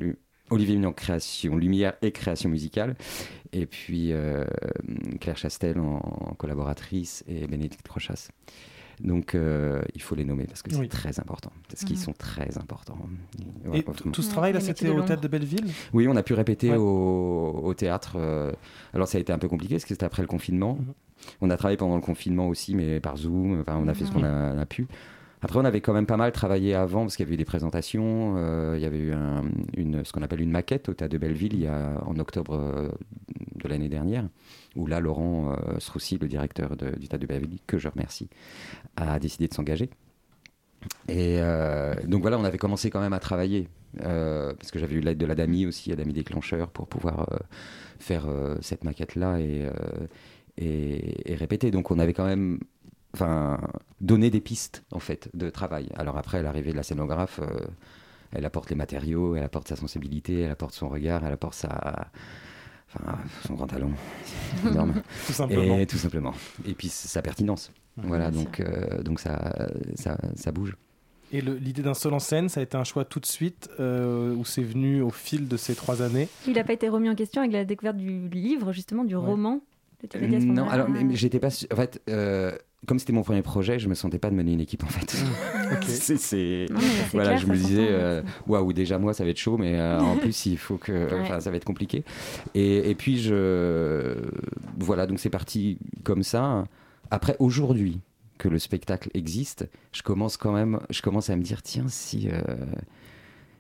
Olivier 0.50 0.76
Mignon 0.76 0.90
en 0.90 0.92
création 0.92 1.56
lumière 1.56 1.94
et 2.02 2.12
création 2.12 2.48
musicale, 2.48 2.94
et 3.52 3.66
puis 3.66 4.12
euh, 4.12 4.44
Claire 5.20 5.36
Chastel 5.36 5.80
en, 5.80 6.34
collaboratrice 6.38 7.24
et 7.26 7.46
Bénédicte 7.48 7.86
Rochas. 7.88 8.28
Donc 9.03 9.34
euh, 9.34 9.82
il 9.94 10.01
faut 10.03 10.14
les 10.14 10.24
nommer 10.24 10.44
parce 10.44 10.62
que 10.62 10.70
c'est 10.72 10.78
Oui. 10.80 10.88
très 10.88 11.20
important, 11.20 11.51
parce 11.68 11.84
qu'ils 11.84 11.97
Mhm. 11.97 12.03
sont 12.03 12.12
très 12.14 12.57
importants. 12.59 12.99
Et 13.64 13.68
Ouais, 13.68 13.82
t- 13.82 13.90
vraiment. 13.92 14.12
tout 14.12 14.22
ce 14.22 14.30
travail-là, 14.30 14.61
c'était 14.61 14.88
au 14.88 15.03
Théâtre 15.03 15.20
de 15.22 15.28
Belleville? 15.28 15.66
Oui, 15.92 16.09
on 16.09 16.16
a 16.16 16.22
pu 16.22 16.32
répéter 16.34 16.70
Ouais. 16.70 16.76
au, 16.76 17.61
au 17.62 17.74
théâtre. 17.74 18.14
euh, 18.16 18.53
alors 18.94 19.07
ça 19.09 19.18
a 19.18 19.20
été 19.20 19.32
un 19.32 19.38
peu 19.38 19.49
compliqué 19.49 19.74
parce 19.74 19.84
que 19.84 19.90
c'était 19.94 20.07
après 20.07 20.22
le 20.22 20.28
confinement. 20.28 20.74
Mhm. 20.80 20.94
On 21.42 21.51
a 21.51 21.57
travaillé 21.57 21.76
pendant 21.76 21.97
le 21.97 22.01
confinement 22.03 22.49
aussi, 22.49 22.74
mais 22.74 23.01
par 23.01 23.16
Zoom. 23.16 23.61
Enfin, 23.61 23.78
on 23.82 23.88
a 23.88 23.94
fait 23.94 24.05
ce 24.07 24.12
qu'on 24.12 24.22
a, 24.24 24.64
pu. 24.66 24.86
Après, 25.42 25.59
on 25.59 25.64
avait 25.64 25.80
quand 25.80 25.92
même 25.92 26.07
pas 26.07 26.16
mal 26.16 26.32
travaillé 26.32 26.74
avant 26.74 27.03
parce 27.03 27.16
qu'il 27.16 27.24
y 27.24 27.28
avait 27.28 27.34
eu 27.34 27.38
des 27.38 27.44
présentations. 27.44 28.34
euh, 28.36 28.74
il 28.76 28.82
y 28.82 28.86
avait 28.86 28.99
eu 28.99 29.12
un- 29.12 29.44
une, 29.76 30.05
ce 30.05 30.12
qu'on 30.12 30.22
appelle 30.22 30.40
une 30.40 30.51
maquette 30.51 30.88
au 30.88 30.94
théâtre 30.94 31.12
de 31.12 31.18
Belleville 31.18 31.53
il 31.55 31.61
y 31.61 31.66
a, 31.66 32.03
en 32.07 32.18
octobre 32.18 32.90
de 33.66 33.72
l'année 33.72 33.88
dernière, 33.88 34.28
où 34.74 34.86
là, 34.86 35.00
Laurent 35.00 35.52
euh, 35.52 35.78
Sroussi, 35.78 36.18
le 36.18 36.28
directeur 36.28 36.76
du 36.76 37.08
théâtre 37.08 37.18
de 37.18 37.26
Belleville, 37.26 37.58
que 37.66 37.78
je 37.78 37.88
remercie, 37.88 38.28
a 38.96 39.18
décidé 39.18 39.48
de 39.48 39.54
s'engager. 39.54 39.90
Et 41.08 41.38
euh, 41.40 41.94
donc 42.06 42.22
voilà, 42.22 42.38
on 42.38 42.44
avait 42.44 42.58
commencé 42.58 42.90
quand 42.90 43.00
même 43.00 43.12
à 43.12 43.18
travailler, 43.18 43.68
euh, 44.02 44.52
parce 44.54 44.70
que 44.70 44.78
j'avais 44.78 44.96
eu 44.96 45.00
l'aide 45.00 45.18
de 45.18 45.26
la 45.26 45.34
DAMI 45.34 45.66
aussi, 45.66 45.90
la 45.90 45.96
DAMI 45.96 46.12
déclencheur, 46.12 46.70
pour 46.70 46.86
pouvoir 46.86 47.32
euh, 47.32 47.36
faire 47.98 48.26
euh, 48.28 48.56
cette 48.60 48.84
maquette-là 48.84 49.40
et, 49.40 49.68
et, 50.58 51.34
répéter. 51.34 51.70
Donc 51.70 51.90
on 51.90 51.98
avait 51.98 52.12
quand 52.12 52.26
même 52.26 52.58
enfin, 53.14 53.58
donné 54.00 54.30
des 54.30 54.40
pistes, 54.40 54.84
en 54.90 54.98
fait, 54.98 55.30
de 55.34 55.50
travail. 55.50 55.88
Alors 55.96 56.18
après, 56.18 56.42
l'arrivée 56.42 56.72
de 56.72 56.76
la 56.76 56.82
scénographe, 56.82 57.40
elle 58.32 58.44
apporte 58.44 58.70
les 58.70 58.76
matériaux, 58.76 59.36
elle 59.36 59.44
apporte 59.44 59.68
sa 59.68 59.76
sensibilité, 59.76 60.40
elle 60.40 60.50
apporte 60.50 60.74
son 60.74 60.88
regard, 60.88 61.24
elle 61.24 61.32
apporte 61.32 61.54
sa... 61.54 62.08
Enfin, 62.95 63.18
son 63.47 63.55
grand 63.55 63.66
talent, 63.66 63.91
énorme. 64.66 65.03
Tout 65.26 65.32
simplement. 65.32 65.78
Et 65.78 65.87
tout 65.87 65.97
simplement. 65.97 66.34
Et 66.66 66.74
puis 66.74 66.89
sa 66.89 67.20
pertinence. 67.22 67.72
Voilà, 67.97 68.30
donc, 68.30 68.61
euh, 68.61 69.03
donc 69.03 69.20
ça, 69.20 69.68
ça, 69.97 70.18
ça 70.34 70.53
bouge. 70.53 70.76
Et 71.32 71.41
l'idée 71.41 71.82
d'un 71.82 71.95
seul 71.95 72.14
en 72.14 72.20
scène, 72.20 72.49
ça 72.49 72.61
a 72.61 72.62
été 72.62 72.76
un 72.76 72.84
choix 72.84 73.05
tout 73.05 73.18
de 73.18 73.26
suite 73.26 73.68
euh, 73.80 74.34
ou 74.34 74.45
c'est 74.45 74.62
venu 74.62 75.03
au 75.03 75.11
fil 75.11 75.49
de 75.49 75.57
ces 75.57 75.74
trois 75.74 76.01
années? 76.03 76.28
Il 76.47 76.55
n'a 76.55 76.62
pas 76.62 76.72
été 76.72 76.89
remis 76.89 77.11
en 77.11 77.16
question 77.16 77.41
avec 77.41 77.53
la 77.53 77.64
découverte 77.64 77.97
du 77.97 78.28
livre, 78.28 78.72
justement, 78.72 79.05
du 79.05 79.16
roman 79.16 79.61
à 80.14 80.18
ce 80.40 80.46
non, 80.46 80.68
alors 80.68 80.88
mais- 80.88 81.04
mais 81.04 81.16
j'étais 81.16 81.38
pas. 81.40 81.50
su- 81.50 81.66
En 81.72 81.76
fait, 81.76 82.00
euh, 82.09 82.52
comme 82.86 82.98
c'était 82.98 83.12
mon 83.12 83.22
premier 83.22 83.42
projet, 83.42 83.78
je 83.78 83.88
me 83.88 83.94
sentais 83.94 84.18
pas 84.18 84.30
de 84.30 84.34
mener 84.36 84.52
une 84.52 84.61
équipe 84.61 84.84
en 84.84 84.88
fait. 84.88 85.16
c'est, 85.86 86.16
c'est- 86.18 86.66
voilà, 87.12 87.30
clair, 87.30 87.38
je 87.38 87.46
me 87.46 87.54
disais, 87.57 87.86
s'entend, 87.86 87.92
euh, 87.94 88.22
waouh, 88.46 88.72
déjà 88.72 88.98
moi 88.98 89.12
ça 89.14 89.24
va 89.24 89.30
être 89.30 89.38
chaud, 89.38 89.57
mais 89.59 89.74
euh, 89.78 89.98
en 90.00 90.16
plus 90.18 90.46
il 90.46 90.59
faut 90.59 90.76
que, 90.76 90.92
Ouais. 90.92 91.40
ça 91.40 91.50
va 91.50 91.57
être 91.57 91.64
compliqué. 91.64 92.04
Et, 92.54 92.90
et 92.90 92.94
puis 92.94 93.18
je, 93.18 94.16
voilà, 94.78 95.07
donc 95.07 95.18
c'est 95.18 95.30
parti 95.30 95.78
comme 96.04 96.22
ça. 96.22 96.64
Après 97.11 97.36
aujourd'hui 97.38 98.00
que 98.38 98.48
le 98.48 98.59
spectacle 98.59 99.09
existe, 99.14 99.66
je 99.92 100.02
commence 100.02 100.36
quand 100.36 100.52
même, 100.52 100.78
je 100.90 101.00
commence 101.02 101.30
à 101.30 101.36
me 101.36 101.42
dire 101.42 101.62
tiens 101.62 101.86
si. 101.88 102.28
euh, 102.30 102.40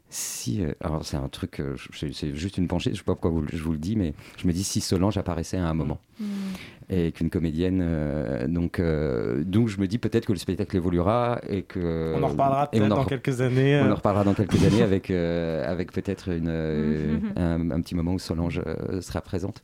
si, 0.08 0.62
euh, 0.62 0.72
alors 0.80 1.04
c'est 1.04 1.16
un 1.16 1.28
truc, 1.28 1.60
euh, 1.60 1.74
c'est 2.12 2.34
juste 2.34 2.58
une 2.58 2.68
pensée, 2.68 2.90
je 2.92 2.96
sais 2.98 3.02
pas 3.02 3.12
pourquoi 3.14 3.30
vous- 3.30 3.44
je 3.52 3.62
vous 3.62 3.72
le 3.72 3.78
dis, 3.78 3.96
mais 3.96 4.14
je 4.38 4.46
me 4.46 4.52
dis 4.52 4.62
si 4.64 4.80
Solange 4.80 5.18
apparaissait 5.18 5.56
à 5.56 5.66
un 5.68 5.74
moment 5.74 5.98
et 6.88 7.10
qu'une 7.12 7.28
comédienne, 7.30 7.80
euh, 7.82 8.46
donc, 8.46 8.78
euh, 8.78 9.42
donc 9.44 9.68
je 9.68 9.78
me 9.80 9.88
dis 9.88 9.98
peut-être 9.98 10.24
que 10.24 10.32
le 10.32 10.38
spectacle 10.38 10.76
évoluera 10.76 11.40
et 11.48 11.62
que 11.62 12.14
On 12.16 12.22
en 12.22 12.28
reparlera 12.28 12.70
peut-être 12.70 12.86
dans 12.88 13.04
quelques 13.04 13.40
années, 13.40 13.80
On 13.84 13.90
en 13.90 13.96
reparlera 13.96 14.22
dans 14.24 14.34
quelques 14.34 14.64
années 14.64 14.82
avec 14.82 15.10
euh, 15.10 15.70
avec 15.70 15.90
peut-être 15.92 16.28
une 16.28 16.48
un, 17.36 17.70
un 17.72 17.80
petit 17.80 17.96
moment 17.96 18.12
où 18.14 18.18
Solange 18.20 18.62
euh, 18.64 19.00
sera 19.00 19.20
présente. 19.20 19.60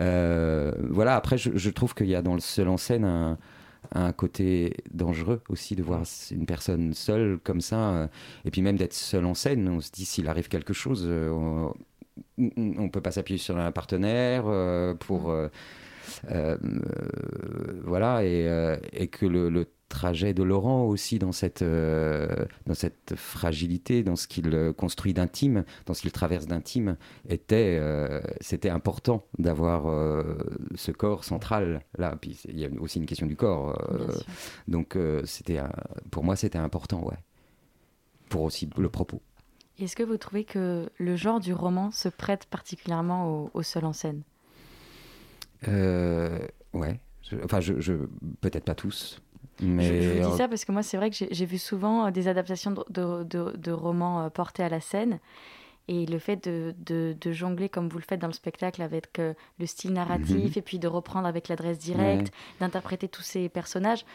Euh, 0.00 0.72
voilà. 0.90 1.14
Après, 1.14 1.38
je, 1.38 1.50
je 1.54 1.70
trouve 1.70 1.94
qu'il 1.94 2.06
y 2.08 2.14
a 2.16 2.22
dans 2.22 2.34
le 2.34 2.40
seul 2.40 2.68
en 2.68 2.76
scène 2.76 3.04
un 3.04 3.38
un 3.92 4.12
côté 4.12 4.76
dangereux 4.92 5.42
aussi 5.48 5.76
de 5.76 5.82
voir 5.82 6.02
une 6.30 6.46
personne 6.46 6.94
seule 6.94 7.38
comme 7.42 7.60
ça 7.60 7.90
euh, 7.90 8.06
et 8.44 8.50
puis 8.50 8.62
même 8.62 8.76
d'être 8.76 8.94
seule 8.94 9.24
en 9.26 9.34
scène 9.34 9.68
on 9.68 9.80
se 9.80 9.90
dit 9.90 10.04
s'il 10.04 10.28
arrive 10.28 10.48
quelque 10.48 10.72
chose 10.72 11.04
euh, 11.06 11.30
on, 11.30 11.74
on 12.56 12.88
peut 12.88 13.00
pas 13.00 13.10
s'appuyer 13.10 13.38
sur 13.38 13.56
un 13.58 13.72
partenaire 13.72 14.44
euh, 14.46 14.94
pour 14.94 15.30
euh, 15.30 15.48
euh, 16.30 16.56
euh, 16.62 17.80
voilà 17.84 18.24
et, 18.24 18.46
et 18.92 19.08
que 19.08 19.26
le, 19.26 19.48
le 19.48 19.66
trajet 19.88 20.34
de 20.34 20.42
Laurent 20.42 20.84
aussi 20.84 21.18
dans 21.18 21.32
cette 21.32 21.62
euh, 21.62 22.46
dans 22.66 22.74
cette 22.74 23.14
fragilité 23.16 24.02
dans 24.02 24.16
ce 24.16 24.26
qu'il 24.26 24.54
euh, 24.54 24.72
construit 24.72 25.14
d'intime 25.14 25.64
dans 25.86 25.94
ce 25.94 26.02
qu'il 26.02 26.12
traverse 26.12 26.46
d'intime 26.46 26.96
était 27.28 27.76
euh, 27.80 28.20
c'était 28.40 28.70
important 28.70 29.24
d'avoir 29.38 29.86
euh, 29.88 30.22
ce 30.74 30.90
corps 30.90 31.24
central 31.24 31.82
là. 31.98 32.16
Puis 32.20 32.40
il 32.48 32.58
y 32.58 32.64
a 32.64 32.68
aussi 32.80 32.98
une 32.98 33.06
question 33.06 33.26
du 33.26 33.36
corps 33.36 33.78
donc 34.68 34.96
c'était 35.24 35.60
pour 36.10 36.24
moi 36.24 36.36
c'était 36.36 36.58
important 36.58 37.02
ouais. 37.04 37.18
Pour 38.30 38.42
aussi 38.42 38.68
le 38.76 38.88
propos. 38.88 39.20
Est-ce 39.78 39.94
que 39.94 40.02
vous 40.02 40.16
trouvez 40.16 40.44
que 40.44 40.88
le 40.98 41.14
genre 41.14 41.40
du 41.40 41.52
roman 41.52 41.90
se 41.90 42.08
prête 42.08 42.46
particulièrement 42.46 43.28
au, 43.28 43.50
au 43.54 43.62
seul 43.62 43.84
en 43.84 43.92
scène? 43.92 44.22
Euh, 45.68 46.38
ouais. 46.72 47.00
Je- 47.30 47.36
enfin, 47.44 47.60
je, 47.60 47.80
je- 47.80 48.06
peut-être 48.40 48.64
pas 48.64 48.74
tous, 48.74 49.20
mais 49.60 49.82
Je, 49.84 50.00
je 50.02 50.10
vous 50.22 50.30
dis 50.30 50.36
ça 50.36 50.48
parce 50.48 50.64
que 50.64 50.72
moi, 50.72 50.82
c'est 50.82 50.96
vrai 50.96 51.10
que 51.10 51.16
j'ai 51.30 51.46
vu 51.46 51.58
souvent 51.58 52.06
euh, 52.06 52.10
des 52.10 52.28
adaptations 52.28 52.70
de, 52.72 52.84
de- 52.90 53.22
de- 53.24 53.56
de 53.56 53.72
romans 53.72 54.22
euh, 54.22 54.28
portés 54.30 54.62
à 54.62 54.68
la 54.68 54.80
scène. 54.80 55.18
Et 55.86 56.06
le 56.06 56.18
fait 56.18 56.42
de, 56.48 56.74
jongler 57.32 57.68
comme 57.68 57.88
vous 57.90 57.98
le 57.98 58.04
faites 58.08 58.18
dans 58.20 58.26
le 58.26 58.32
spectacle 58.32 58.80
avec 58.80 59.18
euh, 59.18 59.34
le 59.60 59.66
style 59.66 59.92
narratif 59.92 60.52
Mhm. 60.52 60.52
et 60.56 60.62
puis 60.62 60.78
de 60.78 60.88
reprendre 60.88 61.26
avec 61.26 61.48
l'adresse 61.48 61.78
directe, 61.78 62.32
d'interpréter 62.58 63.06
tous 63.06 63.20
ces 63.22 63.50
personnages, 63.50 64.06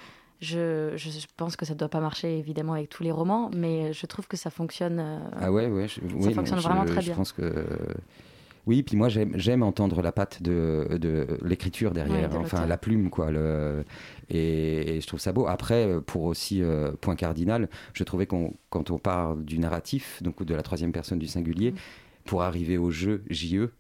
je, 0.41 0.93
je- 0.95 1.11
je 1.11 1.27
pense 1.37 1.55
que 1.55 1.65
ça 1.65 1.73
ne 1.73 1.77
doit 1.79 1.89
pas 1.89 1.99
marcher 1.99 2.39
évidemment 2.39 2.73
avec 2.73 2.89
tous 2.89 3.03
les 3.03 3.11
romans, 3.11 3.51
mais 3.55 3.93
je 3.93 4.05
trouve 4.07 4.27
que 4.27 4.35
ça 4.37 4.49
fonctionne. 4.49 4.97
euh, 4.99 5.19
ah 5.39 5.51
ouais, 5.51 5.67
ouais, 5.67 5.87
je- 5.87 5.99
ça 5.99 6.05
oui, 6.15 6.33
fonctionne 6.33 6.59
je- 6.59 6.63
vraiment 6.67 6.85
très 6.85 7.01
je 7.01 7.07
bien. 7.07 7.15
pense 7.15 7.33
que 7.33 7.43
oui, 8.70 8.84
puis 8.84 8.95
moi 8.95 9.09
j'aime 9.09 9.63
entendre 9.63 10.03
la 10.03 10.11
patte 10.11 10.43
de, 10.43 10.99
de 11.01 11.39
l'écriture 11.43 11.89
derrière, 11.89 12.32
Ouais, 12.32 12.38
de 12.38 12.43
enfin 12.43 12.67
la 12.67 12.78
plume 12.78 13.09
quoi. 13.09 13.32
Le, 13.32 13.84
et, 14.30 14.97
et 14.97 15.01
je 15.01 15.07
trouve 15.07 15.20
ça 15.20 15.34
beau. 15.34 15.47
Après, 15.47 15.88
euh, 15.88 16.01
pour 16.01 16.26
aussi 16.26 16.61
euh, 16.61 16.91
point 17.01 17.15
cardinal, 17.15 17.67
je 17.93 18.03
trouvais 18.03 18.28
qu'on 18.28 18.53
quand 18.70 18.91
on 18.91 18.99
parle 18.99 19.43
du 19.43 19.57
narratif, 19.57 20.22
donc 20.22 20.43
de 20.43 20.53
la 20.53 20.61
troisième 20.61 20.91
personne 20.91 21.17
du 21.17 21.26
singulier, 21.26 21.74
pour 22.26 22.43
arriver 22.43 22.78
au 22.78 22.91
jeu 22.91 23.24
JE, 23.32 23.72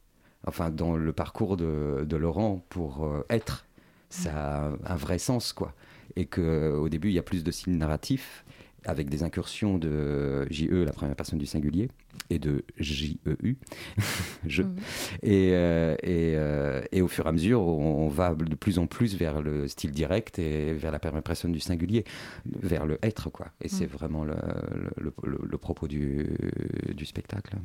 enfin 0.47 0.71
dans 0.71 0.95
le 0.95 1.13
parcours 1.13 1.55
de, 1.55 2.03
de 2.03 2.17
Laurent 2.17 2.65
pour 2.69 3.05
euh, 3.05 3.23
être, 3.29 3.67
ça 4.09 4.31
a 4.33 4.71
un 4.87 4.95
vrai 4.95 5.19
sens 5.19 5.53
quoi. 5.53 5.75
Et 6.15 6.25
que 6.25 6.73
au 6.75 6.89
début 6.89 7.09
il 7.09 7.13
y 7.13 7.19
a 7.19 7.23
plus 7.23 7.43
de 7.43 7.51
signes 7.51 7.77
narratifs 7.77 8.43
avec 8.85 9.09
des 9.09 9.23
incursions 9.23 9.77
de 9.77 10.45
JE, 10.49 10.83
la 10.85 10.91
première 10.91 11.15
personne 11.15 11.39
du 11.39 11.45
singulier, 11.45 11.89
et 12.29 12.39
de 12.39 12.63
JEU, 12.77 13.57
je. 14.47 14.63
Mhm. 14.63 14.75
Et, 15.23 15.49
euh, 15.53 15.95
et, 16.03 16.33
euh, 16.35 16.81
et 16.91 17.01
au 17.01 17.07
fur 17.07 17.25
et 17.25 17.29
à 17.29 17.31
mesure, 17.31 17.61
on, 17.61 18.05
on 18.05 18.07
va 18.07 18.35
de 18.35 18.55
plus 18.55 18.79
en 18.79 18.87
plus 18.87 19.15
vers 19.15 19.41
le 19.41 19.67
style 19.67 19.91
direct 19.91 20.39
et 20.39 20.73
vers 20.73 20.91
la 20.91 20.99
première 20.99 21.23
personne 21.23 21.51
du 21.51 21.59
singulier, 21.59 22.03
vers 22.45 22.85
le 22.85 22.97
être, 23.03 23.29
quoi. 23.29 23.47
Et 23.61 23.67
c'est 23.67 23.85
Mhm. 23.85 23.89
vraiment 23.91 24.23
le, 24.23 24.35
le, 24.97 25.13
le- 25.23 25.39
le 25.43 25.57
propos 25.57 25.87
du, 25.87 26.27
du 26.93 27.05
spectacle. 27.05 27.57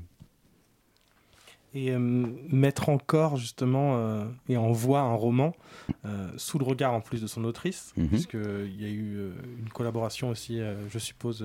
Et 1.76 1.90
euh, 1.90 1.98
mettre 1.98 2.88
en 2.88 2.98
corps 2.98 3.36
justement 3.36 3.96
euh, 3.96 4.24
et 4.48 4.56
en 4.56 4.70
voix 4.70 5.00
un 5.00 5.14
roman 5.14 5.54
euh, 6.06 6.28
sous 6.36 6.58
le 6.58 6.64
regard 6.64 6.92
en 6.94 7.00
plus 7.00 7.20
de 7.20 7.26
son 7.26 7.42
autrice, 7.44 7.92
Mhm. 7.96 8.08
puisqu'il 8.08 8.80
y 8.80 8.84
a 8.84 8.88
eu 8.88 9.32
une 9.58 9.68
collaboration 9.70 10.28
aussi, 10.30 10.60
je 10.88 10.98
suppose, 11.00 11.44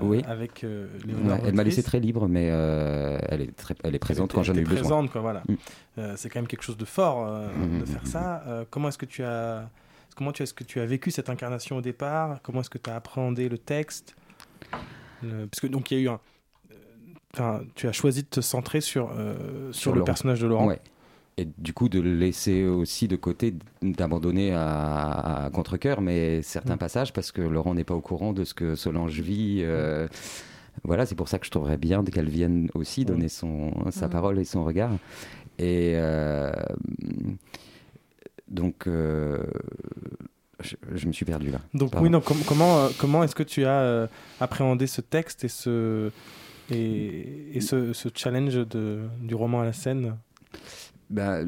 Oui. 0.00 0.22
avec 0.26 0.64
Ouais, 0.64 1.40
elle 1.44 1.54
m'a 1.54 1.62
laissé 1.62 1.82
très 1.82 2.00
libre, 2.00 2.26
mais 2.26 2.44
elle, 2.46 3.42
est 3.42 3.54
très, 3.54 3.74
elle 3.84 3.94
est 3.94 3.98
présente 3.98 4.30
Elle 4.30 4.36
quand 4.36 4.42
j'en 4.44 4.54
ai 4.54 4.60
eu 4.60 4.64
besoin. 4.64 4.80
présente, 4.80 5.10
quoi, 5.10 5.20
voilà. 5.20 5.42
Mm. 5.48 6.02
C'est 6.16 6.30
quand 6.30 6.40
même 6.40 6.48
quelque 6.48 6.62
chose 6.64 6.76
de 6.78 6.84
fort 6.86 7.26
Mhm, 7.26 7.80
de 7.80 7.84
faire 7.84 8.02
mhm, 8.02 8.06
ça. 8.08 8.64
Comment 8.70 8.88
est-ce 8.88 8.98
que 8.98 9.06
tu 9.06 9.22
as... 9.24 9.68
Comment 10.16 10.32
tu 10.32 10.42
est-ce 10.42 10.54
que 10.54 10.64
tu 10.64 10.80
as 10.80 10.86
vécu 10.86 11.10
cette 11.12 11.30
incarnation 11.30 11.76
au 11.76 11.80
départ? 11.80 12.40
Comment 12.42 12.60
est-ce 12.62 12.70
que 12.70 12.78
tu 12.78 12.90
as 12.90 12.96
appréhendé 12.96 13.48
le 13.48 13.56
texte? 13.56 14.16
Le- 15.22 15.46
Parce 15.46 15.60
que 15.60 15.68
donc 15.68 15.90
il 15.92 15.98
y 15.98 16.00
a 16.00 16.04
eu 16.04 16.08
un. 16.08 16.18
Enfin, 17.34 17.60
tu 17.74 17.86
as 17.88 17.92
choisi 17.92 18.22
de 18.22 18.28
te 18.28 18.40
centrer 18.40 18.80
sur, 18.80 19.10
euh, 19.16 19.72
sur, 19.72 19.92
le 19.92 19.98
Laurent. 19.98 20.06
personnage 20.06 20.40
de 20.40 20.46
Laurent. 20.46 20.66
Ouais. 20.66 20.80
Et 21.36 21.46
du 21.58 21.72
coup, 21.72 21.88
de 21.88 22.00
le 22.00 22.14
laisser 22.16 22.64
aussi 22.64 23.06
de 23.06 23.14
côté, 23.14 23.54
d'abandonner 23.82 24.52
à, 24.54 25.44
à 25.44 25.50
contre-coeur, 25.50 26.00
mais 26.00 26.42
certains 26.42 26.74
Mm. 26.74 26.78
passages, 26.78 27.12
parce 27.12 27.30
que 27.30 27.40
Laurent 27.42 27.74
n'est 27.74 27.84
pas 27.84 27.94
au 27.94 28.00
courant 28.00 28.32
de 28.32 28.44
ce 28.44 28.54
que 28.54 28.74
Solange 28.74 29.20
vit. 29.20 29.60
euh, 29.62 30.08
voilà, 30.84 31.06
c'est 31.06 31.14
pour 31.14 31.28
ça 31.28 31.38
que 31.38 31.46
je 31.46 31.50
trouverais 31.50 31.76
bien 31.76 32.02
qu'elle 32.04 32.28
vienne 32.28 32.68
aussi 32.74 33.04
donner 33.04 33.28
son, 33.28 33.72
sa 33.92 34.06
Mm. 34.08 34.10
parole 34.10 34.38
et 34.40 34.44
son 34.44 34.64
regard. 34.64 34.90
Et 35.60 35.92
euh, 35.96 36.50
donc, 38.48 38.86
je, 38.86 40.74
je 40.94 41.06
me 41.06 41.12
suis 41.12 41.24
perdu 41.24 41.50
là. 41.50 41.58
Donc 41.74 41.92
Pardon. 41.92 42.08
oui, 42.18 42.22
com- 42.24 42.36
comment, 42.46 42.78
euh, 42.78 42.88
comment 42.98 43.22
est-ce 43.22 43.34
que 43.34 43.42
tu 43.42 43.64
as 43.64 43.80
euh, 43.82 44.06
appréhendé 44.40 44.86
ce 44.86 45.00
texte 45.00 45.44
et 45.44 45.48
ce, 45.48 46.10
et, 46.70 47.56
et 47.56 47.60
ce, 47.60 47.92
ce 47.92 48.08
challenge 48.14 48.54
de, 48.54 49.08
du 49.20 49.34
roman 49.34 49.60
à 49.60 49.64
la 49.64 49.72
scène 49.72 50.16
Bah, 51.10 51.40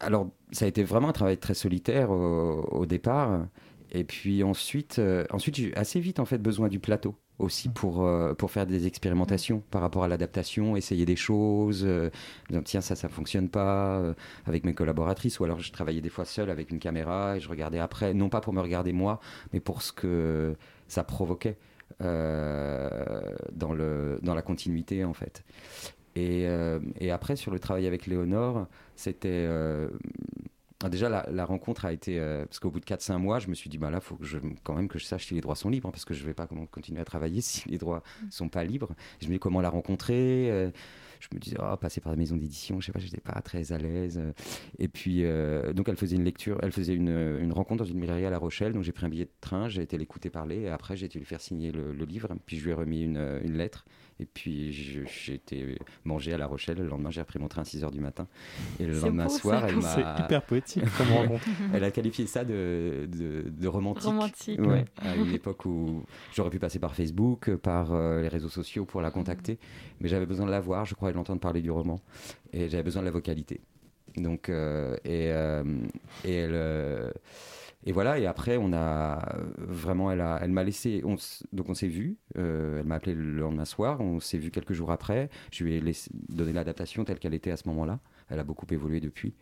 alors, 0.00 0.28
ça 0.52 0.64
a 0.64 0.68
été 0.68 0.82
vraiment 0.82 1.08
un 1.08 1.12
travail 1.12 1.38
très 1.38 1.54
solitaire 1.54 2.10
au, 2.10 2.62
au 2.70 2.86
départ. 2.86 3.46
Et 3.92 4.04
puis 4.04 4.42
ensuite, 4.44 4.98
euh, 4.98 5.24
ensuite 5.30 5.56
j'ai 5.56 5.74
assez 5.76 5.98
vite 5.98 6.20
en 6.20 6.24
fait 6.24 6.38
besoin 6.38 6.68
du 6.68 6.78
plateau 6.78 7.16
aussi 7.40 7.68
pour, 7.68 8.04
euh, 8.04 8.34
pour 8.34 8.50
faire 8.50 8.66
des 8.66 8.86
expérimentations 8.86 9.62
par 9.70 9.80
rapport 9.80 10.04
à 10.04 10.08
l'adaptation, 10.08 10.76
essayer 10.76 11.06
des 11.06 11.16
choses, 11.16 11.82
euh, 11.84 12.10
disant 12.48 12.62
tiens 12.62 12.80
ça 12.80 12.94
ça 12.94 13.08
fonctionne 13.08 13.48
pas 13.48 13.98
euh, 13.98 14.14
avec 14.46 14.64
mes 14.64 14.74
collaboratrices. 14.74 15.40
Ou 15.40 15.44
alors 15.44 15.58
je 15.60 15.72
travaillais 15.72 16.00
des 16.00 16.08
fois 16.08 16.24
seul 16.24 16.50
avec 16.50 16.70
une 16.70 16.78
caméra 16.78 17.36
et 17.36 17.40
je 17.40 17.48
regardais 17.48 17.78
après, 17.78 18.14
non 18.14 18.28
pas 18.28 18.40
pour 18.40 18.52
me 18.52 18.60
regarder 18.60 18.92
moi, 18.92 19.20
mais 19.52 19.60
pour 19.60 19.82
ce 19.82 19.92
que 19.92 20.54
ça 20.86 21.02
provoquait 21.02 21.56
dans, 21.98 23.72
le, 23.72 24.18
dans 24.22 24.34
la 24.34 24.42
continuité 24.42 25.04
en 25.04 25.14
fait. 25.14 25.44
Et, 26.16 26.46
euh, 26.46 26.80
et 26.98 27.10
après, 27.10 27.36
sur 27.36 27.52
le 27.52 27.58
travail 27.60 27.86
avec 27.86 28.06
Léonore, 28.06 28.66
c'était. 28.96 29.28
euh, 29.30 29.88
ah, 30.82 30.88
déjà, 30.88 31.08
la, 31.10 31.44
rencontre 31.44 31.84
a 31.84 31.92
été. 31.92 32.18
euh, 32.18 32.46
parce 32.46 32.58
qu'au 32.58 32.70
bout 32.70 32.80
de 32.80 32.86
4-5 32.86 33.18
mois, 33.18 33.38
je 33.38 33.48
me 33.48 33.54
suis 33.54 33.68
dit, 33.68 33.76
bah 33.76 33.90
là, 33.90 34.00
faut 34.00 34.16
que 34.16 34.24
je, 34.24 34.38
quand 34.64 34.74
même 34.74 34.88
que 34.88 34.98
je 34.98 35.04
sache 35.04 35.26
si 35.26 35.34
les 35.34 35.42
droits 35.42 35.54
sont 35.54 35.68
libres, 35.68 35.88
hein, 35.88 35.92
parce 35.92 36.06
que 36.06 36.14
je 36.14 36.22
ne 36.22 36.26
vais 36.26 36.34
pas 36.34 36.46
continuer 36.70 37.00
à 37.00 37.04
travailler 37.04 37.40
si 37.42 37.68
les 37.68 37.78
droits 37.78 38.02
ne 38.24 38.30
sont 38.30 38.48
pas 38.48 38.64
libres. 38.64 38.88
Je 39.20 39.26
me 39.28 39.32
dis 39.34 39.38
comment 39.38 39.60
la 39.60 39.68
rencontrer. 39.70 40.50
euh, 40.50 40.70
je 41.20 41.28
me 41.32 41.38
disais, 41.38 41.56
oh, 41.60 41.76
passer 41.76 42.00
par 42.00 42.12
la 42.12 42.16
maison 42.16 42.36
d'édition, 42.36 42.80
je 42.80 42.86
sais 42.86 42.92
pas, 42.92 42.98
j'étais 42.98 43.20
pas 43.20 43.40
très 43.42 43.72
à 43.72 43.78
l'aise. 43.78 44.20
Et 44.78 44.88
puis, 44.88 45.24
euh, 45.24 45.72
donc, 45.72 45.88
elle 45.88 45.96
faisait 45.96 46.16
une 46.16 46.24
lecture, 46.24 46.58
elle 46.62 46.72
faisait 46.72 46.94
une, 46.94 47.52
rencontre 47.52 47.84
dans 47.84 47.90
une 47.90 48.00
librairie 48.00 48.26
à 48.26 48.30
La 48.30 48.38
Rochelle. 48.38 48.72
Donc, 48.72 48.82
j'ai 48.82 48.92
pris 48.92 49.06
un 49.06 49.10
billet 49.10 49.26
de 49.26 49.30
train, 49.40 49.68
j'ai 49.68 49.82
été 49.82 49.98
l'écouter 49.98 50.30
parler, 50.30 50.60
et 50.60 50.68
après, 50.68 50.96
j'ai 50.96 51.06
été 51.06 51.18
lui 51.18 51.26
faire 51.26 51.40
signer 51.40 51.72
le, 51.72 51.92
livre. 52.04 52.28
Puis, 52.46 52.58
je 52.58 52.64
lui 52.64 52.70
ai 52.70 52.74
remis 52.74 53.02
une 53.02 53.56
lettre. 53.56 53.84
Et 54.20 54.26
puis, 54.26 54.70
j'ai 54.72 55.34
été 55.34 55.78
manger 56.04 56.34
à 56.34 56.38
La 56.38 56.46
Rochelle. 56.46 56.76
Le 56.76 56.86
lendemain, 56.86 57.10
j'ai 57.10 57.22
repris 57.22 57.38
mon 57.38 57.48
train 57.48 57.62
à 57.62 57.64
6 57.64 57.82
h 57.84 57.90
du 57.90 58.00
matin. 58.00 58.26
Et 58.78 58.84
le 58.84 58.92
lendemain 58.92 59.24
beau, 59.24 59.30
soir, 59.30 59.64
elle 59.66 59.76
m'a. 59.76 59.82
C'est 59.94 60.24
hyper 60.24 60.42
poétique 60.42 60.84
comme 60.98 61.08
rencontre. 61.12 61.44
elle 61.74 61.84
a 61.84 61.90
qualifié 61.90 62.26
ça 62.26 62.44
de, 62.44 63.08
de, 63.10 63.44
de 63.48 63.68
romantique. 63.68 64.04
Romantique, 64.04 64.60
Ouais, 64.60 64.66
ouais. 64.68 64.84
à 64.98 65.16
une 65.16 65.32
époque 65.32 65.64
où 65.64 66.02
j'aurais 66.34 66.50
pu 66.50 66.58
passer 66.58 66.78
par 66.78 66.94
Facebook, 66.94 67.54
par 67.56 67.92
euh, 67.94 68.20
les 68.20 68.28
réseaux 68.28 68.50
sociaux 68.50 68.84
pour 68.84 69.00
la 69.00 69.10
contacter. 69.10 69.58
Mais 70.00 70.08
j'avais 70.08 70.26
besoin 70.26 70.44
de 70.44 70.50
la 70.50 70.60
voir, 70.60 70.84
je 70.84 70.94
crois, 70.94 71.08
et 71.08 71.12
de 71.12 71.16
l'entendre 71.16 71.40
parler 71.40 71.62
du 71.62 71.70
roman. 71.70 71.98
Et 72.52 72.68
j'avais 72.68 72.82
besoin 72.82 73.00
de 73.00 73.06
la 73.06 73.12
vocalité. 73.12 73.60
Donc, 74.16 74.48
euh, 74.50 74.96
et, 75.04 75.30
euh, 75.32 75.64
et 76.26 76.34
elle. 76.34 77.12
Euh, 77.86 77.88
et 77.88 77.92
voilà, 77.92 78.18
et 78.18 78.26
après, 78.26 78.56
on 78.56 78.72
a 78.72 79.36
vraiment, 79.58 80.10
elle, 80.10 80.20
a, 80.20 80.38
elle 80.42 80.50
m'a 80.50 80.64
laissé, 80.64 81.02
donc 81.52 81.68
on 81.68 81.74
s'est 81.74 81.88
vu, 81.88 82.18
euh, 82.36 82.80
elle 82.80 82.86
m'a 82.86 82.96
appelé 82.96 83.14
le 83.14 83.32
lendemain 83.32 83.64
soir, 83.64 84.00
on 84.00 84.20
s'est 84.20 84.38
vu 84.38 84.50
quelques 84.50 84.72
jours 84.72 84.90
après, 84.90 85.30
je 85.52 85.64
lui 85.64 85.74
ai 85.76 85.92
donné 86.28 86.52
l'adaptation 86.52 87.04
telle 87.04 87.18
qu'elle 87.18 87.34
était 87.34 87.50
à 87.50 87.56
ce 87.56 87.68
moment-là, 87.68 88.00
elle 88.28 88.38
a 88.38 88.44
beaucoup 88.44 88.66
évolué 88.70 89.00
depuis, 89.00 89.34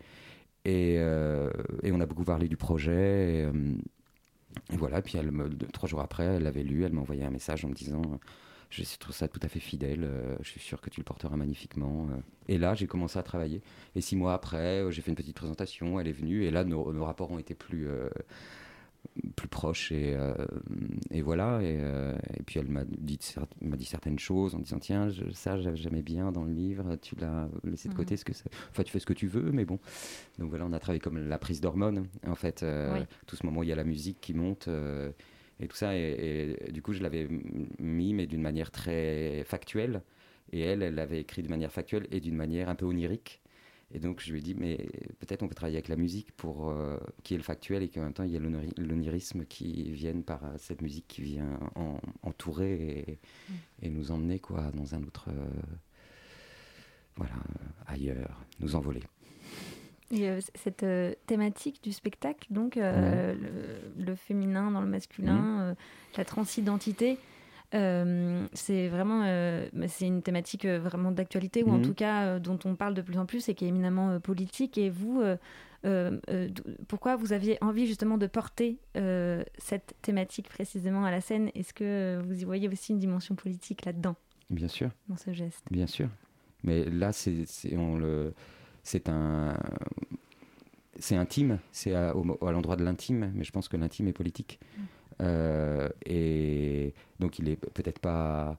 et, 0.65 0.97
euh, 0.99 1.51
on 1.85 2.01
a 2.01 2.07
beaucoup 2.07 2.25
parlé 2.25 2.49
du 2.49 2.57
projet, 2.57 3.41
et, 3.41 3.45
euh, 3.45 3.75
voilà, 4.71 5.03
puis 5.03 5.19
trois 5.73 5.89
jours 5.89 6.01
après, 6.01 6.25
elle 6.25 6.43
l'avait 6.43 6.63
lu, 6.63 6.85
elle 6.85 6.93
m'a 6.93 7.01
envoyé 7.01 7.25
un 7.25 7.31
message 7.31 7.65
en 7.65 7.69
me 7.69 7.75
disant 7.75 8.03
euh, 8.03 8.17
Je 8.71 8.83
trouve 8.99 9.15
ça 9.15 9.29
tout 9.29 9.41
à 9.43 9.49
fait 9.49 9.61
fidèle, 9.61 10.05
euh, 10.05 10.37
je 10.43 10.49
suis 10.51 10.61
sûr 10.61 10.81
que 10.83 10.91
tu 10.91 11.01
le 11.01 11.05
porteras 11.05 11.37
magnifiquement. 11.37 12.07
euh. 12.11 12.17
Et 12.49 12.59
là, 12.59 12.75
j'ai 12.75 12.87
commencé 12.87 13.19
à 13.19 13.23
travailler. 13.23 13.63
Et 13.95 14.01
six 14.03 14.15
mois 14.15 14.35
après, 14.35 14.83
euh, 14.83 14.91
j'ai 14.91 15.01
fait 15.01 15.11
une 15.11 15.17
petite 15.17 15.37
présentation, 15.37 15.99
elle 15.99 16.07
est 16.09 16.13
venue, 16.13 16.45
et 16.45 16.51
là, 16.51 16.65
nos, 16.65 16.93
nos 16.93 17.05
rapports 17.05 17.31
ont 17.31 17.39
été 17.39 17.55
plus, 17.55 17.89
plus 19.37 19.49
proches, 19.49 19.91
et, 19.91 20.15
euh, 20.15 20.35
et 21.11 21.23
voilà. 21.23 21.61
Et, 21.63 21.79
euh, 21.81 22.15
et 22.37 22.43
puis 22.43 22.61
elle 22.61 22.69
m'a 22.69 22.85
dit, 22.85 23.17
cer- 23.23 23.47
m'a 23.63 23.77
dit 23.77 23.85
certaines 23.87 24.19
choses 24.19 24.55
en 24.55 24.59
disant 24.59 24.79
Tiens, 24.79 25.09
je- 25.09 25.31
ça, 25.31 25.59
j'avais 25.59 25.77
jamais 25.77 26.03
bien 26.03 26.31
dans 26.31 26.45
le 26.45 26.53
livre, 26.53 26.97
tu 26.97 27.17
l'as 27.17 27.49
laissé 27.65 27.89
de 27.89 27.95
côté, 27.95 28.15
Mhm. 28.15 28.19
ce 28.19 28.25
que 28.27 28.33
c'est- 28.35 28.51
enfin, 28.71 28.83
tu 28.83 28.93
fais 28.93 28.99
ce 29.01 29.07
que 29.07 29.13
tu 29.15 29.29
veux, 29.29 29.51
mais 29.51 29.65
bon. 29.65 29.79
Donc 30.39 30.51
voilà, 30.51 30.67
on 30.67 30.73
a 30.73 30.79
travaillé 30.79 31.01
comme 31.01 31.19
la 31.27 31.39
prise 31.39 31.61
d'hormones, 31.61 32.07
en 32.27 32.35
fait. 32.35 32.63
euh, 32.63 32.99
Oui. 33.01 33.07
Tout 33.27 33.35
ce 33.37 33.47
moment 33.47 33.61
où 33.61 33.63
il 33.63 33.69
y 33.71 33.73
a 33.73 33.77
la 33.77 33.85
musique 33.85 34.19
qui 34.21 34.35
monte. 34.35 34.69
Et 35.61 35.69
tout 35.69 35.77
ça, 35.77 35.97
et, 35.97 36.57
et 36.69 36.73
du 36.73 36.83
coup, 36.83 36.93
je 36.93 37.03
l'avais 37.03 37.27
mis, 37.79 38.15
mais 38.15 38.27
d'une 38.27 38.43
manière 38.43 38.71
très 38.71 39.43
factuelle. 39.45 40.03
Et 40.53 40.61
elle, 40.61 40.83
elle 40.83 40.95
l'avait 40.95 41.21
écrit 41.21 41.43
d'une 41.43 41.51
manière 41.51 41.73
factuelle 41.73 42.07
et 42.11 42.21
d'une 42.21 42.37
manière 42.37 42.69
un 42.71 42.75
peu 42.75 42.87
onirique. 42.87 43.43
Et 43.93 43.99
donc, 43.99 44.21
je 44.23 44.33
lui 44.33 44.39
ai 44.39 44.43
dit, 44.43 44.55
mais 44.55 44.77
peut-être 45.19 45.43
on 45.43 45.49
peut 45.49 45.55
travailler 45.55 45.77
avec 45.79 45.89
la 45.89 45.97
musique 45.97 46.33
pour 46.33 46.71
euh, 46.71 46.99
qui 47.23 47.35
est 47.35 47.37
le 47.39 47.43
factuel 47.43 47.83
et 47.83 47.89
qu'en 47.89 48.03
même 48.03 48.13
temps, 48.13 48.23
il 48.25 48.31
y 48.33 48.37
a 48.37 48.41
l'onirisme 48.41 49.45
qui 49.47 49.91
vienne 49.93 50.23
par 50.25 50.41
cette 50.59 50.83
musique 50.83 51.07
qui 51.09 51.23
vient 51.23 51.59
en- 51.75 51.99
entourer 52.23 53.05
et, 53.07 53.19
et 53.87 53.89
nous 53.91 54.11
emmener 54.11 54.39
quoi, 54.41 54.71
dans 54.75 54.95
un 54.95 55.03
autre. 55.03 55.29
euh, 55.29 55.47
voilà, 57.17 57.35
euh, 57.35 57.65
ailleurs, 57.87 58.45
nous 58.61 58.75
envoler. 58.77 59.03
Et 60.11 60.29
euh, 60.29 60.41
cette 60.55 60.83
euh, 60.85 61.13
thématique 61.27 61.83
du 61.83 61.93
spectacle, 61.93 62.47
donc 62.51 62.77
euh, 62.79 63.35
le, 63.35 64.05
le 64.05 64.15
féminin 64.15 64.71
dans 64.71 64.81
le 64.81 64.87
masculin, 64.87 65.61
euh, 65.61 65.75
la 66.17 66.25
transidentité, 66.25 67.19
c'est 67.73 68.89
vraiment 68.89 69.21
bah, 69.75 69.89
c'est 69.89 70.07
une 70.07 70.23
thématique 70.23 70.65
vraiment 70.65 71.13
d'actualité 71.13 71.63
ou 71.63 71.69
en 71.71 71.77
Mhm. 71.79 71.83
tout 71.83 71.93
cas 71.95 72.39
dont 72.39 72.59
on 72.65 72.75
parle 72.77 72.95
de 72.95 73.03
plus 73.03 73.19
en 73.19 73.27
plus 73.27 73.47
et 73.51 73.55
qui 73.55 73.67
est 73.67 73.69
éminemment 73.69 74.19
politique. 74.21 74.79
Et 74.79 74.89
vous, 74.89 75.23
pourquoi 76.89 77.17
vous 77.17 77.33
aviez 77.35 77.59
envie 77.63 77.87
justement 77.87 78.17
de 78.19 78.27
porter 78.27 78.79
cette 79.59 79.95
thématique 80.03 80.49
précisément 80.49 81.05
à 81.05 81.11
la 81.11 81.21
scène? 81.21 81.51
Est-ce 81.55 81.75
que 81.75 82.21
vous 82.25 82.41
y 82.41 82.45
voyez 82.45 82.69
aussi 82.69 82.93
une 82.93 82.99
dimension 82.99 83.35
politique 83.35 83.85
là-dedans, 83.85 84.17
Bien 84.49 84.69
sûr. 84.69 84.91
dans 85.09 85.17
ce 85.17 85.33
geste 85.33 85.63
Bien 85.71 85.87
sûr. 85.87 86.09
Mais 86.65 86.85
là, 86.87 87.13
c'est- 87.13 87.77
on 87.77 87.97
le- 87.99 88.33
c'est 88.89 89.09
un. 89.11 89.55
C'est 91.01 91.15
intime, 91.15 91.61
c'est 91.71 91.95
à, 91.95 92.13
l'endroit 92.13 92.75
de 92.75 92.83
l'intime, 92.83 93.31
mais 93.35 93.45
je 93.45 93.53
pense 93.53 93.69
que 93.69 93.77
l'intime 93.77 94.09
est 94.09 94.13
politique. 94.13 94.59
Euh, 95.21 95.89
et 96.05 96.93
donc, 97.21 97.39
il 97.39 97.49
est 97.49 97.57
peut-être 97.57 98.01
pas 98.01 98.59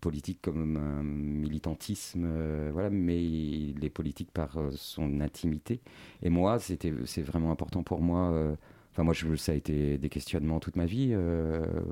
politique 0.00 0.40
comme 0.42 0.76
un 0.76 1.02
militantisme, 1.04 2.24
euh, 2.26 2.70
voilà, 2.72 2.90
mais 2.90 3.22
il 3.22 3.84
est 3.84 3.90
politique 3.90 4.32
par 4.32 4.56
euh, 4.56 4.70
son 4.72 5.20
intimité. 5.20 5.80
Et 6.22 6.28
moi, 6.30 6.58
c'était, 6.58 6.92
c'est 7.04 7.22
vraiment 7.22 7.52
important 7.52 7.84
pour 7.84 8.00
moi. 8.00 8.56
Enfin, 8.92 9.04
moi, 9.04 9.14
je, 9.14 9.36
ça 9.36 9.52
a 9.52 9.54
été 9.54 9.96
des 9.98 10.08
questionnements 10.08 10.58
toute 10.58 10.76
ma 10.76 10.86
vie, 10.86 11.14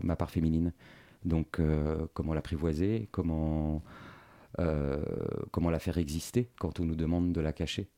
ma 0.03 0.17
part 0.17 0.31
féminine. 0.31 0.73
Donc, 1.25 1.61
comment 2.15 2.35
l'apprivoiser, 2.35 3.09
comment 3.13 3.83
comment 5.51 5.71
la 5.71 5.79
faire 5.79 5.99
exister 5.99 6.49
quand 6.59 6.81
on 6.81 6.85
nous 6.85 6.95
demande 6.95 7.33
de 7.33 7.41
la 7.41 7.53
cacher 7.53 7.89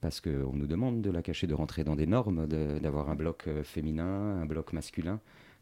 Parce 0.00 0.20
qu'on 0.20 0.52
nous 0.52 0.66
demande 0.66 1.02
de 1.02 1.10
la 1.10 1.22
cacher, 1.22 1.46
de 1.46 1.54
rentrer 1.54 1.84
dans 1.84 1.96
des 1.96 2.06
normes, 2.06 2.46
d'avoir 2.46 3.10
un 3.10 3.14
bloc 3.14 3.44
euh, 3.46 3.62
féminin, 3.62 4.40
un 4.40 4.46
bloc 4.46 4.72
masculin. 4.72 5.20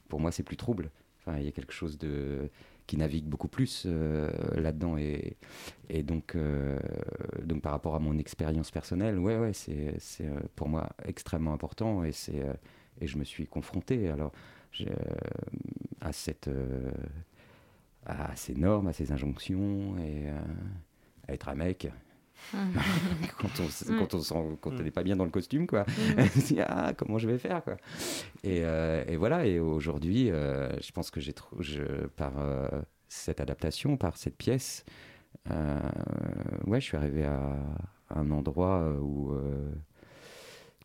Pour 0.08 0.20
moi, 0.20 0.32
c'est 0.32 0.42
plus 0.42 0.56
trouble. 0.56 0.90
Il 1.36 1.44
y 1.44 1.48
a 1.48 1.52
quelque 1.52 1.74
chose 1.74 1.98
de 1.98 2.48
qui 2.88 2.96
navigue 2.96 3.26
beaucoup 3.26 3.48
plus 3.48 3.84
euh, 3.86 4.30
là-dedans 4.54 4.96
et, 4.96 5.36
donc 6.02 6.34
euh, 6.34 6.78
par 7.62 7.72
rapport 7.72 7.94
à 7.94 7.98
mon 7.98 8.16
expérience 8.18 8.70
personnelle 8.70 9.18
ouais 9.18 9.36
ouais 9.36 9.52
c'est 9.52 9.94
euh, 10.22 10.40
pour 10.56 10.70
moi 10.70 10.88
extrêmement 11.04 11.52
important 11.52 12.02
et 12.02 12.12
euh, 12.32 12.54
je 13.02 13.18
me 13.18 13.24
suis 13.24 13.46
confronté 13.46 14.08
alors 14.08 14.32
euh, 14.80 14.86
à 16.00 16.12
cette 16.12 16.48
euh, 16.48 16.90
à 18.08 18.34
ces 18.36 18.54
normes, 18.54 18.88
à 18.88 18.92
ces 18.92 19.12
injonctions 19.12 19.96
et 19.98 20.28
euh, 20.30 20.38
à 21.28 21.34
être 21.34 21.48
un 21.48 21.54
mec. 21.54 21.88
quand 23.38 23.60
on 23.60 23.64
s- 23.64 23.84
quand 23.98 24.14
on 24.14 24.20
sent- 24.20 24.58
quand 24.60 24.70
on 24.70 24.82
n'est 24.82 24.90
pas 24.92 25.02
bien 25.02 25.16
dans 25.16 25.24
le 25.24 25.30
costume 25.30 25.66
quoi. 25.66 25.84
On 26.18 26.40
dit, 26.40 26.60
ah 26.60 26.92
comment 26.96 27.18
je 27.18 27.28
vais 27.28 27.36
faire 27.38 27.62
quoi. 27.64 27.76
Et, 28.44 28.60
euh, 28.64 29.04
et 29.08 29.16
voilà 29.16 29.44
et 29.44 29.58
aujourd'hui 29.58 30.30
euh, 30.30 30.68
je 30.80 30.90
pense 30.92 31.10
que 31.10 31.20
j'ai 31.20 31.34
par 32.16 32.32
cette 33.08 33.40
adaptation 33.40 33.96
par 33.96 34.16
cette 34.16 34.36
pièce 34.36 34.84
ouais 36.66 36.80
je 36.80 36.84
suis 36.86 36.96
arrivé 36.96 37.24
à, 37.24 37.56
à 38.08 38.20
un 38.20 38.30
endroit 38.30 38.88
où 39.00 39.34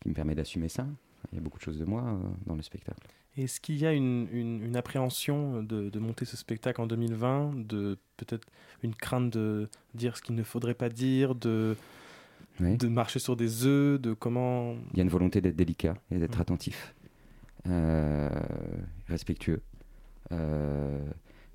qui 0.02 0.08
me 0.08 0.14
permet 0.14 0.34
d'assumer 0.34 0.68
ça. 0.68 0.86
Il 1.32 1.36
y 1.36 1.38
a 1.38 1.40
beaucoup 1.40 1.58
de 1.58 1.62
choses 1.64 1.78
de 1.78 1.84
moi 1.84 2.18
dans 2.46 2.56
le 2.56 2.62
spectacle. 2.62 3.00
Est-ce 3.36 3.60
qu'il 3.60 3.78
y 3.78 3.86
a 3.86 3.92
une, 3.92 4.28
une, 4.32 4.62
une 4.62 4.76
appréhension 4.76 5.62
de, 5.62 5.90
de, 5.90 5.98
monter 5.98 6.24
ce 6.24 6.36
spectacle 6.36 6.80
en 6.80 6.86
2020, 6.86 7.66
de 7.66 7.98
peut-être 8.16 8.46
une 8.82 8.94
crainte 8.94 9.30
de 9.30 9.68
dire 9.94 10.16
ce 10.16 10.22
qu'il 10.22 10.36
ne 10.36 10.44
faudrait 10.44 10.74
pas 10.74 10.88
dire, 10.88 11.34
de, 11.34 11.76
oui. 12.60 12.76
de 12.76 12.86
marcher 12.86 13.18
sur 13.18 13.34
des 13.36 13.66
œufs, 13.66 14.00
de 14.00 14.12
comment... 14.12 14.76
Il 14.92 14.98
y 14.98 15.00
a 15.00 15.02
une 15.02 15.08
volonté 15.08 15.40
d'être 15.40 15.56
délicat 15.56 15.94
et 16.12 16.18
d'être 16.18 16.38
mmh. 16.38 16.42
attentif, 16.42 16.94
euh, 17.68 18.30
respectueux. 19.08 19.62
Euh, 20.30 21.00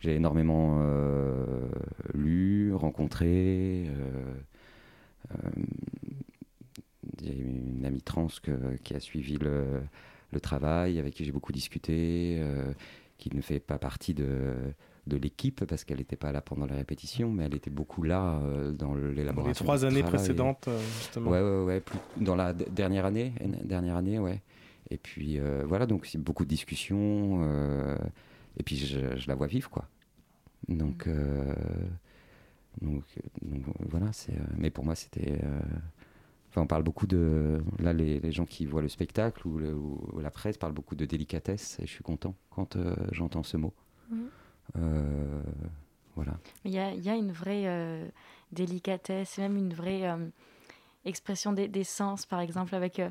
j'ai 0.02 0.16
énormément 0.16 0.80
euh, 0.82 1.70
lu, 2.14 2.74
rencontré. 2.74 3.90
Il 7.22 7.28
y 7.28 7.30
a 7.30 7.34
une 7.34 7.86
amie 7.86 8.02
trans 8.02 8.28
que, 8.42 8.76
qui 8.84 8.96
a 8.96 9.00
suivi 9.00 9.38
le, 9.38 9.82
le 10.32 10.40
travail, 10.40 11.00
avec 11.00 11.14
qui 11.14 11.26
j'ai 11.26 11.32
beaucoup 11.32 11.52
discuté, 11.52 12.38
euh, 12.40 12.72
qui 13.18 13.36
ne 13.36 13.42
fait 13.42 13.60
pas 13.60 13.78
partie 13.78 14.14
de, 14.14 14.54
de 15.08 15.18
l'équipe 15.18 15.66
parce 15.66 15.84
qu'elle 15.84 15.98
n'était 15.98 16.16
pas 16.16 16.32
là 16.32 16.42
pendant 16.42 16.66
les 16.66 16.76
répétitions, 16.76 17.32
mais 17.32 17.46
elle 17.46 17.56
était 17.56 17.70
beaucoup 17.70 18.04
là 18.04 18.40
euh, 18.44 18.72
dans 18.72 18.94
l'élaboration. 18.96 19.50
Les 19.50 19.66
trois 19.66 19.86
années 19.86 20.04
précédentes, 20.04 20.68
euh, 20.68 20.80
justement. 20.98 21.32
Ouais, 21.32 21.42
ouais, 21.42 21.64
ouais. 21.64 21.80
Plus, 21.82 22.00
dans 22.18 22.36
la 22.36 22.54
dernière 22.54 23.06
année, 23.06 23.34
dernière 23.64 23.98
année, 23.98 24.20
ouais. 24.20 24.42
Et 24.92 24.98
puis 24.98 25.40
voilà, 25.66 25.86
donc 25.86 26.06
c'est 26.08 26.18
beaucoup 26.18 26.46
de 26.46 26.50
discussions. 26.50 27.44
Et 28.58 28.64
puis 28.64 28.76
je, 28.76 29.18
je, 29.18 29.28
la 29.28 29.36
vois 29.36 29.46
vivre, 29.48 29.70
quoi. 29.70 29.88
Donc, 30.68 31.08
euh, 31.08 31.54
donc, 32.82 33.04
donc, 33.42 33.64
voilà, 33.90 34.12
c'est. 34.12 34.34
mais 34.58 34.70
pour 34.70 34.86
moi, 34.86 34.96
c'était 34.96 35.40
on 36.60 36.68
parle 36.68 36.84
beaucoup 36.84 37.08
de. 37.08 37.62
Là, 37.80 37.94
les, 37.94 38.20
les, 38.20 38.32
gens 38.32 38.46
qui 38.46 38.66
voient 38.66 38.82
le 38.82 38.88
spectacle 38.88 39.48
ou, 39.48 39.58
le, 39.58 39.74
ou, 39.74 40.20
la 40.20 40.32
presse 40.32 40.58
parlent 40.58 40.74
beaucoup 40.74 40.96
de 40.96 41.06
délicatesse 41.06 41.80
et 41.80 41.88
je 41.88 41.92
suis 41.92 42.04
content 42.04 42.36
quand 42.50 42.76
euh, 42.76 42.96
j'entends 43.12 43.44
ce 43.44 43.58
mot. 43.58 43.74
Mmh. 44.10 44.18
Euh, 44.78 45.42
voilà. 46.16 46.38
Il 46.66 46.72
y 46.72 46.80
a, 46.80 46.94
y 46.94 47.10
a, 47.10 47.16
une 47.16 47.32
vraie 47.32 47.64
euh, 47.66 48.08
délicatesse, 48.52 49.38
même 49.38 49.58
une 49.58 49.74
vraie 49.74 50.04
expression 51.10 51.52
des, 51.52 51.68
des, 51.68 51.84
sens, 51.84 52.26
par 52.26 52.40
exemple, 52.40 52.74
avec 52.76 53.00
euh, 53.00 53.10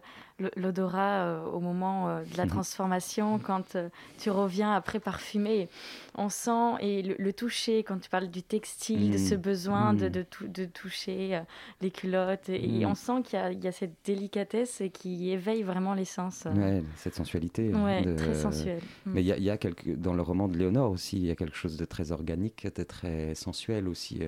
l'odorat 0.57 1.24
euh, 1.24 1.44
au 1.46 1.61
moment 1.61 2.09
euh, 2.09 2.24
de 2.24 2.36
la 2.36 2.46
transformation, 2.46 3.38
quand 3.38 3.76
tu 4.18 4.30
reviens 4.30 4.72
après 4.72 5.01
parfumé, 5.01 5.68
on 6.14 6.28
sent, 6.28 6.76
et 6.80 7.03
le, 7.03 7.16
le, 7.18 7.32
toucher, 7.32 7.82
quand 7.82 7.99
tu 7.99 8.09
parles 8.09 8.28
du 8.28 8.42
textile, 8.42 9.09
mmh. 9.09 9.12
de 9.12 9.18
ce 9.18 9.34
besoin 9.34 9.92
mmh. 9.92 9.99
de, 9.99 10.09
de, 10.09 10.26
de, 10.46 10.64
toucher 10.64 11.40
les 11.80 11.90
culottes, 11.90 12.49
et, 12.49 12.80
et 12.80 12.86
on 12.86 12.94
sent 12.94 13.22
qu'il 13.24 13.38
y, 13.38 13.64
y, 13.64 13.68
a 13.68 13.72
cette 13.72 13.94
délicatesse 14.05 14.82
qui 14.92 15.30
éveille 15.30 15.62
vraiment 15.62 15.94
les 15.94 16.05
sens. 16.05 16.46
Ouais, 16.55 16.82
cette 16.96 17.14
sensualité. 17.14 17.72
Ouais, 17.74 18.03
de... 18.03 18.14
très 18.14 18.34
sensuelle. 18.34 18.82
Mais 19.07 19.22
il 19.22 19.26
y, 19.26 19.42
y, 19.42 19.51
a 19.51 19.59
quelque, 19.59 19.90
dans 19.90 20.14
le 20.14 20.22
roman 20.22 20.49
de 20.49 20.57
Léonore 20.57 20.92
aussi, 20.92 21.16
il 21.16 21.26
y 21.26 21.30
a 21.30 21.36
quelque 21.36 21.57
chose 21.57 21.76
de 21.76 21.84
très 21.84 22.12
organique, 22.12 22.66
de 22.74 22.82
très 22.82 23.34
sensuel 23.34 23.88
aussi 23.88 24.20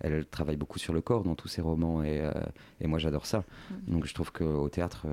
elle 0.00 0.26
travaille 0.26 0.56
beaucoup 0.56 0.78
sur 0.78 0.92
le 0.92 1.00
corps 1.00 1.22
dans 1.22 1.34
tous 1.34 1.48
ses 1.48 1.62
romans 1.62 2.02
et, 2.02 2.20
euh, 2.20 2.32
et 2.80 2.86
moi 2.86 2.98
j'adore 2.98 3.26
ça. 3.26 3.38
Mmh. 3.70 3.92
Donc 3.92 4.06
je 4.06 4.14
trouve 4.14 4.32
qu'au 4.32 4.68
théâtre, 4.68 5.06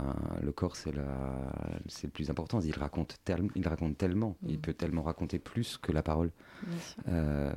euh, 0.00 0.02
le 0.42 0.52
corps 0.52 0.76
c'est 0.76 0.92
le 0.92 2.10
plus 2.12 2.28
important. 2.30 2.60
Il 2.60 2.76
raconte, 2.76 3.16
tel, 3.24 3.48
il 3.54 3.66
raconte 3.66 3.96
tellement, 3.96 4.36
mmh. 4.42 4.48
il 4.48 4.58
peut 4.58 4.74
tellement 4.74 5.02
raconter 5.02 5.38
plus 5.38 5.78
que 5.78 5.92
la 5.92 6.02
parole. 6.02 6.30
Euh, 7.08 7.52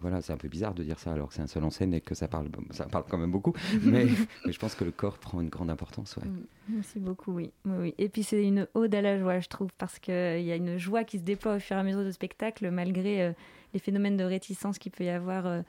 voilà, 0.00 0.22
c'est 0.22 0.32
un 0.32 0.36
peu 0.36 0.48
bizarre 0.48 0.74
de 0.74 0.82
dire 0.82 0.98
ça 0.98 1.12
alors 1.12 1.28
que 1.28 1.34
c'est 1.34 1.42
un 1.42 1.46
seul 1.46 1.64
en 1.64 1.70
scène 1.70 1.94
et 1.94 2.00
que 2.00 2.14
ça 2.14 2.28
parle, 2.28 2.48
ça 2.70 2.86
parle 2.86 3.04
quand 3.08 3.18
même 3.18 3.30
beaucoup. 3.30 3.52
mais, 3.82 4.06
mais, 4.46 4.52
je 4.52 4.58
pense 4.58 4.74
que 4.74 4.84
le 4.84 4.90
corps 4.90 5.18
prend 5.18 5.40
une 5.40 5.48
grande 5.48 5.70
importance. 5.70 6.16
Ouais. 6.16 6.26
Mmh. 6.26 6.46
Merci 6.70 6.98
beaucoup, 6.98 7.32
oui. 7.32 7.52
oui, 7.64 7.76
oui. 7.78 7.94
Et 7.98 8.08
puis 8.08 8.22
c'est 8.22 8.42
une 8.42 8.66
ode 8.74 8.94
à 8.94 9.02
la 9.02 9.18
joie, 9.18 9.38
je 9.40 9.48
trouve, 9.48 9.70
parce 9.78 9.98
qu'il 9.98 10.14
y 10.14 10.52
a 10.52 10.56
une 10.56 10.78
joie 10.78 11.04
qui 11.04 11.18
se 11.18 11.24
déploie 11.24 11.56
au 11.56 11.60
fur 11.60 11.76
et 11.76 11.80
à 11.80 11.82
mesure 11.82 12.04
du 12.04 12.12
spectacle, 12.12 12.70
malgré 12.70 13.22
euh, 13.22 13.32
les 13.74 13.80
phénomènes 13.80 14.16
de 14.16 14.24
réticence 14.24 14.78
qu'il 14.78 14.92
peut 14.92 15.04
y 15.04 15.10
avoir. 15.10 15.46
Euh, 15.46 15.62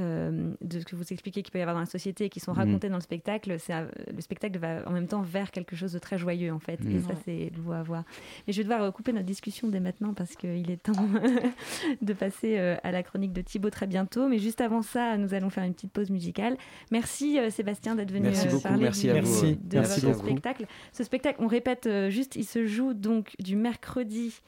euh, 0.00 0.52
de 0.60 0.80
ce 0.80 0.84
que 0.84 0.96
vous 0.96 1.04
expliquez 1.12 1.42
qu'il 1.42 1.52
peut 1.52 1.58
y 1.58 1.62
avoir 1.62 1.74
dans 1.74 1.80
la 1.80 1.86
société 1.86 2.24
et 2.24 2.28
qui 2.28 2.40
sont 2.40 2.52
racontés 2.52 2.88
mmh. 2.88 2.90
dans 2.90 2.96
le 2.96 3.02
spectacle, 3.02 3.50
euh, 3.50 3.86
le 4.14 4.20
spectacle 4.20 4.58
va 4.58 4.88
en 4.88 4.92
même 4.92 5.06
temps 5.06 5.22
vers 5.22 5.50
quelque 5.50 5.76
chose 5.76 5.92
de 5.92 5.98
très 5.98 6.18
joyeux 6.18 6.52
en 6.52 6.58
fait. 6.58 6.82
Mmh. 6.82 6.96
Et 6.96 7.00
ça, 7.00 7.14
c'est 7.24 7.50
beau 7.58 7.72
à 7.72 7.82
voir. 7.82 8.04
Et 8.46 8.52
je 8.52 8.58
vais 8.58 8.64
devoir 8.64 8.92
couper 8.92 9.12
notre 9.12 9.26
discussion 9.26 9.68
dès 9.68 9.80
maintenant 9.80 10.14
parce 10.14 10.36
qu'il 10.36 10.70
est 10.70 10.82
temps 10.82 10.92
de 12.02 12.12
passer 12.12 12.58
euh, 12.58 12.76
à 12.82 12.92
la 12.92 13.02
chronique 13.02 13.32
de 13.32 13.42
Thibaut 13.42 13.70
très 13.70 13.86
bientôt. 13.86 14.28
Mais 14.28 14.38
juste 14.38 14.60
avant 14.60 14.82
ça, 14.82 15.16
nous 15.16 15.34
allons 15.34 15.50
faire 15.50 15.64
une 15.64 15.74
petite 15.74 15.92
pause 15.92 16.10
musicale. 16.10 16.56
Merci 16.90 17.38
euh, 17.38 17.50
Sébastien 17.50 17.94
d'être 17.94 18.12
venu 18.12 18.28
merci 18.28 18.48
beaucoup, 18.48 18.62
parler 18.62 18.82
merci 18.84 19.06
du, 19.06 19.10
à 19.10 19.20
vous. 19.20 19.46
de 19.46 19.78
merci 19.78 20.00
votre 20.00 20.18
spectacle. 20.18 20.66
Ce 20.92 21.04
spectacle, 21.04 21.38
on 21.42 21.46
répète 21.46 21.88
juste, 22.08 22.36
il 22.36 22.44
se 22.44 22.66
joue 22.66 22.94
donc 22.94 23.34
du 23.38 23.56
mercredi 23.56 24.40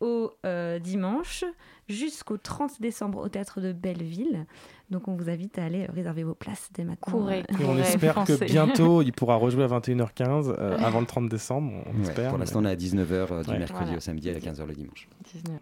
au 0.00 0.32
euh, 0.44 0.78
dimanche 0.78 1.44
jusqu'au 1.88 2.36
30 2.36 2.80
décembre 2.80 3.18
au 3.18 3.28
théâtre 3.28 3.60
de 3.60 3.72
Belleville. 3.72 4.46
Donc 4.90 5.08
on 5.08 5.16
vous 5.16 5.28
invite 5.28 5.58
à 5.58 5.64
aller 5.64 5.86
réserver 5.86 6.22
vos 6.24 6.34
places 6.34 6.70
dès 6.72 6.84
maintenant. 6.84 7.18
Courez, 7.18 7.44
Et 7.60 7.64
on 7.64 7.76
espère 7.76 8.24
que 8.24 8.44
bientôt 8.44 9.02
il 9.02 9.12
pourra 9.12 9.36
rejouer 9.36 9.64
à 9.64 9.68
21h15 9.68 10.54
euh, 10.58 10.78
avant 10.78 11.00
le 11.00 11.06
30 11.06 11.28
décembre. 11.28 11.72
On 11.86 11.94
ouais, 11.94 12.08
espère, 12.08 12.30
pour 12.30 12.38
l'instant, 12.38 12.60
mais... 12.60 12.68
on 12.68 12.70
est 12.70 12.72
à 12.72 12.76
19h 12.76 13.12
euh, 13.12 13.42
du 13.42 13.50
ouais. 13.50 13.58
mercredi 13.58 13.84
voilà. 13.84 13.96
au 13.96 14.00
samedi 14.00 14.28
et 14.28 14.36
à 14.36 14.38
15h 14.38 14.66
le 14.66 14.74
dimanche. 14.74 15.08
19. 15.32 15.58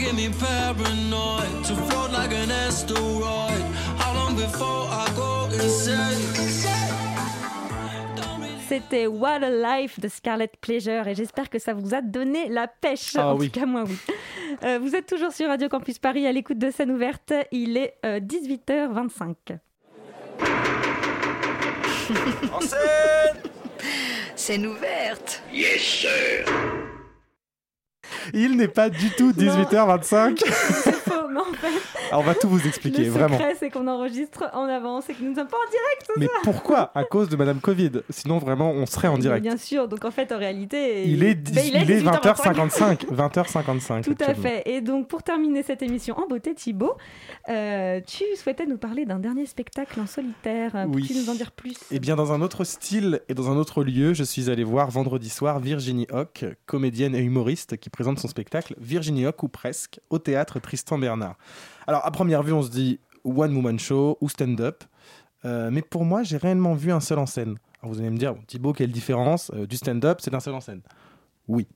Making 0.00 0.16
me 0.16 0.28
paranoid 0.38 1.64
to 1.64 1.74
float 1.74 2.12
like 2.12 2.32
an 2.32 2.50
asteroid. 2.50 3.62
How 3.98 4.14
long 4.14 4.34
before 4.34 4.86
I 4.90 5.06
go 5.14 5.48
insane? 5.52 6.18
Don't 8.16 8.40
really 8.40 8.56
c'était 8.68 9.06
What 9.06 9.42
a 9.42 9.50
Life 9.50 10.00
de 10.00 10.08
Scarlet 10.08 10.50
Pleasure 10.60 11.06
et 11.06 11.14
j'espère 11.14 11.50
que 11.50 11.58
ça 11.58 11.74
vous 11.74 11.94
a 11.94 12.00
donné 12.00 12.48
la 12.48 12.66
pêche. 12.66 13.14
Ah 13.16 13.28
en 13.34 13.36
oui. 13.36 13.50
tout 13.50 13.60
cas, 13.60 13.66
moi, 13.66 13.84
oui. 13.86 13.96
Euh, 14.64 14.78
vous 14.80 14.94
êtes 14.96 15.06
toujours 15.06 15.32
sur 15.32 15.48
Radio 15.48 15.68
Campus 15.68 15.98
Paris 15.98 16.26
à 16.26 16.32
l'écoute 16.32 16.58
de 16.58 16.70
scène 16.70 16.90
ouverte. 16.90 17.32
Il 17.52 17.76
est 17.76 17.94
euh, 18.04 18.20
18h25. 18.20 19.34
En 22.52 22.60
scène 22.60 23.50
Scène 24.34 24.66
ouverte. 24.66 25.42
Yes, 25.52 25.80
sir. 25.80 26.44
Il 28.34 28.56
n'est 28.56 28.68
pas 28.68 28.88
du 28.88 29.10
tout 29.10 29.32
18h25. 29.32 30.42
C'est 31.26 31.26
faux, 31.26 31.28
mais 31.28 31.40
en 31.40 31.44
fait, 31.52 32.08
Alors, 32.08 32.20
on 32.20 32.24
va 32.24 32.34
tout 32.34 32.48
vous 32.48 32.66
expliquer, 32.66 33.04
le 33.04 33.10
vraiment. 33.10 33.36
secret, 33.36 33.54
c'est 33.58 33.70
qu'on 33.70 33.86
enregistre 33.88 34.44
en 34.52 34.64
avance 34.64 35.08
et 35.08 35.14
que 35.14 35.22
nous 35.22 35.30
ne 35.30 35.34
sommes 35.36 35.48
pas 35.48 35.56
en 35.56 35.70
direct. 35.70 36.10
Mais 36.16 36.28
pourquoi? 36.42 36.90
À 36.94 37.04
cause 37.04 37.28
de 37.28 37.36
Madame 37.36 37.60
Covid. 37.60 37.90
Sinon, 38.10 38.38
vraiment, 38.38 38.70
on 38.70 38.86
serait 38.86 39.08
en 39.08 39.18
direct. 39.18 39.42
Bien 39.42 39.56
sûr, 39.56 39.88
donc 39.88 40.04
en 40.04 40.10
fait, 40.10 40.32
en 40.32 40.38
réalité, 40.38 41.04
Il 41.06 41.24
est, 41.24 41.34
Ben, 41.34 41.64
il 41.66 41.76
est 41.76 42.00
18h25. 42.00 43.06
20h55. 43.06 43.06
20h55. 43.12 44.02
Tout 44.04 44.14
à 44.24 44.34
fait. 44.34 44.62
Et 44.66 44.80
donc, 44.80 45.08
pour 45.08 45.22
terminer 45.22 45.62
cette 45.62 45.82
émission 45.82 46.16
en 46.18 46.26
beauté, 46.26 46.54
Thibaut, 46.54 46.94
euh, 47.48 48.00
tu 48.06 48.24
souhaitais 48.36 48.66
nous 48.66 48.78
parler 48.78 49.06
d'un 49.06 49.18
dernier 49.18 49.46
spectacle 49.46 50.00
en 50.00 50.06
solitaire. 50.06 50.86
Oui. 50.88 51.02
Peux-tu 51.02 51.14
nous 51.20 51.30
en 51.30 51.34
dire 51.34 51.52
plus? 51.52 51.76
Eh 51.90 51.98
bien, 51.98 52.16
dans 52.16 52.32
un 52.32 52.40
autre 52.40 52.64
style 52.64 53.20
et 53.28 53.34
dans 53.34 53.50
un 53.50 53.56
autre 53.56 53.84
lieu, 53.84 54.14
je 54.14 54.24
suis 54.24 54.50
allé 54.50 54.64
voir 54.64 54.90
vendredi 54.90 55.28
soir 55.28 55.58
Virginie 55.60 56.06
Hoc, 56.12 56.44
comédienne 56.66 57.14
et 57.14 57.20
humoriste 57.20 57.76
qui 57.76 57.90
présente 57.90 58.18
son 58.18 58.28
spectacle 58.28 58.74
Virginie 58.78 59.26
Hoc 59.26 59.42
ou 59.42 59.48
presque 59.48 60.00
au 60.10 60.18
théâtre 60.18 60.58
Tristan 60.60 60.98
Bernard. 61.10 61.36
Alors, 61.86 62.06
à 62.06 62.10
première 62.12 62.42
vue, 62.42 62.52
on 62.52 62.62
se 62.62 62.70
dit 62.70 63.00
one 63.24 63.54
woman 63.56 63.78
show 63.78 64.16
ou 64.20 64.28
stand-up, 64.28 64.84
Euh, 65.46 65.70
mais 65.72 65.80
pour 65.80 66.04
moi, 66.04 66.22
j'ai 66.22 66.36
réellement 66.36 66.74
vu 66.74 66.92
un 66.92 67.00
seul 67.00 67.18
en 67.18 67.24
scène. 67.24 67.56
Alors, 67.80 67.94
vous 67.94 67.98
allez 68.00 68.10
me 68.10 68.18
dire, 68.18 68.34
bon, 68.34 68.42
Thibaut, 68.46 68.74
quelle 68.74 68.92
différence 68.92 69.50
Euh, 69.54 69.66
Du 69.66 69.76
stand-up, 69.78 70.18
c'est 70.20 70.34
un 70.34 70.40
seul 70.40 70.54
en 70.54 70.60
scène. 70.60 70.82
Oui. 71.48 71.66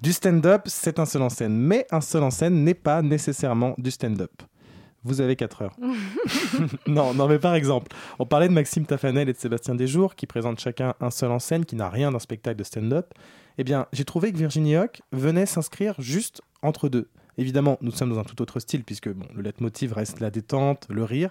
Du 0.00 0.12
stand-up, 0.14 0.62
c'est 0.64 0.98
un 0.98 1.04
seul 1.04 1.20
en 1.22 1.28
scène, 1.28 1.56
mais 1.58 1.86
un 1.90 2.00
seul 2.00 2.22
en 2.22 2.30
scène 2.30 2.64
n'est 2.64 2.72
pas 2.74 3.02
nécessairement 3.02 3.74
du 3.76 3.90
stand-up. 3.90 4.32
Vous 5.04 5.20
avez 5.20 5.36
4 5.36 5.62
heures. 5.62 5.76
non, 6.86 7.12
non, 7.14 7.28
mais 7.28 7.38
par 7.38 7.54
exemple, 7.54 7.94
on 8.18 8.24
parlait 8.26 8.48
de 8.48 8.54
Maxime 8.54 8.86
Tafanel 8.86 9.28
et 9.28 9.32
de 9.34 9.38
Sébastien 9.38 9.74
Desjours, 9.74 10.14
qui 10.14 10.26
présentent 10.26 10.58
chacun 10.58 10.94
un 11.00 11.10
seul 11.10 11.30
en 11.30 11.38
scène, 11.38 11.66
qui 11.66 11.76
n'a 11.76 11.90
rien 11.90 12.10
d'un 12.10 12.18
spectacle 12.18 12.56
de 12.56 12.64
stand-up. 12.64 13.12
Eh 13.58 13.64
bien, 13.64 13.86
j'ai 13.92 14.04
trouvé 14.06 14.32
que 14.32 14.38
Virginie 14.38 14.76
Hoc 14.78 15.02
venait 15.12 15.46
s'inscrire 15.46 15.94
juste 15.98 16.40
entre 16.62 16.88
deux. 16.88 17.08
Évidemment, 17.38 17.78
nous 17.82 17.90
sommes 17.90 18.10
dans 18.10 18.18
un 18.18 18.24
tout 18.24 18.40
autre 18.40 18.60
style, 18.60 18.82
puisque 18.84 19.08
bon, 19.12 19.26
le 19.34 19.42
leitmotiv 19.42 19.92
reste 19.92 20.20
la 20.20 20.30
détente, 20.30 20.86
le 20.88 21.04
rire, 21.04 21.30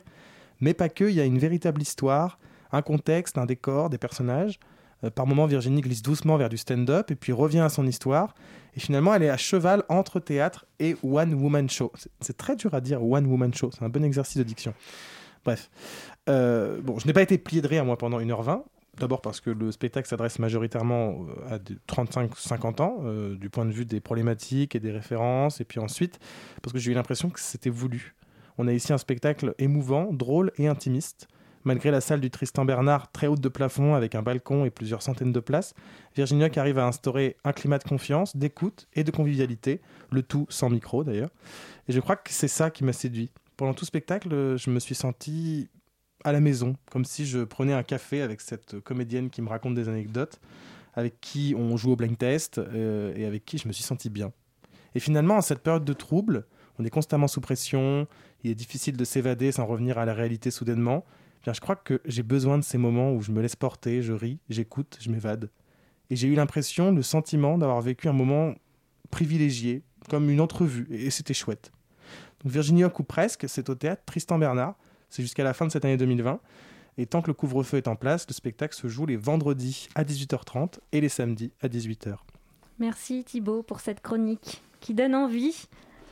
mais 0.62 0.74
pas 0.74 0.90
que, 0.90 1.06
il 1.06 1.16
y 1.16 1.22
a 1.22 1.26
une 1.26 1.40
véritable 1.40 1.82
histoire, 1.82 2.38
un 2.72 2.82
contexte, 2.82 3.38
un 3.38 3.46
décor, 3.46 3.90
des 3.90 3.98
personnages. 3.98 4.60
Euh, 5.04 5.10
par 5.10 5.28
moments, 5.28 5.46
Virginie 5.46 5.82
glisse 5.82 6.02
doucement 6.02 6.38
vers 6.38 6.50
du 6.50 6.58
stand-up, 6.58 7.12
et 7.12 7.16
puis 7.16 7.34
revient 7.34 7.60
à 7.60 7.70
son 7.70 7.86
histoire. 7.88 8.36
Et 8.76 8.80
finalement, 8.80 9.14
elle 9.14 9.24
est 9.24 9.30
à 9.30 9.38
cheval 9.38 9.84
entre 9.90 10.20
théâtre 10.20 10.66
et 10.80 10.96
one 11.04 11.34
woman 11.34 11.70
show. 11.70 11.92
C'est- 12.22 12.38
très 12.38 12.56
dur 12.56 12.74
à 12.74 12.82
dire 12.82 13.04
one 13.04 13.26
woman 13.26 13.54
show. 13.54 13.72
C'est 13.74 13.84
un 13.84 13.90
bon 13.90 14.04
exercice 14.04 14.38
de 14.38 14.44
diction. 14.44 14.74
Bref. 15.44 15.70
Euh, 16.30 16.80
bon, 16.82 16.98
je 17.00 17.08
n'ai 17.08 17.14
pas 17.14 17.22
été 17.22 17.38
plié 17.38 17.62
de 17.62 17.68
rire 17.68 17.86
moi 17.86 17.98
pendant 17.98 18.20
1h20. 18.20 18.64
D'abord 19.00 19.22
parce 19.22 19.42
que 19.42 19.50
le 19.50 19.72
spectacle 19.72 20.08
s'adresse 20.08 20.40
majoritairement 20.40 21.26
euh, 21.28 21.56
à 21.56 21.60
des 21.60 21.76
35-50 21.90 22.82
ans, 22.82 22.98
euh, 23.04 23.36
du 23.36 23.50
point 23.50 23.66
de 23.66 23.72
vue 23.72 23.86
des 23.86 24.00
problématiques 24.00 24.76
et 24.76 24.80
des 24.80 24.92
références. 24.92 25.60
Et 25.60 25.66
puis 25.66 25.80
ensuite, 25.80 26.20
parce 26.62 26.72
que 26.72 26.80
j'ai 26.80 26.92
eu 26.92 26.96
l'impression 26.96 27.30
que 27.30 27.40
c'était 27.40 27.70
voulu. 27.70 28.16
On 28.58 28.68
a 28.68 28.74
ici 28.74 28.94
un 28.94 28.98
spectacle 28.98 29.54
émouvant, 29.60 30.14
drôle 30.14 30.52
et 30.58 30.68
intimiste. 30.68 31.28
Malgré 31.66 31.90
la 31.90 32.00
salle 32.00 32.22
du 32.22 32.30
Tristan 32.30 32.64
Bernard 32.64 33.12
très 33.12 33.28
haute 33.28 33.42
de 33.42 33.50
plafond 33.50 33.96
avec 33.96 34.14
un 34.14 34.22
balcon 34.22 34.66
et 34.66 34.70
plusieurs 34.70 35.02
centaines 35.02 35.34
de 35.34 35.40
places, 35.40 35.74
Virginia 36.16 36.50
qui 36.50 36.60
arrive 36.60 36.78
à 36.78 36.86
instaurer 36.86 37.38
un 37.44 37.54
climat 37.54 37.80
de 37.80 37.84
confiance, 37.84 38.38
d'écoute 38.38 38.88
et 38.94 39.04
de 39.04 39.10
convivialité, 39.10 39.82
le 40.12 40.22
tout 40.22 40.46
sans 40.50 40.70
micro 40.70 41.04
d'ailleurs. 41.04 41.32
Et 41.90 41.92
je 41.92 42.00
crois 42.00 42.16
que 42.16 42.32
c'est 42.32 42.48
ça 42.48 42.70
qui 42.70 42.84
m'a 42.84 42.94
séduit. 42.94 43.32
Pendant 43.58 43.74
tout 43.74 43.86
spectacle, 43.86 44.58
je 44.58 44.70
me 44.70 44.80
suis 44.80 44.96
senti 44.96 45.70
à 46.26 46.32
la 46.32 46.42
maison, 46.42 46.76
comme 46.92 47.06
si 47.06 47.26
je 47.26 47.44
prenais 47.44 47.72
un 47.72 47.84
café 47.84 48.22
avec 48.22 48.42
cette 48.42 48.80
comédienne 48.80 49.30
qui 49.30 49.44
me 49.44 49.48
raconte 49.48 49.76
des 49.76 49.88
anecdotes, 49.88 50.42
avec 50.96 51.22
qui 51.22 51.54
on 51.56 51.78
joue 51.78 51.92
au 51.92 51.96
blind 51.96 52.18
test 52.18 52.58
euh, 52.58 53.14
et 53.16 53.26
avec 53.26 53.46
qui 53.46 53.60
je 53.60 53.68
me 53.68 53.74
suis 53.74 53.84
senti 53.84 54.10
bien. 54.10 54.34
Et 54.96 55.00
finalement, 55.00 55.36
en 55.36 55.42
cette 55.42 55.60
période 55.60 55.86
de 55.86 55.94
trouble, 55.94 56.46
on 56.80 56.84
est 56.84 56.90
constamment 56.90 57.28
sous 57.28 57.42
pression, 57.42 58.08
il 58.44 58.50
est 58.50 58.56
difficile 58.56 58.98
de 58.98 59.06
s'évader 59.06 59.52
sans 59.52 59.68
revenir 59.68 60.00
à 60.00 60.06
la 60.06 60.16
réalité 60.16 60.50
soudainement. 60.50 61.06
Eh 61.08 61.44
Bien, 61.44 61.54
je 61.54 61.62
crois 61.62 61.76
que 61.76 62.02
j'ai 62.06 62.24
besoin 62.24 62.58
de 62.58 62.64
ces 62.64 62.80
moments 62.80 63.14
où 63.14 63.22
je 63.22 63.32
me 63.32 63.40
laisse 63.42 63.56
porter, 63.56 64.02
je 64.02 64.14
ris, 64.14 64.40
j'écoute, 64.50 64.98
je 65.00 65.12
m'évade. 65.12 65.52
Et 66.10 66.16
j'ai 66.16 66.28
eu 66.28 66.34
l'impression, 66.34 66.92
le 66.92 67.04
sentiment 67.04 67.60
d'avoir 67.60 67.82
vécu 67.82 68.08
un 68.08 68.14
moment 68.14 68.56
privilégié, 69.12 69.84
comme 70.10 70.32
une 70.32 70.42
entrevue, 70.42 70.88
et 70.90 71.12
c'était 71.12 71.36
chouette. 71.36 71.72
Donc 72.44 72.52
Virginie 72.52 72.84
Hoc 72.84 73.00
ou 73.00 73.04
presque, 73.04 73.48
c'est 73.48 73.70
au 73.70 73.76
théâtre 73.76 74.02
Tristan 74.08 74.40
Bernard, 74.40 74.76
c'est 75.16 75.24
jusqu'à 75.24 75.44
la 75.44 75.54
fin 75.54 75.66
de 75.66 75.72
cette 75.72 75.86
année 75.86 75.98
2020. 75.98 76.40
Et 76.98 77.06
tant 77.06 77.22
que 77.22 77.28
le 77.28 77.34
couvre-feu 77.34 77.78
est 77.78 77.88
en 77.88 77.96
place, 77.96 78.26
le 78.28 78.34
spectacle 78.34 78.76
se 78.76 78.88
joue 78.88 79.06
les 79.06 79.18
vendredis 79.18 79.88
à 79.96 80.04
18h30 80.04 80.80
et 80.92 81.02
les 81.02 81.10
samedis 81.10 81.52
à 81.62 81.68
18h. 81.68 82.16
Merci 82.80 83.24
Thibaut 83.24 83.64
pour 83.64 83.80
cette 83.80 84.02
chronique 84.02 84.62
qui 84.80 84.94
donne 84.94 85.16
envie, 85.16 85.68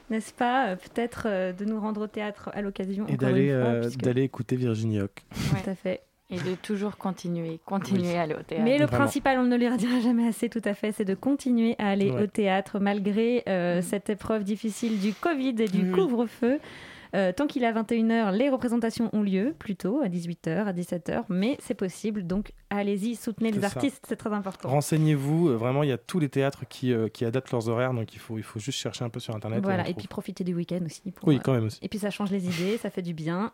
n'est-ce 0.10 0.34
pas, 0.34 0.68
euh, 0.70 0.76
peut-être 0.76 1.24
euh, 1.28 1.54
de 1.54 1.64
nous 1.66 1.80
rendre 1.80 2.02
au 2.02 2.08
théâtre 2.08 2.50
à 2.54 2.62
l'occasion. 2.62 3.06
Et 3.08 3.16
d'aller 3.18 3.50
euh, 3.50 3.82
puisque- 3.82 4.00
d'aller 4.02 4.24
écouter 4.24 4.56
Virginie 4.56 5.00
Hoc. 5.02 5.24
Tout 5.32 5.70
à 5.70 5.76
fait. 5.76 6.02
Et 6.30 6.38
de 6.38 6.56
toujours 6.56 6.98
continuer, 6.98 7.60
continuer 7.66 8.10
Oui. 8.10 8.16
à 8.16 8.22
aller 8.24 8.34
au 8.34 8.42
théâtre. 8.42 8.64
Mais 8.64 8.78
le 8.80 8.86
Vraiment. 8.86 9.04
principal, 9.04 9.38
on 9.40 9.44
ne 9.44 9.56
le 9.56 9.68
redira 9.70 10.00
jamais 10.00 10.28
assez, 10.28 10.50
tout 10.50 10.62
à 10.66 10.74
fait, 10.74 10.92
c'est 10.92 11.06
de 11.06 11.14
continuer 11.16 11.76
à 11.78 11.90
aller 11.90 12.10
Ouais. 12.12 12.24
au 12.24 12.28
théâtre 12.28 12.80
malgré 12.80 13.44
euh, 13.48 13.82
cette 13.84 14.10
épreuve 14.10 14.44
difficile 14.44 15.00
du 15.00 15.14
Covid 15.14 15.56
et 15.60 15.68
du 15.68 15.92
couvre-feu. 15.92 16.60
Euh, 17.16 17.32
tant 17.32 17.46
qu'il 17.48 17.64
est 17.64 17.68
à 17.68 17.74
21h, 17.74 18.32
les 18.36 18.50
représentations 18.50 19.10
ont 19.14 19.22
lieu, 19.22 19.54
plutôt 19.60 20.02
à 20.02 20.08
18h, 20.08 20.66
à 20.66 20.74
17h, 20.74 21.24
mais 21.30 21.58
c'est 21.60 21.76
possible, 21.76 22.26
donc 22.26 22.54
allez-y, 22.72 23.16
soutenez 23.16 23.52
les 23.52 23.60
ça. 23.62 23.68
artistes, 23.68 24.04
c'est 24.08 24.16
très 24.16 24.34
important. 24.34 24.70
Renseignez-vous, 24.70 25.50
euh, 25.50 25.56
vraiment, 25.56 25.84
il 25.84 25.90
y 25.90 25.94
a 25.94 25.98
tous 26.00 26.20
les 26.20 26.30
théâtres 26.30 26.66
qui, 26.68 26.92
euh, 26.92 27.10
qui 27.10 27.24
adaptent 27.26 27.52
leurs 27.52 27.70
horaires, 27.70 27.94
donc 27.94 28.14
il 28.16 28.20
faut, 28.20 28.38
il 28.38 28.44
faut 28.44 28.60
juste 28.60 28.80
chercher 28.80 29.06
un 29.06 29.10
peu 29.10 29.20
sur 29.20 29.36
Internet. 29.36 29.62
Voilà, 29.64 29.88
et 29.88 29.94
puis 29.94 30.08
profitez 30.08 30.44
du 30.44 30.56
week-end 30.56 30.80
aussi. 30.86 31.12
pour, 31.12 31.28
Oui, 31.28 31.40
quand 31.44 31.54
même 31.54 31.66
aussi. 31.66 31.80
Et 31.84 31.88
puis 31.88 32.00
ça 32.00 32.10
change 32.10 32.32
les 32.32 32.46
idées, 32.46 32.78
ça 32.78 32.90
fait 32.90 33.02
du 33.04 33.14
bien. 33.14 33.52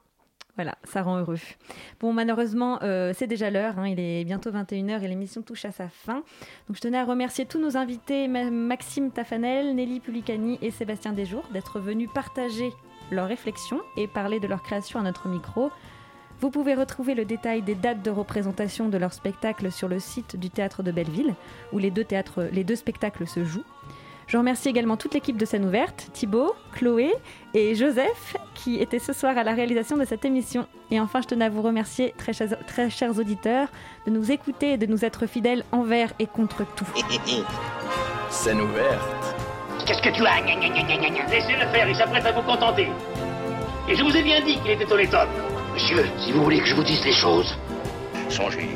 Voilà, 0.56 0.76
ça 0.84 1.04
rend 1.04 1.18
heureux. 1.20 1.38
Bon, 2.02 2.12
malheureusement, 2.12 2.80
euh, 2.84 3.14
c'est 3.16 3.28
déjà 3.28 3.50
l'heure. 3.50 3.80
hein, 3.80 3.88
il 3.88 3.98
est 4.00 4.26
bientôt 4.26 4.52
21h 4.52 5.02
et 5.04 5.08
l'émission 5.08 5.42
touche 5.42 5.64
à 5.64 5.72
sa 5.72 5.88
fin. 5.88 6.16
Donc, 6.68 6.76
je 6.76 6.82
tenais 6.82 6.98
à 6.98 7.06
remercier 7.06 7.46
tous 7.46 7.60
nos 7.62 7.78
invités, 7.78 8.28
Ma- 8.28 8.50
Maxime 8.52 9.12
Tafanel, 9.12 9.74
Nelly 9.76 10.02
Pulicani 10.02 10.60
et 10.62 10.72
Sébastien 10.72 11.14
Desjours, 11.14 11.48
d'être 11.54 11.80
venus 11.80 12.10
partager 12.14 12.72
leurs 13.12 13.28
réflexions 13.28 13.82
et 13.98 14.08
parler 14.08 14.40
de 14.40 14.48
leur 14.48 14.62
création 14.64 15.00
à 15.00 15.04
notre 15.04 15.28
micro. 15.28 15.72
Vous 16.42 16.50
pouvez 16.50 16.74
retrouver 16.74 17.16
le 17.16 17.26
détail 17.26 17.62
des 17.62 17.76
dates 17.76 18.02
de 18.02 18.10
représentation 18.10 18.88
de 18.88 18.98
leur 18.98 19.14
spectacle 19.14 19.72
sur 19.72 19.88
le 19.88 20.00
site 20.00 20.38
du 20.38 20.50
théâtre 20.50 20.84
de 20.84 20.92
Belleville, 20.92 21.36
où 21.74 21.80
les 21.80 21.92
deux, 21.92 22.06
théâtres, 22.06 22.48
les 22.52 22.64
deux 22.64 22.76
spectacles 22.78 23.28
se 23.28 23.44
jouent. 23.44 23.66
Je 24.30 24.38
remercie 24.38 24.70
également 24.70 24.96
toute 24.96 25.16
l'équipe 25.16 25.38
de 25.38 25.46
scène 25.46 25.66
ouverte, 25.66 26.12
Thibaut, 26.14 26.54
Chloé 26.72 27.12
et 27.56 27.74
Joseph, 27.74 28.38
qui 28.54 28.76
étaient 28.76 29.00
ce 29.00 29.12
soir 29.12 29.36
à 29.36 29.44
la 29.44 29.54
réalisation 29.54 29.98
de 29.98 30.06
cette 30.06 30.24
émission. 30.24 30.68
Et 30.92 31.00
enfin, 31.00 31.22
je 31.22 31.28
tenais 31.28 31.46
à 31.46 31.50
vous 31.50 31.64
remercier, 31.64 32.14
très 32.16 32.32
chers, 32.32 32.64
très 32.68 32.92
chers 32.92 33.18
auditeurs, 33.18 33.70
de 34.06 34.12
nous 34.12 34.32
écouter 34.32 34.74
et 34.74 34.78
de 34.78 34.86
nous 34.86 35.04
être 35.04 35.26
fidèles 35.26 35.64
envers 35.72 36.14
et 36.20 36.28
contre 36.28 36.64
tout. 36.76 36.88
Scène 38.30 38.62
ouverte. 38.62 39.39
Qu'est-ce 39.86 40.02
que 40.02 40.10
tu 40.10 40.26
as 40.26 40.42
Gna, 40.42 40.56
gna, 40.56 40.70
gna, 40.70 40.84
gna, 40.84 40.98
gna, 40.98 41.10
gna. 41.10 41.26
Laissez-le 41.30 41.68
faire, 41.68 41.88
il 41.88 41.96
s'apprête 41.96 42.26
à 42.26 42.32
vous 42.32 42.42
contenter. 42.42 42.90
Et 43.88 43.96
je 43.96 44.04
vous 44.04 44.16
ai 44.16 44.22
bien 44.22 44.42
dit 44.42 44.60
qu'il 44.60 44.72
était 44.72 44.92
honnête 44.92 45.14
homme. 45.14 45.30
Monsieur, 45.74 46.06
si 46.20 46.32
vous 46.32 46.44
voulez 46.44 46.60
que 46.60 46.68
je 46.68 46.76
vous 46.76 46.84
dise 46.84 47.04
les 47.04 47.14
choses. 47.14 47.58
Songez, 48.30 48.70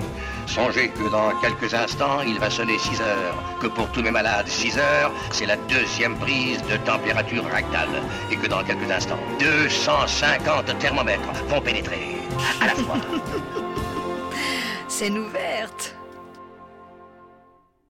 songez 0.48 0.90
que 0.90 1.10
dans 1.12 1.30
quelques 1.40 1.74
instants, 1.74 2.22
il 2.26 2.40
va 2.40 2.50
sonner 2.50 2.78
6 2.80 3.02
heures. 3.02 3.36
Que 3.60 3.68
pour 3.68 3.88
tous 3.92 4.02
mes 4.02 4.10
malades, 4.10 4.48
6 4.48 4.80
heures, 4.80 5.12
c'est 5.32 5.46
la 5.46 5.58
deuxième 5.58 6.18
prise 6.18 6.64
de 6.64 6.78
température 6.78 7.46
rectale. 7.46 8.02
Et 8.32 8.36
que 8.36 8.48
dans 8.48 8.64
quelques 8.64 8.90
instants, 8.90 9.20
250 9.40 10.80
thermomètres 10.80 11.32
vont 11.48 11.62
pénétrer 11.62 12.18
à 12.62 12.68
la 12.68 12.74
fois. 12.74 12.96
Scène 14.88 15.20
ouverte. 15.20 15.96